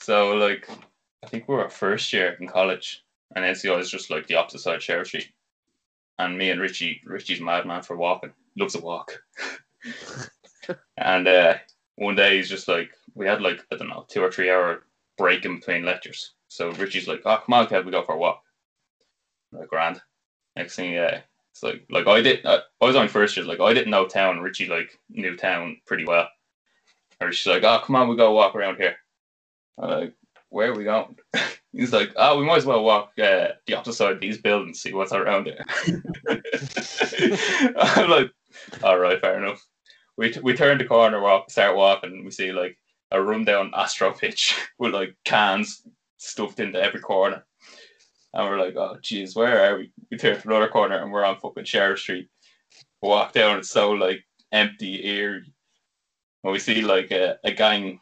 [0.00, 0.68] So like
[1.24, 3.04] I think we were first year in college
[3.36, 5.30] and NCI is just like the opposite side of Sheriff Street.
[6.18, 8.32] And me and Richie Richie's madman for walking.
[8.58, 9.12] Loves to walk.
[10.98, 11.54] and uh
[11.96, 14.84] one day he's just like we had like, I don't know, two or three hour
[15.18, 16.34] break in between lectures.
[16.48, 18.42] So Richie's like, Oh come on, Kev, we go for a walk.
[19.52, 20.00] I'm like grand.
[20.56, 21.20] Next thing yeah,
[21.52, 24.06] it's like like I did I, I was on first year, like I didn't know
[24.06, 26.28] town, Richie like knew town pretty well.
[27.20, 28.96] Or she's like, Oh come on, we go walk around here.
[29.78, 30.14] I'm like,
[30.50, 31.16] where are we going?
[31.72, 34.80] He's like, oh, we might as well walk uh, the opposite side of these buildings,
[34.80, 35.60] see what's around it.
[37.76, 38.30] I'm like,
[38.82, 39.64] all right, fair enough.
[40.16, 42.76] We, t- we turn the corner, walk, start walking, and we see like
[43.10, 45.82] a rundown Astro pitch with like cans
[46.16, 47.44] stuffed into every corner.
[48.34, 49.92] And we're like, oh, geez, where are we?
[50.10, 52.28] We turn to another corner and we're on fucking Sheriff Street.
[53.02, 55.52] Walk down, it's so like empty, eerie.
[56.44, 58.00] And we see like a, a gang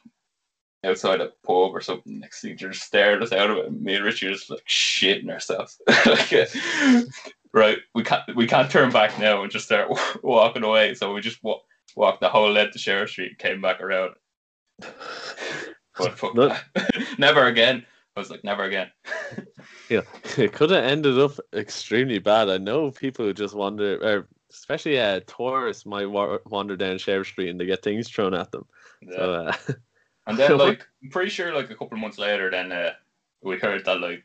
[0.85, 2.21] outside a pub or something.
[2.21, 3.67] Next thing, just staring us out of it.
[3.67, 5.81] And me and Richard just like shitting ourselves.
[6.07, 6.47] like, uh,
[7.53, 10.95] right, we can't we can't turn back now and just start w- walking away.
[10.95, 11.61] So we just wa-
[11.97, 14.15] walked the whole length of Sheriff Street, and came back around.
[15.99, 16.35] But fuck
[17.19, 17.87] never again.
[18.15, 18.91] I was like, never again.
[19.89, 20.03] Yeah,
[20.37, 22.51] it could have ended up extremely bad.
[22.51, 27.29] I know people who just wander, or especially uh, tourists might wa- wander down Sheriff
[27.29, 28.67] Street and they get things thrown at them.
[29.03, 29.17] Yeah.
[29.17, 29.53] So, uh,
[30.29, 32.91] And then, like, I'm pretty sure, like, a couple of months later, then uh,
[33.43, 34.25] we heard that, like,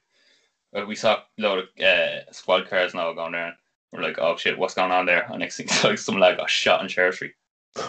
[0.76, 3.54] uh, we saw a lot of uh, squad cars now going around.
[3.92, 5.28] We're like, oh shit, what's going on there?
[5.30, 7.34] And next thing, like, some lad got shot in Sheriff Street.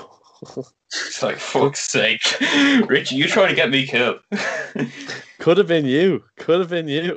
[0.95, 2.21] It's like, fuck's sake.
[2.89, 4.19] Richie, you trying to get me killed?
[5.39, 6.25] could have been you.
[6.37, 7.17] Could have been you.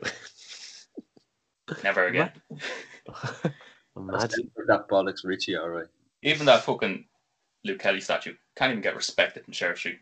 [1.83, 2.31] Never again.
[3.97, 4.51] Imagine.
[4.67, 5.87] That bollocks Richie, all right.
[6.23, 7.05] Even that fucking
[7.63, 9.99] Luke Kelly statue can't even get respected in Sheriff Street.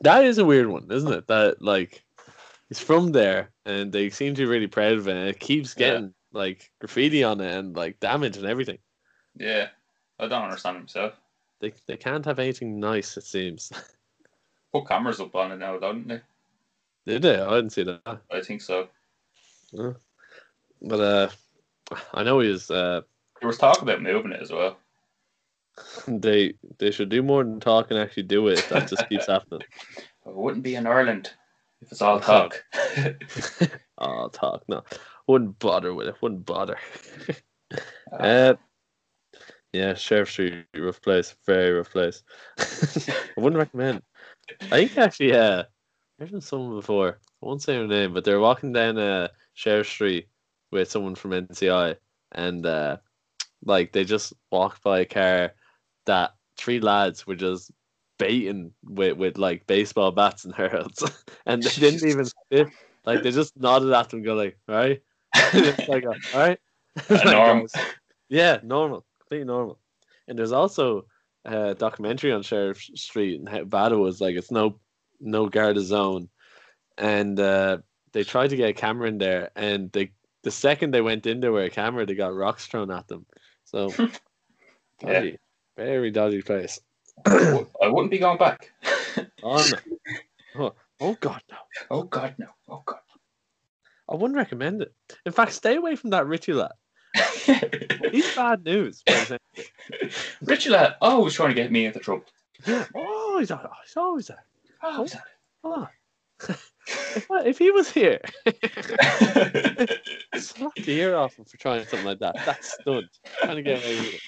[0.00, 1.26] That is a weird one, isn't it?
[1.26, 2.02] That like
[2.68, 5.74] he's from there and they seem to be really proud of it and it keeps
[5.76, 5.90] Yeah.
[5.92, 8.78] getting like graffiti on it and like damage and everything.
[9.36, 9.68] Yeah,
[10.18, 11.14] I don't understand it myself.
[11.60, 13.72] They they can't have anything nice, it seems.
[14.72, 16.20] Put cameras up on it now, don't they?
[17.06, 17.40] Did they?
[17.40, 18.20] I didn't see that.
[18.30, 18.88] I think so.
[19.72, 21.28] But uh
[22.12, 23.02] I know he was uh
[23.40, 24.78] There was talk about moving it as well.
[26.08, 29.26] they they should do more than talk and actually do it if that just keeps
[29.26, 29.62] happening.
[30.26, 31.32] It wouldn't be in Ireland
[31.80, 32.62] if it's all talk.
[34.00, 34.84] Oh talk, no.
[35.26, 36.76] Wouldn't bother with it, wouldn't bother.
[38.12, 38.54] uh
[39.72, 42.22] yeah, Sheriff Street, rough place, very rough place.
[42.58, 44.02] I wouldn't recommend.
[44.62, 45.64] I think actually, uh,
[46.20, 47.18] I've heard someone before.
[47.42, 50.28] I won't say her name, but they're walking down uh, Sheriff Street
[50.70, 51.96] with someone from NCI,
[52.32, 52.98] and uh,
[53.64, 55.52] like they just walked by a car
[56.06, 57.70] that three lads were just
[58.18, 61.02] baiting with with like baseball bats and hurls,
[61.46, 62.66] and they didn't even they,
[63.04, 65.02] like they just nodded at them, and go like, all right,
[65.52, 66.58] like, all right,
[67.10, 67.66] Like, normal.
[68.28, 69.78] yeah, normal, completely normal.
[70.26, 71.06] And there's also
[71.44, 74.20] a documentary on Sheriff Street and how bad it was.
[74.20, 74.78] Like it's no
[75.20, 76.28] no Garda zone,
[76.96, 77.78] and uh,
[78.12, 80.12] they tried to get a camera in there, and they
[80.42, 83.26] the second they went in there with a camera, they got rocks thrown at them.
[83.64, 83.92] So
[85.02, 85.30] Yeah.
[85.76, 86.80] very dodgy place.
[87.26, 88.70] I wouldn't be going back.
[89.42, 89.78] Oh no!
[90.56, 91.56] Oh, oh god, no!
[91.90, 92.46] oh God, no!
[92.68, 93.00] Oh God.
[94.08, 94.94] I wouldn't recommend it.
[95.26, 96.72] In fact, stay away from that Richie lad.
[98.10, 99.02] He's bad news.
[100.42, 102.24] Richie lad always trying to get me into trouble.
[102.66, 102.86] Yeah.
[102.94, 104.44] Oh, he's, al- oh, he's always there.
[104.82, 105.14] Oh, is
[105.62, 106.56] Hold on.
[107.16, 109.98] If, I- if he was here, that-
[110.36, 112.36] slap the ear off him for trying something like that.
[112.46, 113.06] That's stunt.
[113.42, 114.20] Trying to get away with it.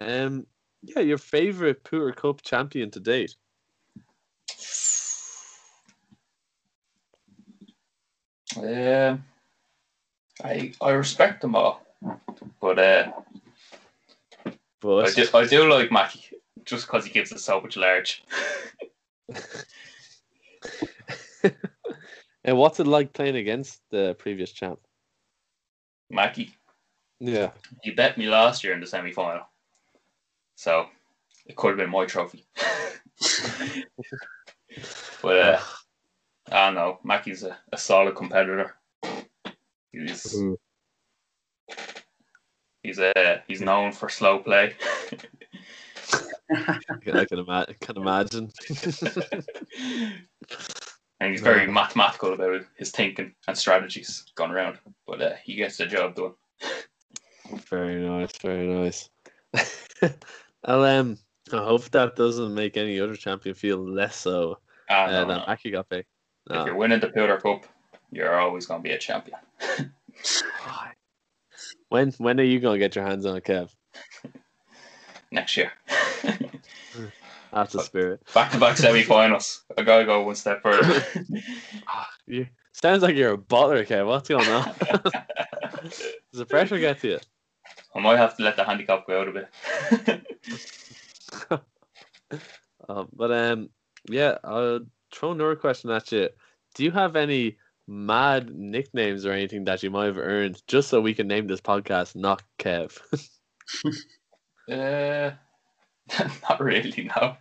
[0.00, 0.46] Um,
[0.82, 3.34] yeah, your favorite Pewter Cup champion to date.
[8.56, 9.24] um,
[10.44, 11.82] I I respect them all,
[12.60, 13.12] but uh,
[14.80, 16.24] but I do I do like Mackie
[16.64, 18.24] just because he gives us so much large.
[22.44, 24.78] and what's it like playing against the previous champ?
[26.10, 26.54] Mackie,
[27.20, 27.50] Yeah.
[27.82, 29.46] he bet me last year in the semi final,
[30.56, 30.86] so
[31.46, 32.44] it could have been my trophy.
[35.22, 35.60] but uh,
[36.50, 36.98] I don't know.
[37.04, 38.74] Mackie's a, a solid competitor.
[39.92, 40.56] He's Mm.
[42.82, 44.74] He's uh, he's known for slow play.
[46.52, 48.50] I can, I can, ima- can imagine.
[51.22, 54.78] and he's very mathematical about his thinking and strategies gone around.
[55.06, 56.32] But uh, he gets the job done.
[57.70, 59.08] very nice, very nice.
[60.64, 61.18] I'll, um,
[61.52, 64.58] I hope that doesn't make any other champion feel less so
[64.90, 65.44] Ah, uh, no, than no.
[65.46, 66.08] Aki got picked.
[66.50, 67.66] If you're winning the Powder Cup,
[68.10, 69.38] you're always going to be a champion.
[71.88, 73.68] When when are you gonna get your hands on a Kev?
[75.30, 75.72] Next year.
[77.52, 78.22] That's the spirit.
[78.34, 79.64] Back to back semi finals.
[79.76, 81.04] I gotta go one step further.
[81.86, 84.06] Ah, you, sounds like you're a bottler, Kev.
[84.06, 84.74] What's going on?
[85.82, 87.18] Does the pressure get to you?
[87.94, 89.48] I might have to let the handicap go out a bit.
[92.88, 93.68] Uh, but um,
[94.08, 94.80] yeah, I'll
[95.12, 96.28] throw another question at you.
[96.74, 101.00] Do you have any mad nicknames or anything that you might have earned just so
[101.00, 102.98] we can name this podcast not Kev?
[104.70, 105.32] uh,
[106.48, 107.36] not really, no.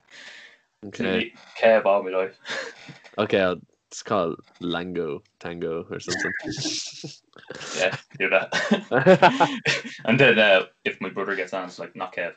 [0.87, 2.37] okay, Really care about my life.
[3.17, 3.61] okay, I'll,
[3.91, 6.31] it's called Lango Tango or something.
[7.75, 9.59] Yeah, do that.
[10.05, 12.33] and then uh, if my brother gets on, it's like, not Kev.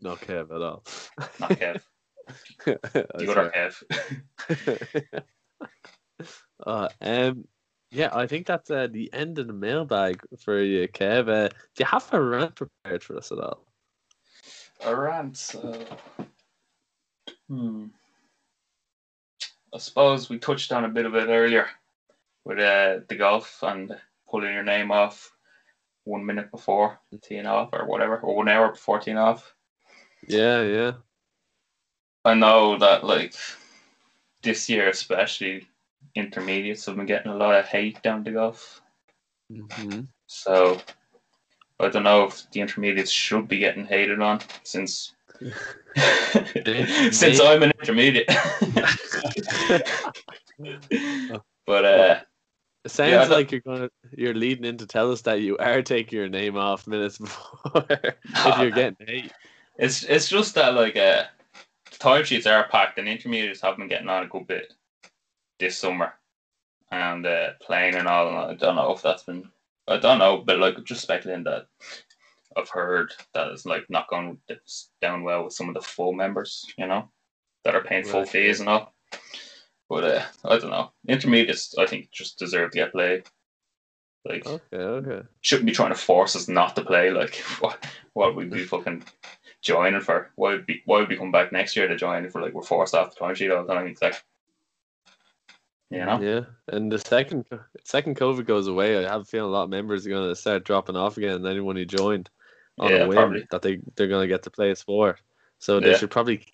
[0.00, 0.84] not Kev at all.
[1.38, 1.82] Not Kev.
[2.64, 5.22] The other Kev.
[6.66, 7.44] uh, um,
[7.94, 11.28] yeah, I think that's uh, the end of the mailbag for you, Kev.
[11.28, 13.64] Uh, do you have a rant prepared for us at all?
[14.84, 15.54] A rant.
[15.62, 16.24] Uh,
[17.48, 17.86] hmm.
[19.72, 21.68] I suppose we touched on a bit of it earlier
[22.44, 23.96] with uh, the golf and
[24.28, 25.32] pulling your name off
[26.02, 29.54] one minute before the teeing off or whatever, or one hour before teeing off.
[30.26, 30.92] Yeah, yeah.
[32.24, 33.34] I know that like
[34.42, 35.68] this year especially
[36.14, 38.80] intermediates have been getting a lot of hate down the golf.
[39.50, 40.80] hmm So
[41.80, 45.14] I don't know if the intermediates should be getting hated on since
[47.10, 48.28] since I'm an intermediate.
[51.66, 52.20] but uh
[52.84, 55.82] It sounds Yeah, like you're gonna you're leading in to tell us that you are
[55.82, 57.86] taking your name off minutes before
[58.24, 59.32] if you're getting hate.
[59.78, 61.24] it's it's just that like uh
[61.90, 64.74] timesheets are packed and intermediates have been getting on a good bit
[65.58, 66.14] this summer
[66.90, 69.48] and uh playing and all and I don't know if that's been
[69.86, 71.66] I don't know, but like just speculating that
[72.56, 74.38] I've heard that it's like not going
[75.02, 77.08] down well with some of the full members, you know,
[77.64, 78.28] that are paying full Right.
[78.28, 78.94] fees and all.
[79.88, 80.92] But uh, I don't know.
[81.08, 83.24] Intermediates, I think, just deserve to get played.
[84.24, 85.26] Like, Okay, okay.
[85.42, 87.10] shouldn't be trying to force us not to play.
[87.10, 89.04] Like, what what would we be fucking
[89.60, 90.30] joining for?
[90.36, 92.54] Why would be why would we come back next year to join if we're like
[92.54, 93.86] we're forced off the timesheet all the time?
[93.88, 94.22] It's like,
[95.90, 97.44] you know, Yeah, and the second
[97.84, 100.64] second COVID goes away, I have a feeling a lot of members are gonna start
[100.64, 101.36] dropping off again.
[101.36, 102.30] And anyone who joined
[102.78, 103.46] on Yeah, a whim probably.
[103.50, 105.20] that they they're gonna get to play a sport,
[105.58, 105.96] so they Yeah.
[105.98, 106.44] should probably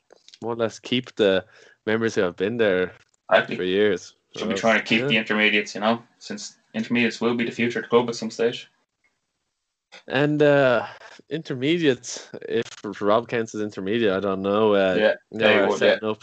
[0.42, 1.44] more or less keep the
[1.86, 2.92] members who have been there
[3.28, 4.14] I'd for years.
[4.36, 5.06] should or be trying to keep yeah.
[5.08, 5.74] the intermediates.
[5.74, 8.70] You know, since intermediates will be the future of the club at some stage.
[10.06, 10.86] And uh,
[11.30, 12.64] intermediates, if
[13.00, 14.74] Rob counts as intermediate, I don't know.
[14.74, 16.22] Uh, Yeah, they he are would, setting up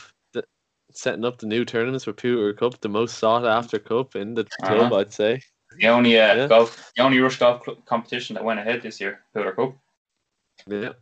[0.98, 4.46] setting up the new tournaments for Pewter Cup, the most sought after cup in the
[4.64, 4.96] club, Uh-huh.
[5.02, 5.42] I'd say.
[5.78, 6.48] The only uh, Yeah.
[6.48, 9.76] golf, the only rush golf cl- competition that went ahead this year, Powder Cup,
[10.68, 10.94] Yeah.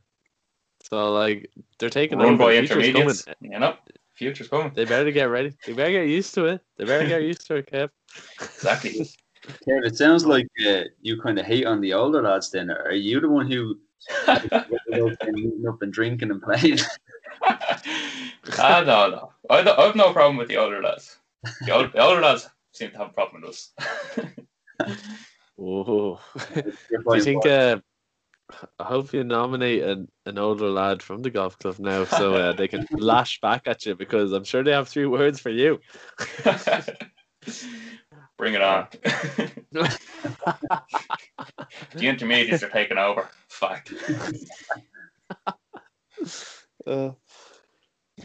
[0.84, 1.50] So like
[1.80, 2.44] they're taking run over.
[2.46, 3.24] by The future's intermediates.
[3.24, 3.52] coming.
[3.54, 3.76] You know,
[4.14, 4.72] future's coming.
[4.76, 5.54] They better get ready.
[5.66, 6.62] They better get used to it.
[6.78, 7.90] They better get used to it, Kev.
[8.42, 8.92] Exactly.
[9.68, 12.52] Kev, it sounds like uh, you kind of hate on the older lads.
[12.52, 13.80] Then are you the one who
[14.28, 16.80] ended up and meeting up and drinking and playing?
[18.60, 19.32] ah, no, no.
[19.50, 21.18] I, I have no problem with the older lads.
[21.66, 23.72] The, old, the older lads seem to have a problem with us.
[25.56, 26.20] Whoa.
[26.90, 27.46] You're Do you think?
[27.46, 27.80] Uh,
[28.80, 32.54] I hope you nominate an, an older lad from the golf club now, so uh,
[32.54, 35.80] they can lash back at you because I'm sure they have three words for you.
[38.38, 38.88] Bring it on.
[39.72, 39.98] the
[41.96, 43.30] intermediates are taking over.
[43.48, 43.94] Fact.
[46.86, 47.10] Uh,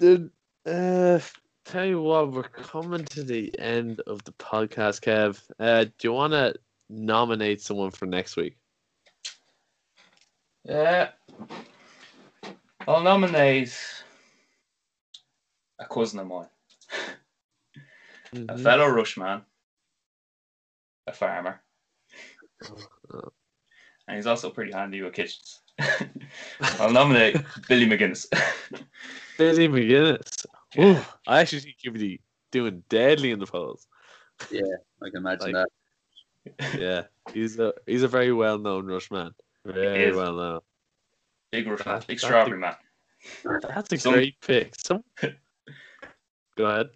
[0.01, 0.31] dude,
[0.67, 1.21] uh,
[1.67, 5.41] tell you what, we're coming to the end of the podcast, Kev.
[5.61, 6.55] Uh, do you want to
[6.89, 8.57] nominate someone for next week?
[10.65, 11.11] Yeah.
[12.89, 13.79] I'll nominate
[15.79, 16.49] a cousin of mine,
[18.35, 18.63] a Mhm.
[18.63, 19.45] fellow Rushman,
[21.07, 21.63] a farmer,
[23.13, 23.33] Oh.
[24.09, 25.61] and he's also pretty handy with kitchens.
[26.79, 27.37] I'll nominate
[27.69, 28.27] Billy McGuinness.
[29.39, 30.47] Billy McGuinness.
[30.79, 32.21] Ooh, I actually think you'd be
[32.53, 33.87] doing deadly in the polls.
[34.51, 34.63] yeah,
[35.03, 36.81] I can imagine like- that.
[36.81, 37.03] Yeah,
[37.35, 39.33] he's a he's a very well known Rush man.
[39.65, 40.61] Very well known.
[41.53, 42.77] Big rush man, big that- strawberry man.
[43.45, 44.75] That's a Some- great pick.
[44.77, 45.05] Some.
[46.57, 46.91] Go ahead.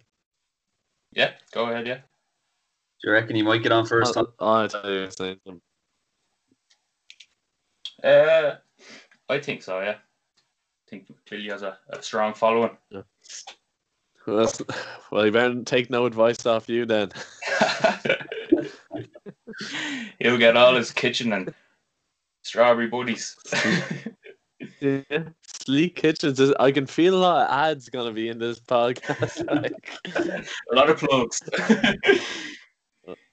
[1.11, 1.87] Yeah, go ahead.
[1.87, 1.95] Yeah.
[1.95, 4.17] Do you reckon he might get on first?
[4.17, 5.61] Oh, oh, I thought you something.
[8.03, 8.55] Uh,
[9.29, 9.79] I think so.
[9.81, 9.95] Yeah.
[9.95, 12.77] I think Billy has a, a strong following.
[12.91, 13.05] Well,
[14.27, 14.61] that's-
[15.11, 17.11] well, he better take no advice off you then.
[20.19, 21.53] He'll get all his kitchen and
[22.43, 23.35] strawberry buddies.
[24.79, 25.23] Yeah.
[25.65, 26.39] Sleek Kitchens.
[26.59, 29.45] I can feel a lot of ads gonna be in this podcast.
[29.63, 29.91] like,
[30.71, 31.41] a lot of plugs.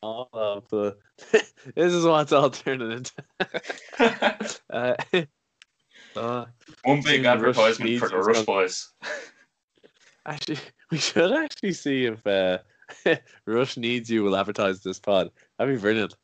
[0.03, 0.97] all of the.
[1.75, 3.13] this is what it's all turning into.
[4.71, 4.95] uh,
[6.17, 6.47] uh,
[6.85, 8.89] One big advertisement for needs the Rush con- Boys.
[10.27, 10.59] actually,
[10.91, 12.59] we should actually see if uh,
[13.47, 14.23] Rush needs you.
[14.25, 15.31] Will advertise this pod.
[15.59, 16.15] That'd be brilliant.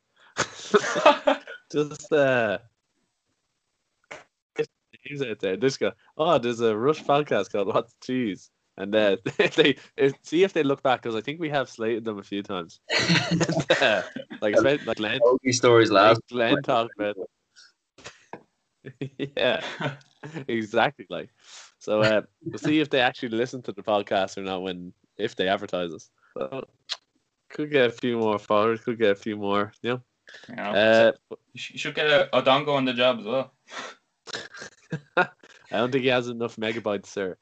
[1.71, 2.57] Just uh,
[4.55, 4.67] get
[5.09, 5.57] names out there.
[5.57, 5.91] Just go.
[6.17, 9.17] Oh, there's a Rush podcast called What's Cheese, and uh,
[9.55, 12.23] they if, see if they look back because I think we have slated them a
[12.23, 12.79] few times.
[13.81, 14.01] Uh,
[14.41, 15.19] like especially- like Glenn,
[15.51, 16.21] stories last.
[16.29, 17.15] Glenn talked about.
[19.35, 19.61] yeah,
[20.47, 21.05] exactly.
[21.09, 21.29] Like,
[21.79, 25.35] so uh, we'll see if they actually listen to the podcast or not when if
[25.35, 26.09] they advertise us.
[26.37, 26.65] So,
[27.49, 28.81] could get a few more followers.
[28.81, 29.71] Could get a few more.
[29.81, 30.01] You know.
[30.47, 31.11] You know, Uh,
[31.55, 33.51] sh- you should get a Odongo on the job as well.
[35.17, 37.37] I don't think he has enough megabytes, sir.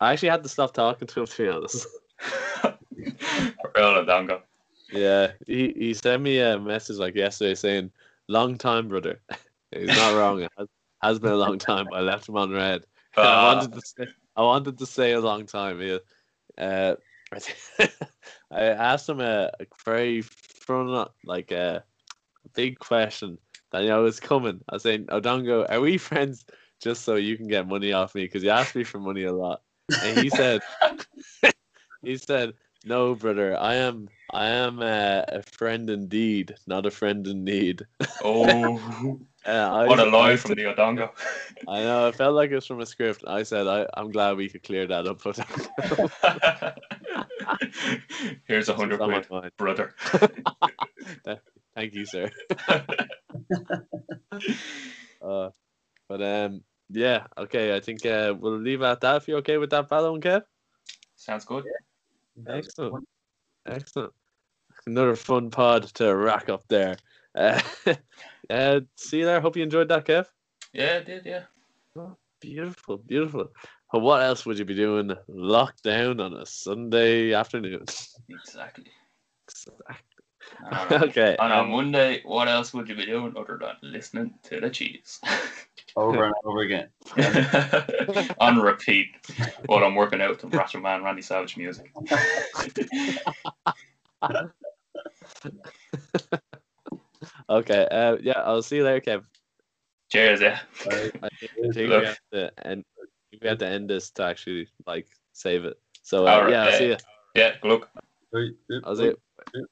[0.00, 1.86] I actually had to stop talking to him to be honest.
[2.64, 4.42] Real Odongo.
[4.90, 7.90] Yeah, he, he sent me a message like yesterday saying,
[8.28, 9.20] "Long time, brother."
[9.72, 10.42] He's not wrong.
[10.42, 10.68] It has,
[11.02, 11.92] has been a long time.
[11.92, 12.84] I left him on red.
[13.16, 14.06] I Ah, wanted to say,
[14.36, 15.80] I wanted to say a long time.
[15.80, 15.98] Yeah.
[16.58, 16.96] Uh,
[18.50, 21.84] I asked him a, a very front, like a
[22.54, 23.38] big question
[23.70, 24.60] that I know was coming.
[24.68, 26.44] I was saying, Odongo, are we friends
[26.80, 28.24] just so you can get money off me?
[28.24, 29.62] Because you asked me for money a lot.
[30.00, 30.62] And he said,
[32.02, 32.54] he said,
[32.84, 37.82] no, brother, I am, I am uh, a friend indeed, not a friend in need.
[38.22, 41.10] oh, Uh, I, what a I lie from the Odongo.
[41.68, 42.08] I know.
[42.08, 43.24] It felt like it was from a script.
[43.26, 45.22] I said, I, I'm glad we could clear that up.
[48.46, 49.50] Here's a It's hundred quid, mind.
[49.56, 49.94] brother.
[51.74, 52.30] Thank you, sir.
[55.22, 55.48] uh,
[56.06, 57.26] but um, yeah.
[57.38, 57.74] Okay.
[57.74, 59.16] I think uh, we'll leave it at that.
[59.16, 60.42] If you're okay with that, Ballo Kev.
[61.16, 61.64] Sounds good.
[62.46, 63.08] Excellent.
[63.66, 64.12] Excellent.
[64.86, 66.96] Another fun pod to rack up there.
[67.34, 67.60] Uh,
[68.50, 69.40] uh, see you there.
[69.40, 70.26] Hope you enjoyed that, Kev.
[70.72, 71.26] Yeah, it did.
[71.26, 71.44] Yeah.
[72.40, 73.48] Beautiful, beautiful.
[73.92, 77.84] But what else would you be doing locked down on a Sunday afternoon?
[78.28, 78.86] Exactly.
[79.50, 80.09] Exactly.
[80.64, 81.36] On a- okay.
[81.38, 84.70] on a um, Monday, what else would you be doing other than listening to the
[84.70, 85.20] cheese?
[85.96, 86.88] Over and over again.
[88.38, 89.08] on repeat
[89.66, 91.90] while I'm working out to Ratchet Man Randy Savage music.
[97.50, 97.88] okay.
[97.90, 99.24] Uh, yeah, I'll see you later, Kev.
[100.12, 100.60] Cheers, yeah.
[100.86, 102.04] I think, I think we Look.
[102.04, 102.84] have to end.
[103.42, 105.76] We have to end this to actually like save it.
[106.02, 106.78] So uh, Alright, yeah, I'll yeah.
[106.78, 106.96] see you.
[107.34, 107.88] Yeah, look.
[108.32, 108.50] Right,
[108.84, 109.12] I'll see
[109.54, 109.66] you.